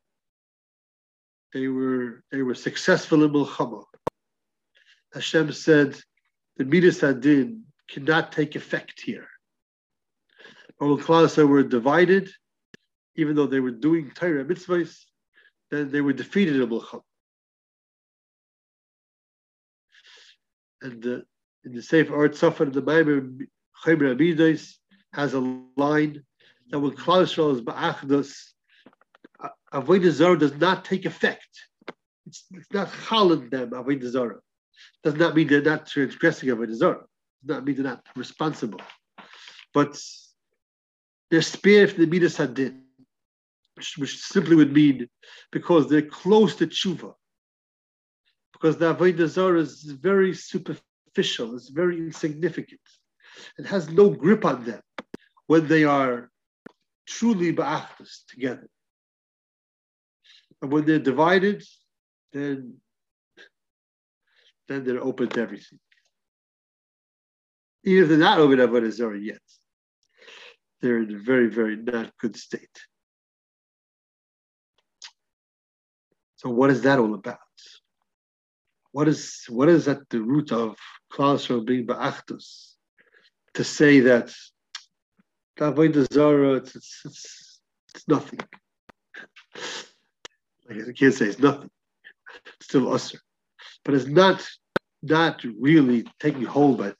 they 1.52 1.68
were 1.68 2.22
they 2.30 2.42
were 2.42 2.54
successful 2.54 3.24
in 3.24 3.30
Milchama. 3.30 3.84
Hashem 5.12 5.52
said 5.52 5.96
the 6.56 6.64
Midas 6.64 7.00
Hadin 7.00 7.62
cannot 7.88 8.32
take 8.32 8.56
effect 8.56 9.00
here. 9.00 9.28
When 10.78 10.96
Klal 10.98 11.48
were 11.48 11.62
divided, 11.62 12.30
even 13.16 13.36
though 13.36 13.46
they 13.46 13.60
were 13.60 13.70
doing 13.70 14.10
Torah 14.14 14.44
mitzvahs, 14.44 14.98
then 15.70 15.90
they 15.90 16.00
were 16.00 16.12
defeated 16.12 16.56
in 16.56 16.68
Milchama. 16.68 17.02
And 20.80 21.06
uh, 21.06 21.20
in 21.64 21.74
the 21.74 21.82
Sefer 21.82 22.16
Art 22.16 22.34
Safar, 22.34 22.66
the 22.66 22.82
Bible, 22.82 23.20
Chaymer 23.84 24.78
has 25.12 25.34
a 25.34 25.60
line 25.76 26.24
that 26.72 26.80
when 26.80 26.92
Klal 26.92 27.22
is 27.22 27.60
ba'achdus, 27.60 28.34
uh, 29.40 29.48
Avodah 29.74 30.10
Zarah 30.10 30.38
does 30.38 30.54
not 30.54 30.84
take 30.84 31.04
effect. 31.04 31.48
It's, 32.26 32.46
it's 32.52 32.72
not 32.72 32.88
chalad 32.88 33.50
them, 33.50 33.70
Avodah 33.70 34.08
Zarah. 34.08 34.40
Does 35.04 35.14
not 35.14 35.36
mean 35.36 35.48
they're 35.48 35.62
not 35.62 35.86
transgressing 35.86 36.48
Avodah 36.48 36.74
Zarah. 36.74 37.04
Does 37.44 37.56
not 37.56 37.64
mean 37.64 37.76
they're 37.76 37.84
not 37.84 38.02
responsible. 38.16 38.80
But 39.74 40.00
they're 41.30 41.42
spared 41.42 41.92
from 41.92 42.00
the 42.04 42.10
Midas 42.10 42.38
Hadin, 42.38 42.80
which, 43.74 43.98
which 43.98 44.16
simply 44.18 44.56
would 44.56 44.72
mean 44.72 45.08
because 45.50 45.88
they're 45.88 46.02
close 46.02 46.56
to 46.56 46.66
tshuva. 46.66 47.12
Because 48.54 48.78
the 48.78 48.94
Avodah 48.94 49.26
Zarah 49.26 49.60
is 49.60 49.82
very 49.82 50.32
superficial, 50.34 51.54
it's 51.54 51.68
very 51.68 51.98
insignificant. 51.98 52.80
It 53.58 53.66
has 53.66 53.90
no 53.90 54.08
grip 54.08 54.46
on 54.46 54.64
them 54.64 54.80
when 55.48 55.66
they 55.68 55.84
are 55.84 56.32
truly 57.07 57.53
ba'achdus 57.53 58.24
together. 58.28 58.68
And 60.61 60.72
when 60.72 60.84
they're 60.84 60.98
divided, 60.98 61.64
then, 62.32 62.76
then 64.68 64.84
they're 64.84 65.03
open 65.03 65.28
to 65.28 65.40
everything. 65.40 65.80
Even 67.84 68.05
if 68.05 68.09
they're 68.09 68.18
not 68.18 68.38
open 68.38 68.59
to 68.59 68.68
Avodah 68.68 68.92
Zarah 68.92 69.18
yet, 69.18 69.40
they're 70.80 71.03
in 71.03 71.14
a 71.14 71.18
very, 71.18 71.48
very 71.48 71.76
not 71.76 72.16
good 72.18 72.36
state. 72.36 72.78
So 76.36 76.50
what 76.50 76.70
is 76.70 76.82
that 76.82 76.98
all 76.98 77.14
about? 77.14 77.38
What 78.90 79.09
is 79.09 79.44
what 79.48 79.68
is 79.68 79.88
at 79.88 80.09
the 80.11 80.20
root 80.20 80.53
of 80.53 80.76
Klal 81.12 81.64
being 81.64 81.86
ba'achdus? 81.86 82.74
To 83.55 83.64
say 83.64 84.00
that 84.00 84.34
Avodah 85.62 86.12
Zarah, 86.12 86.54
it's, 86.54 86.74
it's, 86.74 87.02
it's, 87.04 87.60
it's 87.94 88.08
nothing. 88.08 88.40
I 90.68 90.92
can't 90.92 91.14
say 91.14 91.26
it's 91.26 91.38
nothing. 91.38 91.70
It's 92.46 92.66
still 92.66 92.92
usher. 92.92 93.18
But 93.84 93.94
it's 93.94 94.06
not 94.06 94.46
not 95.02 95.44
really 95.58 96.04
taking 96.20 96.44
hold 96.44 96.78
by 96.78 96.86
them. 96.86 96.96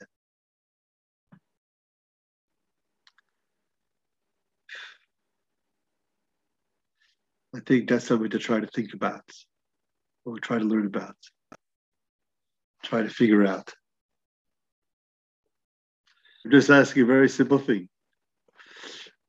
I 7.54 7.60
think 7.60 7.88
that's 7.88 8.06
something 8.06 8.30
to 8.30 8.38
try 8.38 8.60
to 8.60 8.66
think 8.66 8.94
about 8.94 9.22
or 10.24 10.38
try 10.38 10.58
to 10.58 10.64
learn 10.64 10.86
about, 10.86 11.16
try 12.82 13.02
to 13.02 13.10
figure 13.10 13.46
out. 13.46 13.72
I'm 16.44 16.50
just 16.50 16.70
asking 16.70 17.02
a 17.02 17.06
very 17.06 17.28
simple 17.28 17.58
thing. 17.58 17.88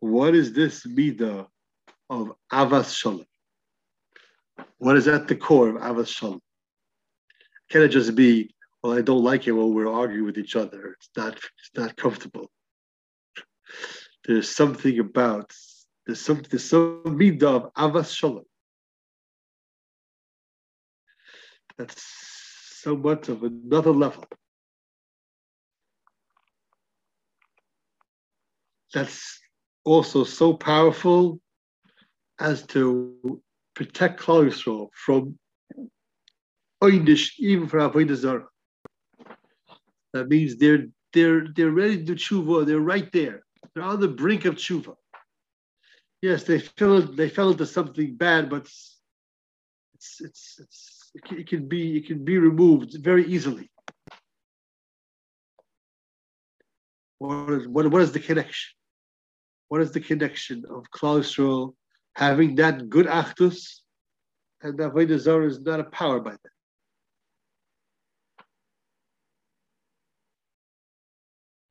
What 0.03 0.35
is 0.35 0.51
this 0.51 0.85
midah 0.85 1.47
of 2.09 2.33
avas 2.51 2.93
shalom? 2.93 3.23
What 4.77 4.97
is 4.97 5.07
at 5.07 5.29
the 5.29 5.35
core 5.37 5.69
of 5.69 5.75
avas 5.77 6.09
shalom? 6.09 6.41
Can 7.69 7.83
it 7.83 7.87
just 7.87 8.13
be, 8.13 8.53
well, 8.83 8.97
I 8.97 9.01
don't 9.01 9.23
like 9.23 9.47
it 9.47 9.53
when 9.53 9.73
we're 9.73 9.89
arguing 9.89 10.25
with 10.25 10.37
each 10.37 10.57
other. 10.57 10.97
It's 10.97 11.09
not, 11.15 11.35
it's 11.35 11.71
not 11.73 11.95
comfortable. 11.95 12.51
There's 14.25 14.49
something 14.49 14.99
about 14.99 15.53
there's 16.05 16.19
some 16.19 16.43
there's 16.49 16.69
some 16.69 17.01
midah 17.05 17.43
of 17.43 17.73
avas 17.75 18.13
shalom. 18.13 18.43
That's 21.77 22.03
so 22.81 22.97
much 22.97 23.29
of 23.29 23.43
another 23.43 23.91
level. 23.91 24.25
That's 28.93 29.39
also 29.85 30.23
so 30.23 30.53
powerful 30.53 31.39
as 32.39 32.65
to 32.67 33.41
protect 33.75 34.19
Klal 34.21 34.89
from 34.93 35.37
Oynish, 36.83 37.31
even 37.39 37.67
from 37.67 37.91
Avodah 37.91 38.15
Zarah. 38.15 38.47
That 40.13 40.27
means 40.27 40.57
they're 40.57 40.87
they're 41.13 41.47
they're 41.55 41.71
ready 41.71 41.97
to 41.97 42.03
do 42.03 42.15
tshuva. 42.15 42.65
They're 42.65 42.79
right 42.79 43.11
there. 43.11 43.43
They're 43.73 43.83
on 43.83 43.99
the 43.99 44.07
brink 44.07 44.45
of 44.45 44.55
tshuva. 44.55 44.95
Yes, 46.21 46.43
they 46.43 46.59
fell 46.59 47.01
they 47.01 47.29
fell 47.29 47.51
into 47.51 47.65
something 47.65 48.15
bad, 48.15 48.49
but 48.49 48.61
it's 48.61 48.99
it's 49.95 50.21
it's, 50.21 50.59
it's 50.59 51.11
it, 51.15 51.47
can, 51.47 51.67
be 51.67 51.97
it 51.97 52.07
can 52.07 52.23
be 52.23 52.37
removed 52.37 52.95
very 52.99 53.25
easily. 53.25 53.69
What 57.19 57.49
is 57.53 57.67
what, 57.67 57.87
what 57.89 58.01
is 58.01 58.11
the 58.11 58.19
connection? 58.19 58.75
What 59.73 59.81
is 59.81 59.91
the 59.91 60.01
connection 60.01 60.65
of 60.69 60.85
Yisrael 60.91 61.73
having 62.15 62.53
that 62.57 62.91
good 62.91 63.07
achdus, 63.07 63.79
and 64.61 64.77
Avodah 64.77 65.17
Zarah 65.17 65.47
is 65.47 65.61
not 65.61 65.79
a 65.79 65.85
power 65.85 66.19
by 66.19 66.33
that. 66.33 66.53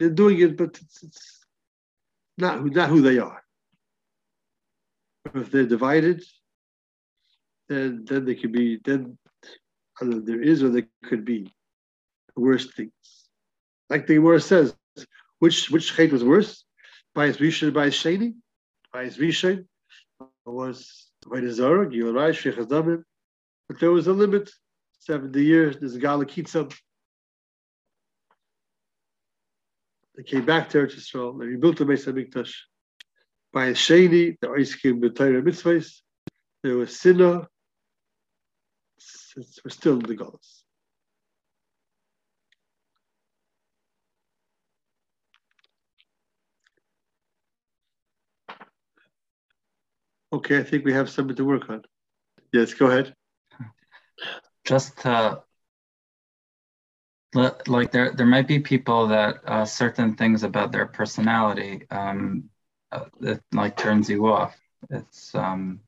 They're 0.00 0.10
doing 0.10 0.40
it, 0.40 0.56
but 0.56 0.80
it's, 0.82 1.04
it's 1.04 1.46
not, 2.38 2.58
who, 2.58 2.70
not 2.70 2.88
who 2.88 3.02
they 3.02 3.18
are. 3.18 3.40
If 5.32 5.52
they're 5.52 5.66
divided, 5.66 6.24
then 7.68 8.04
then 8.04 8.24
they 8.24 8.34
could 8.34 8.50
be 8.50 8.80
then 8.84 9.16
either 10.00 10.18
there 10.18 10.42
is 10.42 10.64
or 10.64 10.70
there 10.70 10.88
could 11.04 11.24
be 11.24 11.54
worse 12.34 12.66
things. 12.72 13.28
Like 13.88 14.08
the 14.08 14.16
Gemara 14.16 14.40
says, 14.40 14.74
which 15.38 15.70
which 15.70 15.94
chait 15.96 16.10
was 16.10 16.24
worse? 16.24 16.64
Bayis 17.14 17.36
Rishon, 17.36 17.72
by 17.72 17.86
his 17.86 17.94
sheni, 17.94 18.34
Bayis 18.94 19.18
Rishon, 19.18 19.66
was 20.46 21.10
Avodah 21.26 21.50
Zarah, 21.50 21.88
Gil 21.88 22.12
Rai, 22.12 22.32
Sheikh 22.32 22.56
but 22.56 23.80
there 23.80 23.90
was 23.90 24.06
a 24.06 24.12
limit, 24.12 24.50
70 25.00 25.42
years, 25.42 25.76
there's 25.78 25.96
a. 25.96 26.68
They 30.14 30.22
came 30.24 30.44
back 30.44 30.68
to 30.70 30.78
Eretz 30.78 30.94
Yisrael, 30.96 31.38
they 31.38 31.46
rebuilt 31.46 31.78
the 31.78 31.84
Mesa 31.84 32.12
Mikdash. 32.12 32.52
By 33.52 33.66
a 33.66 33.72
Sheni, 33.72 34.36
the 34.40 34.50
ice 34.50 34.74
came 34.74 35.00
with 35.00 35.16
Torah 35.16 35.42
mitzvahs, 35.42 36.00
there 36.62 36.76
was 36.76 36.98
Sinna, 36.98 37.46
we're 39.36 39.70
still 39.70 39.94
in 39.94 40.00
the 40.00 40.16
Golas. 40.16 40.61
Okay, 50.32 50.58
I 50.58 50.62
think 50.64 50.84
we 50.84 50.92
have 50.92 51.10
something 51.10 51.36
to 51.36 51.44
work 51.44 51.68
on. 51.68 51.82
Yes, 52.52 52.74
go 52.74 52.86
ahead. 52.86 53.14
Just 54.64 55.04
uh, 55.06 55.40
like 57.66 57.90
there, 57.92 58.12
there 58.12 58.26
might 58.26 58.46
be 58.46 58.58
people 58.58 59.06
that 59.08 59.40
uh, 59.46 59.64
certain 59.64 60.14
things 60.14 60.42
about 60.42 60.72
their 60.72 60.86
personality 60.86 61.86
um, 61.90 62.48
uh, 62.90 63.06
it 63.22 63.42
like 63.52 63.76
turns 63.76 64.10
you 64.10 64.26
off. 64.26 64.54
It's 64.90 65.34
um, 65.34 65.80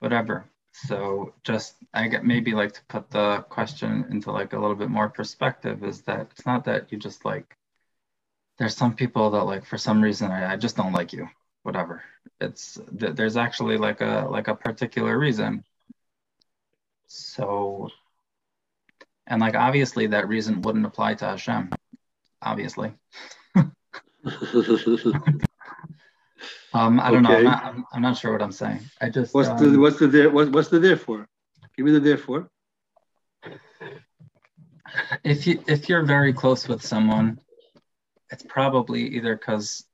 whatever. 0.00 0.44
So 0.72 1.34
just 1.44 1.76
I 1.94 2.08
get 2.08 2.24
maybe 2.24 2.52
like 2.52 2.72
to 2.72 2.84
put 2.88 3.10
the 3.10 3.42
question 3.48 4.06
into 4.10 4.30
like 4.32 4.52
a 4.52 4.58
little 4.58 4.76
bit 4.76 4.90
more 4.90 5.08
perspective 5.08 5.84
is 5.84 6.02
that 6.02 6.28
it's 6.32 6.46
not 6.46 6.64
that 6.64 6.90
you 6.92 6.98
just 6.98 7.24
like 7.24 7.56
there's 8.58 8.76
some 8.76 8.94
people 8.94 9.30
that 9.30 9.44
like 9.44 9.64
for 9.66 9.76
some 9.78 10.00
reason 10.02 10.30
I, 10.30 10.54
I 10.54 10.56
just 10.56 10.76
don't 10.76 10.92
like 10.92 11.12
you 11.12 11.28
whatever. 11.62 12.02
It's 12.40 12.80
there's 12.90 13.36
actually 13.36 13.76
like 13.76 14.00
a 14.00 14.26
like 14.30 14.48
a 14.48 14.54
particular 14.54 15.18
reason. 15.18 15.64
So, 17.06 17.90
and 19.26 19.40
like 19.40 19.54
obviously 19.54 20.08
that 20.08 20.28
reason 20.28 20.62
wouldn't 20.62 20.86
apply 20.86 21.14
to 21.14 21.26
Hashem, 21.26 21.70
obviously. 22.40 22.92
um, 23.54 23.72
I 27.00 27.10
don't 27.10 27.26
okay. 27.26 27.34
know. 27.34 27.36
I'm 27.36 27.44
not, 27.44 27.64
I'm, 27.64 27.84
I'm, 27.92 28.02
not 28.02 28.16
sure 28.16 28.32
what 28.32 28.42
I'm 28.42 28.52
saying. 28.52 28.80
I 29.00 29.08
just 29.10 29.34
what's 29.34 29.48
um, 29.48 29.72
the 29.72 29.78
what's 29.78 29.98
the 29.98 30.08
there 30.08 30.30
what, 30.30 30.50
what's 30.50 30.68
the 30.68 30.78
there 30.78 30.96
for? 30.96 31.28
Give 31.76 31.86
me 31.86 31.92
the 31.92 32.00
there 32.00 32.18
for. 32.18 32.50
If 35.24 35.46
you 35.46 35.62
if 35.66 35.88
you're 35.88 36.04
very 36.04 36.32
close 36.32 36.68
with 36.68 36.82
someone, 36.82 37.40
it's 38.30 38.44
probably 38.48 39.06
either 39.16 39.36
because 39.36 39.84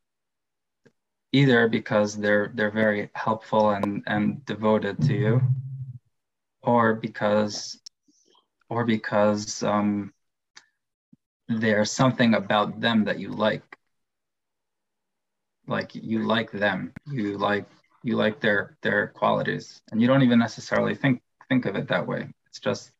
either 1.32 1.68
because 1.68 2.16
they're 2.16 2.50
they're 2.54 2.70
very 2.70 3.10
helpful 3.14 3.70
and 3.70 4.02
and 4.06 4.44
devoted 4.46 5.00
to 5.02 5.14
you 5.14 5.40
or 6.62 6.94
because 6.94 7.80
or 8.68 8.84
because 8.84 9.62
um, 9.62 10.12
there's 11.48 11.90
something 11.90 12.34
about 12.34 12.80
them 12.80 13.04
that 13.04 13.18
you 13.18 13.30
like. 13.30 13.64
Like 15.66 15.94
you 15.94 16.26
like 16.26 16.50
them. 16.50 16.92
You 17.06 17.38
like 17.38 17.66
you 18.02 18.16
like 18.16 18.40
their 18.40 18.76
their 18.82 19.08
qualities. 19.08 19.80
And 19.90 20.00
you 20.00 20.06
don't 20.06 20.22
even 20.22 20.38
necessarily 20.38 20.94
think 20.94 21.22
think 21.48 21.66
of 21.66 21.76
it 21.76 21.88
that 21.88 22.06
way. 22.06 22.28
It's 22.46 22.60
just 22.60 22.92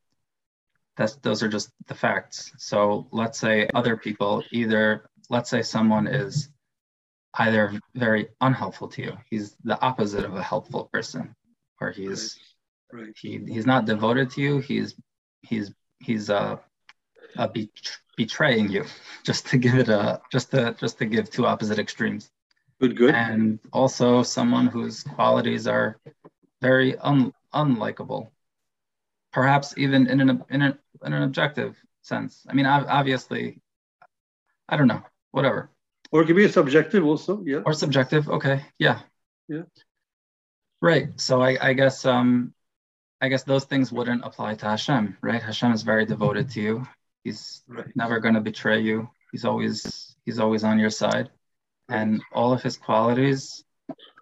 that's 0.97 1.17
those 1.17 1.43
are 1.43 1.49
just 1.49 1.71
the 1.87 1.95
facts. 1.95 2.53
So 2.59 3.07
let's 3.11 3.39
say 3.39 3.69
other 3.75 3.97
people 3.97 4.43
either 4.51 5.09
let's 5.31 5.51
say 5.51 5.63
someone 5.63 6.07
is 6.07 6.49
either 7.39 7.81
very 7.95 8.29
unhelpful 8.41 8.89
to 8.89 9.03
you. 9.03 9.19
He's 9.31 9.57
the 9.65 9.81
opposite 9.81 10.25
of 10.25 10.35
a 10.35 10.43
helpful 10.43 10.91
person, 10.93 11.35
or 11.81 11.91
he's 11.91 12.39
right. 12.93 13.03
Right. 13.03 13.17
he 13.21 13.39
he's 13.47 13.67
not 13.67 13.85
devoted 13.85 14.31
to 14.33 14.41
you. 14.41 14.59
He's 14.59 14.95
he's 15.43 15.73
he's 16.01 16.31
uh, 16.31 16.57
uh 17.37 17.49
be, 17.49 17.71
betraying 18.17 18.71
you. 18.71 18.85
Just 19.25 19.47
to 19.49 19.59
give 19.59 19.75
it 19.75 19.89
a 19.89 20.21
just 20.33 20.51
to 20.51 20.75
just 20.79 20.99
to 20.99 21.07
give 21.07 21.31
two 21.31 21.47
opposite 21.47 21.79
extremes. 21.79 22.31
Good, 22.81 22.97
good. 22.97 23.15
And 23.15 23.59
also 23.73 24.23
someone 24.23 24.67
whose 24.69 25.03
qualities 25.03 25.67
are 25.67 25.99
very 26.63 26.97
un, 26.99 27.33
unlikable, 27.53 28.31
perhaps 29.33 29.75
even 29.77 30.07
in 30.07 30.21
an 30.21 30.45
in 30.51 30.63
an 30.63 30.79
in 31.05 31.13
an 31.13 31.23
objective 31.25 31.77
sense. 32.03 32.47
I 32.49 32.55
mean, 32.55 32.67
obviously, 32.67 33.61
I 34.69 34.77
don't 34.77 34.87
know. 34.87 35.03
Whatever 35.33 35.71
or 36.11 36.23
it 36.23 36.27
could 36.27 36.37
be 36.37 36.45
a 36.45 36.53
subjective 36.53 37.05
also, 37.05 37.43
yeah. 37.45 37.63
Or 37.65 37.73
subjective, 37.73 38.29
okay, 38.29 38.65
yeah. 38.79 39.01
Yeah. 39.49 39.63
Right. 40.81 41.09
So 41.21 41.43
I, 41.43 41.57
I 41.61 41.73
guess 41.73 42.05
um 42.05 42.55
I 43.21 43.29
guess 43.29 43.43
those 43.43 43.65
things 43.65 43.91
wouldn't 43.91 44.25
apply 44.25 44.55
to 44.57 44.67
Hashem, 44.67 45.17
right? 45.21 45.43
Hashem 45.43 45.73
is 45.73 45.83
very 45.83 46.07
devoted 46.07 46.51
to 46.51 46.61
you. 46.61 46.87
He's 47.25 47.63
right. 47.67 47.87
never 47.97 48.21
gonna 48.21 48.41
betray 48.41 48.81
you. 48.81 49.11
He's 49.33 49.45
always 49.45 50.17
he's 50.25 50.39
always 50.39 50.65
on 50.65 50.79
your 50.79 50.91
side. 50.91 51.31
Right. 51.89 52.01
And 52.01 52.23
all 52.33 52.53
of 52.53 52.63
his 52.63 52.77
qualities 52.77 53.65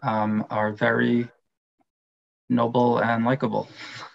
um, 0.02 0.46
are 0.50 0.72
very 0.72 1.28
noble 2.48 2.98
and 2.98 3.24
likable. 3.24 3.68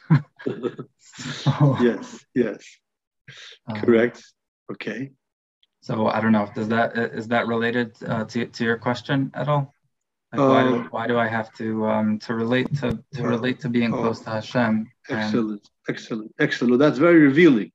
so, 1.00 1.78
yes, 1.82 2.26
yes. 2.34 2.64
Um, 3.68 3.82
Correct. 3.82 4.24
Okay. 4.72 5.12
So 5.82 6.08
I 6.08 6.22
don't 6.22 6.32
know. 6.32 6.48
Does 6.54 6.68
that 6.70 6.96
is 6.98 7.28
that 7.30 7.48
related 7.48 7.96
uh, 8.08 8.26
to 8.26 8.46
to 8.46 8.64
your 8.64 8.78
question 8.78 9.32
at 9.34 9.48
all? 9.48 9.74
Like 10.32 10.40
why, 10.50 10.64
do, 10.64 10.76
uh, 10.76 10.84
why 10.92 11.08
do 11.08 11.18
I 11.18 11.28
have 11.28 11.52
to 11.56 11.86
um, 11.88 12.20
to 12.20 12.36
relate 12.36 12.74
to 12.80 13.04
to 13.14 13.24
relate 13.24 13.60
to 13.62 13.70
being 13.70 13.92
close 13.92 14.20
to 14.22 14.30
Hashem? 14.30 14.90
Excellent, 15.10 15.70
excellent, 15.90 16.34
excellent. 16.40 16.80
That's 16.80 16.98
very 17.00 17.20
revealing. 17.20 17.72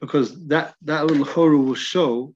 because 0.00 0.46
that 0.48 0.74
that 0.82 1.06
little 1.06 1.24
horror 1.24 1.56
will 1.58 1.74
show. 1.74 2.34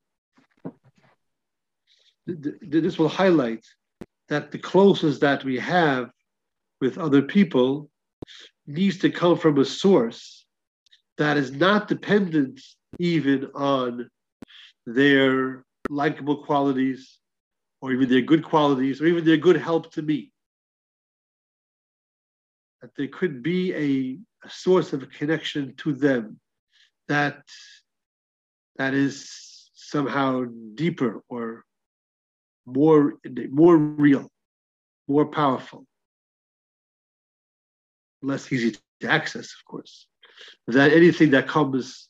This 2.26 2.98
will 2.98 3.08
highlight 3.08 3.64
that 4.28 4.50
the 4.50 4.58
closest 4.58 5.20
that 5.22 5.44
we 5.44 5.58
have 5.58 6.10
with 6.80 6.98
other 6.98 7.22
people 7.22 7.90
needs 8.66 8.98
to 8.98 9.10
come 9.10 9.36
from 9.38 9.58
a 9.58 9.64
source 9.64 10.44
that 11.16 11.36
is 11.38 11.50
not 11.52 11.88
dependent 11.88 12.60
even 12.98 13.48
on 13.54 14.10
their 14.94 15.64
likable 15.90 16.44
qualities 16.44 17.18
or 17.80 17.92
even 17.92 18.08
their 18.08 18.22
good 18.22 18.42
qualities 18.42 19.00
or 19.00 19.06
even 19.06 19.24
their 19.24 19.36
good 19.36 19.56
help 19.56 19.92
to 19.92 20.02
me. 20.02 20.32
That 22.80 22.90
there 22.96 23.08
could 23.08 23.42
be 23.42 23.74
a, 23.74 24.46
a 24.46 24.50
source 24.50 24.92
of 24.92 25.02
a 25.02 25.06
connection 25.06 25.74
to 25.78 25.92
them 25.92 26.40
that 27.08 27.42
that 28.76 28.94
is 28.94 29.70
somehow 29.74 30.44
deeper 30.74 31.22
or 31.28 31.64
more 32.64 33.14
more 33.50 33.76
real, 33.76 34.30
more 35.06 35.26
powerful, 35.26 35.84
less 38.22 38.50
easy 38.52 38.76
to 39.00 39.10
access, 39.10 39.46
of 39.46 39.64
course, 39.66 40.06
than 40.66 40.90
anything 40.90 41.30
that 41.30 41.48
comes 41.48 42.08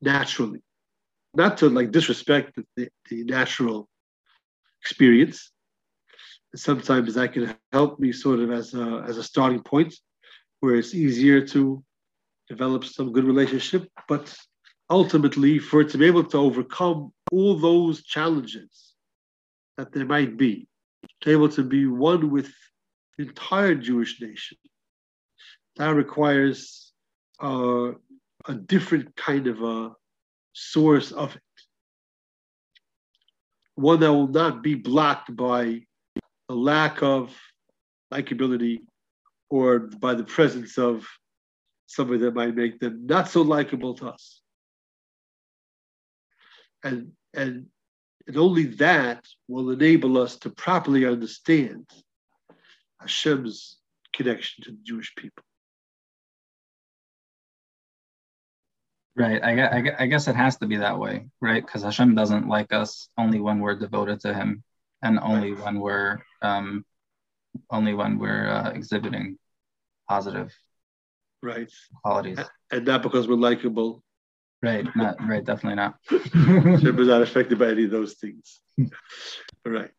naturally. 0.00 0.62
Not 1.34 1.58
to 1.58 1.68
like 1.68 1.90
disrespect 1.90 2.58
the, 2.76 2.88
the 3.10 3.24
natural 3.24 3.88
experience. 4.82 5.50
Sometimes 6.54 7.14
that 7.14 7.32
can 7.32 7.54
help 7.72 8.00
me 8.00 8.12
sort 8.12 8.40
of 8.40 8.50
as 8.50 8.74
a, 8.74 9.04
as 9.06 9.18
a 9.18 9.22
starting 9.22 9.62
point 9.62 9.94
where 10.60 10.76
it's 10.76 10.94
easier 10.94 11.46
to 11.48 11.82
develop 12.48 12.84
some 12.84 13.12
good 13.12 13.24
relationship. 13.24 13.88
But 14.08 14.34
ultimately, 14.88 15.58
for 15.58 15.82
it 15.82 15.90
to 15.90 15.98
be 15.98 16.06
able 16.06 16.24
to 16.24 16.38
overcome 16.38 17.12
all 17.30 17.56
those 17.56 18.02
challenges 18.02 18.94
that 19.76 19.92
there 19.92 20.06
might 20.06 20.36
be, 20.36 20.66
to 21.20 21.30
able 21.30 21.50
to 21.50 21.62
be 21.62 21.86
one 21.86 22.30
with 22.30 22.50
the 23.16 23.24
entire 23.24 23.74
Jewish 23.74 24.20
nation, 24.20 24.56
that 25.76 25.94
requires 25.94 26.92
uh, 27.40 27.92
a 28.46 28.54
different 28.54 29.14
kind 29.14 29.46
of 29.46 29.62
a 29.62 29.92
source 30.58 31.12
of 31.12 31.36
it. 31.36 31.42
One 33.76 34.00
that 34.00 34.12
will 34.12 34.28
not 34.28 34.62
be 34.62 34.74
blocked 34.74 35.34
by 35.34 35.82
a 36.48 36.54
lack 36.54 37.02
of 37.02 37.34
likability 38.12 38.80
or 39.50 39.78
by 39.78 40.14
the 40.14 40.24
presence 40.24 40.76
of 40.78 41.06
somebody 41.86 42.18
that 42.20 42.34
might 42.34 42.56
make 42.56 42.80
them 42.80 43.06
not 43.06 43.28
so 43.28 43.42
likable 43.42 43.94
to 43.94 44.08
us. 44.08 44.40
And 46.82 47.12
and 47.34 47.66
and 48.26 48.36
only 48.36 48.64
that 48.64 49.24
will 49.46 49.70
enable 49.70 50.18
us 50.18 50.36
to 50.38 50.50
properly 50.50 51.06
understand 51.06 51.88
Hashem's 53.00 53.78
connection 54.12 54.64
to 54.64 54.72
the 54.72 54.82
Jewish 54.82 55.14
people. 55.14 55.44
Right. 59.18 59.42
I, 59.42 59.62
I, 59.62 59.92
I 59.98 60.06
guess 60.06 60.28
it 60.28 60.36
has 60.36 60.56
to 60.58 60.66
be 60.66 60.76
that 60.76 60.96
way, 60.96 61.26
right? 61.40 61.64
Because 61.64 61.82
Hashem 61.82 62.14
doesn't 62.14 62.46
like 62.46 62.72
us 62.72 63.08
only 63.18 63.40
when 63.40 63.58
we're 63.58 63.74
devoted 63.74 64.20
to 64.20 64.32
Him, 64.32 64.62
and 65.02 65.18
only 65.18 65.52
right. 65.52 65.64
when 65.64 65.80
we're 65.80 66.18
um, 66.40 66.84
only 67.68 67.94
when 67.94 68.20
we're 68.20 68.48
uh, 68.48 68.70
exhibiting 68.70 69.36
positive 70.08 70.54
right 71.42 71.68
qualities, 72.04 72.38
and 72.70 72.86
not 72.86 73.02
because 73.02 73.26
we're 73.26 73.34
likable. 73.34 74.04
Right. 74.62 74.86
Not 74.96 75.16
right. 75.24 75.44
Definitely 75.44 75.76
not. 75.76 75.98
Hashem 76.10 76.98
is 76.98 77.06
not 77.06 77.22
affected 77.28 77.60
by 77.60 77.68
any 77.68 77.84
of 77.84 77.92
those 77.92 78.14
things. 78.14 78.60
right. 79.64 79.90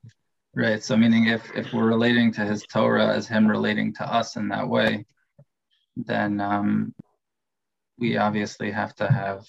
Right. 0.54 0.84
So 0.84 0.98
meaning 0.98 1.28
if 1.28 1.44
if 1.56 1.74
we're 1.74 1.88
relating 1.88 2.34
to 2.34 2.42
His 2.42 2.64
Torah 2.64 3.08
as 3.08 3.26
Him 3.26 3.48
relating 3.48 3.94
to 3.96 4.04
us 4.04 4.36
in 4.36 4.50
that 4.50 4.68
way, 4.68 5.06
then 5.96 6.42
um, 6.42 6.94
we 8.00 8.18
obviously 8.18 8.72
have 8.72 8.96
to 8.96 9.08
have 9.08 9.46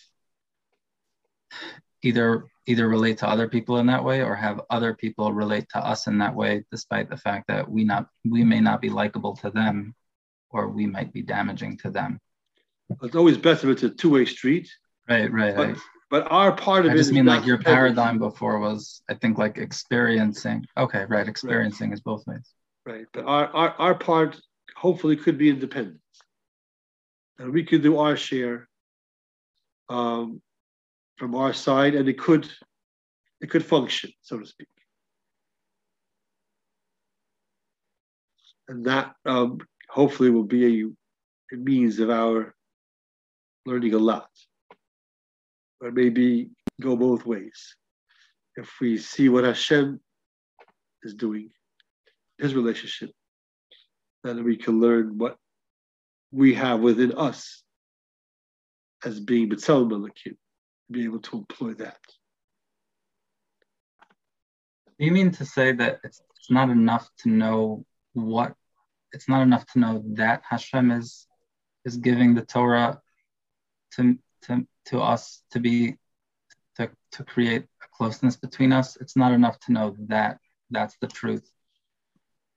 either 2.03 2.45
either 2.67 2.89
relate 2.89 3.19
to 3.19 3.29
other 3.29 3.49
people 3.49 3.79
in 3.79 3.87
that 3.87 4.05
way 4.05 4.23
or 4.23 4.35
have 4.35 4.61
other 4.71 4.95
people 4.95 5.33
relate 5.33 5.67
to 5.71 5.79
us 5.79 6.07
in 6.07 6.19
that 6.19 6.35
way 6.35 6.65
despite 6.71 7.11
the 7.11 7.17
fact 7.17 7.49
that 7.49 7.69
we 7.69 7.85
not 7.85 8.07
we 8.25 8.45
may 8.45 8.61
not 8.61 8.81
be 8.81 8.91
likable 8.91 9.35
to 9.37 9.51
them 9.51 9.95
or 10.51 10.69
we 10.69 10.87
might 10.87 11.13
be 11.13 11.23
damaging 11.23 11.77
to 11.79 11.91
them. 11.91 12.21
It's 13.03 13.15
always 13.15 13.39
best 13.39 13.63
if 13.65 13.71
it's 13.71 13.83
a 13.85 13.91
two-way 13.91 14.25
street. 14.25 14.69
Right 15.09 15.33
right 15.33 15.57
but, 15.57 15.77
but 16.11 16.31
our 16.31 16.53
part 16.53 16.87
of 16.87 16.93
I 16.93 16.95
it 16.95 16.99
just 16.99 17.13
mean 17.13 17.27
like 17.27 17.47
your 17.47 17.59
paradigm 17.59 18.19
before 18.19 18.59
was 18.59 19.03
i 19.09 19.15
think 19.15 19.39
like 19.39 19.59
experiencing 19.59 20.65
okay 20.77 21.05
right 21.09 21.29
experiencing 21.29 21.91
right. 21.91 21.95
is 21.95 22.01
both 22.01 22.27
ways. 22.27 22.49
Right 22.87 23.07
but 23.13 23.25
our, 23.25 23.47
our 23.49 23.71
our 23.79 23.95
part 23.95 24.41
hopefully 24.77 25.17
could 25.17 25.37
be 25.37 25.51
independent 25.51 26.01
and 27.41 27.55
we 27.55 27.65
could 27.65 27.83
do 27.83 27.99
our 27.99 28.17
share 28.17 28.69
um, 29.89 30.43
from 31.17 31.35
our 31.35 31.55
side, 31.55 31.95
and 31.95 32.07
it 32.09 32.19
could 32.19 32.47
it 33.41 33.49
could 33.49 33.65
function, 33.65 34.13
so 34.21 34.39
to 34.39 34.47
speak. 34.47 34.69
And 38.69 38.85
that 38.85 39.15
um, 39.25 39.59
hopefully 39.89 40.31
will 40.31 40.45
be 40.45 40.83
a, 40.83 41.55
a 41.55 41.57
means 41.57 41.99
of 41.99 42.11
our 42.11 42.55
learning 43.65 43.95
a 43.95 43.99
lot. 43.99 44.29
Or 45.81 45.91
maybe 45.91 46.51
go 46.81 46.95
both 46.95 47.25
ways. 47.25 47.75
If 48.57 48.71
we 48.83 48.99
see 48.99 49.31
what 49.31 49.45
Hashem 49.45 49.99
is 51.03 51.15
doing, 51.15 51.51
his 52.39 52.55
relationship, 52.55 53.13
then 54.23 54.45
we 54.45 54.59
can 54.59 54.79
learn 54.79 55.17
what 55.17 55.40
we 56.33 56.55
have 56.55 56.81
within 56.81 57.13
us 57.17 57.63
as 59.05 59.19
being 59.21 59.49
B'Tselem 59.49 59.91
Elokim, 59.91 60.37
be 60.91 61.05
able 61.05 61.21
to 61.21 61.39
employ 61.39 61.75
that. 61.75 61.99
You 64.99 65.13
mean 65.13 65.31
to 65.33 65.47
say 65.47 65.73
that 65.73 66.01
it's, 66.05 66.21
it's 66.37 66.51
not 66.51 66.69
enough 66.69 67.09
to 67.21 67.31
know 67.31 67.85
what, 68.13 68.55
it's 69.13 69.29
not 69.29 69.43
enough 69.43 69.65
to 69.73 69.79
know 69.79 70.03
that 70.15 70.43
Hashem 70.49 70.91
is 70.91 71.27
is 71.85 71.97
giving 71.97 72.35
the 72.35 72.43
Torah 72.43 73.01
to 73.95 74.19
to 74.43 74.67
to 74.87 75.01
us 75.01 75.43
to 75.53 75.61
be 75.61 75.97
to, 76.77 76.91
to 77.13 77.25
create 77.25 77.63
a 77.63 77.97
closeness 77.97 78.37
between 78.37 78.73
us. 78.73 78.97
It's 78.97 79.17
not 79.17 79.33
enough 79.33 79.59
to 79.61 79.73
know 79.73 79.97
that 80.09 80.39
that's 80.71 80.97
the 81.01 81.07
truth. 81.07 81.51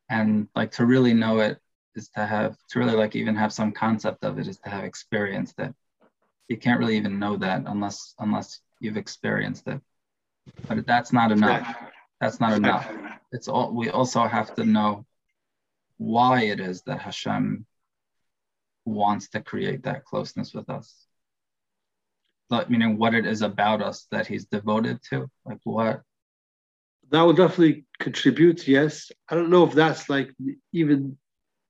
And 0.10 0.48
like 0.56 0.72
to 0.74 0.86
really 0.86 1.14
know 1.14 1.40
it 1.40 1.58
is 1.96 2.10
to 2.10 2.26
have 2.26 2.58
to 2.70 2.80
really 2.80 2.96
like 2.96 3.16
even 3.16 3.36
have 3.36 3.54
some 3.54 3.72
concept 3.72 4.24
of 4.24 4.39
it 4.39 4.48
is 4.48 4.60
to 4.60 4.70
have 4.70 4.84
experienced 4.84 5.60
it 5.60 5.74
you 6.48 6.58
can't 6.58 6.80
really 6.80 6.98
even 6.98 7.20
know 7.20 7.38
that 7.38 7.64
unless 7.66 8.14
unless 8.20 8.60
you've 8.80 8.98
experienced 8.98 9.68
it. 9.68 9.82
But 10.68 10.86
that's 10.86 11.14
not 11.14 11.32
enough. 11.32 11.76
That's 12.20 12.39
not 12.39 12.54
enough. 12.54 12.91
It's 13.32 13.48
all 13.48 13.74
we 13.74 13.89
also 13.89 14.28
have 14.28 14.54
to 14.56 14.66
know 14.66 15.06
why 15.98 16.44
it 16.44 16.60
is 16.60 16.82
that 16.84 17.02
hashem 17.02 17.66
wants 18.86 19.30
to 19.30 19.41
create 19.41 19.84
that 19.84 20.04
closeness 20.04 20.54
with 20.54 20.70
us. 20.70 20.94
But 22.50 22.70
meaning 22.70 22.98
what 22.98 23.16
it 23.16 23.26
is 23.26 23.41
about 23.41 23.82
us 23.82 24.08
that 24.12 24.28
he's 24.28 24.46
devoted 24.46 25.00
to 25.10 25.30
like 25.46 25.60
what? 25.64 26.02
That 27.10 27.22
will 27.22 27.34
definitely 27.34 27.86
contribute 28.00 28.68
yes. 28.68 29.12
I 29.30 29.36
don't 29.36 29.50
know 29.50 29.66
if 29.66 29.74
that's 29.74 30.10
like 30.10 30.32
even 30.72 31.18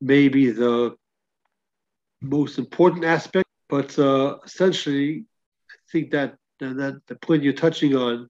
maybe 0.04 0.52
the 0.52 0.96
most 2.22 2.60
important 2.60 3.06
aspect, 3.06 3.48
but 3.70 3.98
uh, 3.98 4.38
essentially, 4.44 5.26
I 5.72 5.76
think 5.92 6.12
that, 6.12 6.36
that 6.60 7.02
the 7.08 7.16
point 7.16 7.44
you're 7.44 7.54
touching 7.54 7.96
on, 7.96 8.28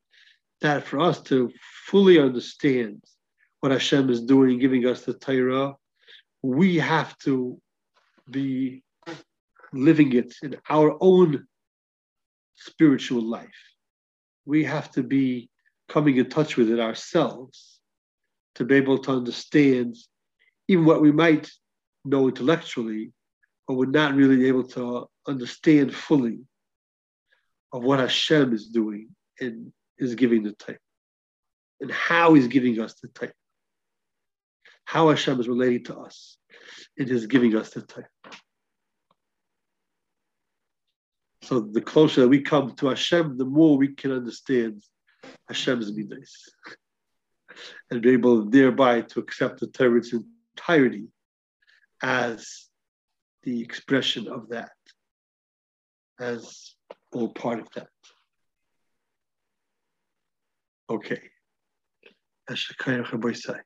that 0.61 0.85
for 0.85 0.99
us 0.99 1.21
to 1.23 1.51
fully 1.87 2.19
understand 2.19 3.03
what 3.59 3.71
Hashem 3.71 4.09
is 4.11 4.21
doing, 4.21 4.59
giving 4.59 4.85
us 4.85 5.03
the 5.03 5.15
Torah, 5.15 5.73
we 6.43 6.77
have 6.77 7.17
to 7.19 7.59
be 8.29 8.83
living 9.73 10.13
it 10.13 10.35
in 10.43 10.55
our 10.69 10.95
own 11.01 11.47
spiritual 12.55 13.23
life. 13.23 13.49
We 14.45 14.63
have 14.65 14.91
to 14.91 15.01
be 15.01 15.49
coming 15.89 16.17
in 16.17 16.29
touch 16.29 16.55
with 16.55 16.69
it 16.69 16.79
ourselves 16.79 17.79
to 18.55 18.63
be 18.63 18.75
able 18.75 18.99
to 18.99 19.11
understand 19.11 19.97
even 20.67 20.85
what 20.85 21.01
we 21.01 21.11
might 21.11 21.49
know 22.05 22.27
intellectually, 22.27 23.11
but 23.67 23.75
we're 23.75 23.85
not 23.85 24.15
really 24.15 24.47
able 24.47 24.63
to 24.69 25.07
understand 25.27 25.93
fully 25.93 26.39
of 27.71 27.83
what 27.83 27.99
Hashem 27.99 28.53
is 28.53 28.67
doing 28.67 29.09
and 29.39 29.71
is 29.97 30.15
giving 30.15 30.43
the 30.43 30.53
type, 30.53 30.79
and 31.81 31.91
how 31.91 32.33
He's 32.33 32.47
giving 32.47 32.79
us 32.79 32.95
the 33.01 33.07
type, 33.09 33.33
how 34.85 35.09
Hashem 35.09 35.39
is 35.39 35.47
relating 35.47 35.85
to 35.85 35.97
us, 35.97 36.37
and 36.97 37.09
is 37.09 37.27
giving 37.27 37.55
us 37.55 37.71
the 37.71 37.81
type. 37.81 38.05
So 41.41 41.59
the 41.59 41.81
closer 41.81 42.21
that 42.21 42.29
we 42.29 42.41
come 42.41 42.73
to 42.75 42.87
Hashem, 42.87 43.37
the 43.37 43.45
more 43.45 43.77
we 43.77 43.89
can 43.89 44.11
understand 44.11 44.81
Hashem's 45.47 45.91
midas, 45.91 46.49
and 47.91 48.01
be 48.01 48.11
able 48.11 48.49
thereby 48.49 49.01
to 49.01 49.19
accept 49.19 49.59
the 49.59 49.67
Torah's 49.67 50.13
entirety 50.13 51.07
as 52.03 52.67
the 53.43 53.61
expression 53.61 54.27
of 54.27 54.49
that, 54.49 54.71
as 56.19 56.75
all 57.13 57.29
part 57.29 57.59
of 57.59 57.67
that. 57.75 57.87
Okay. 60.89 61.21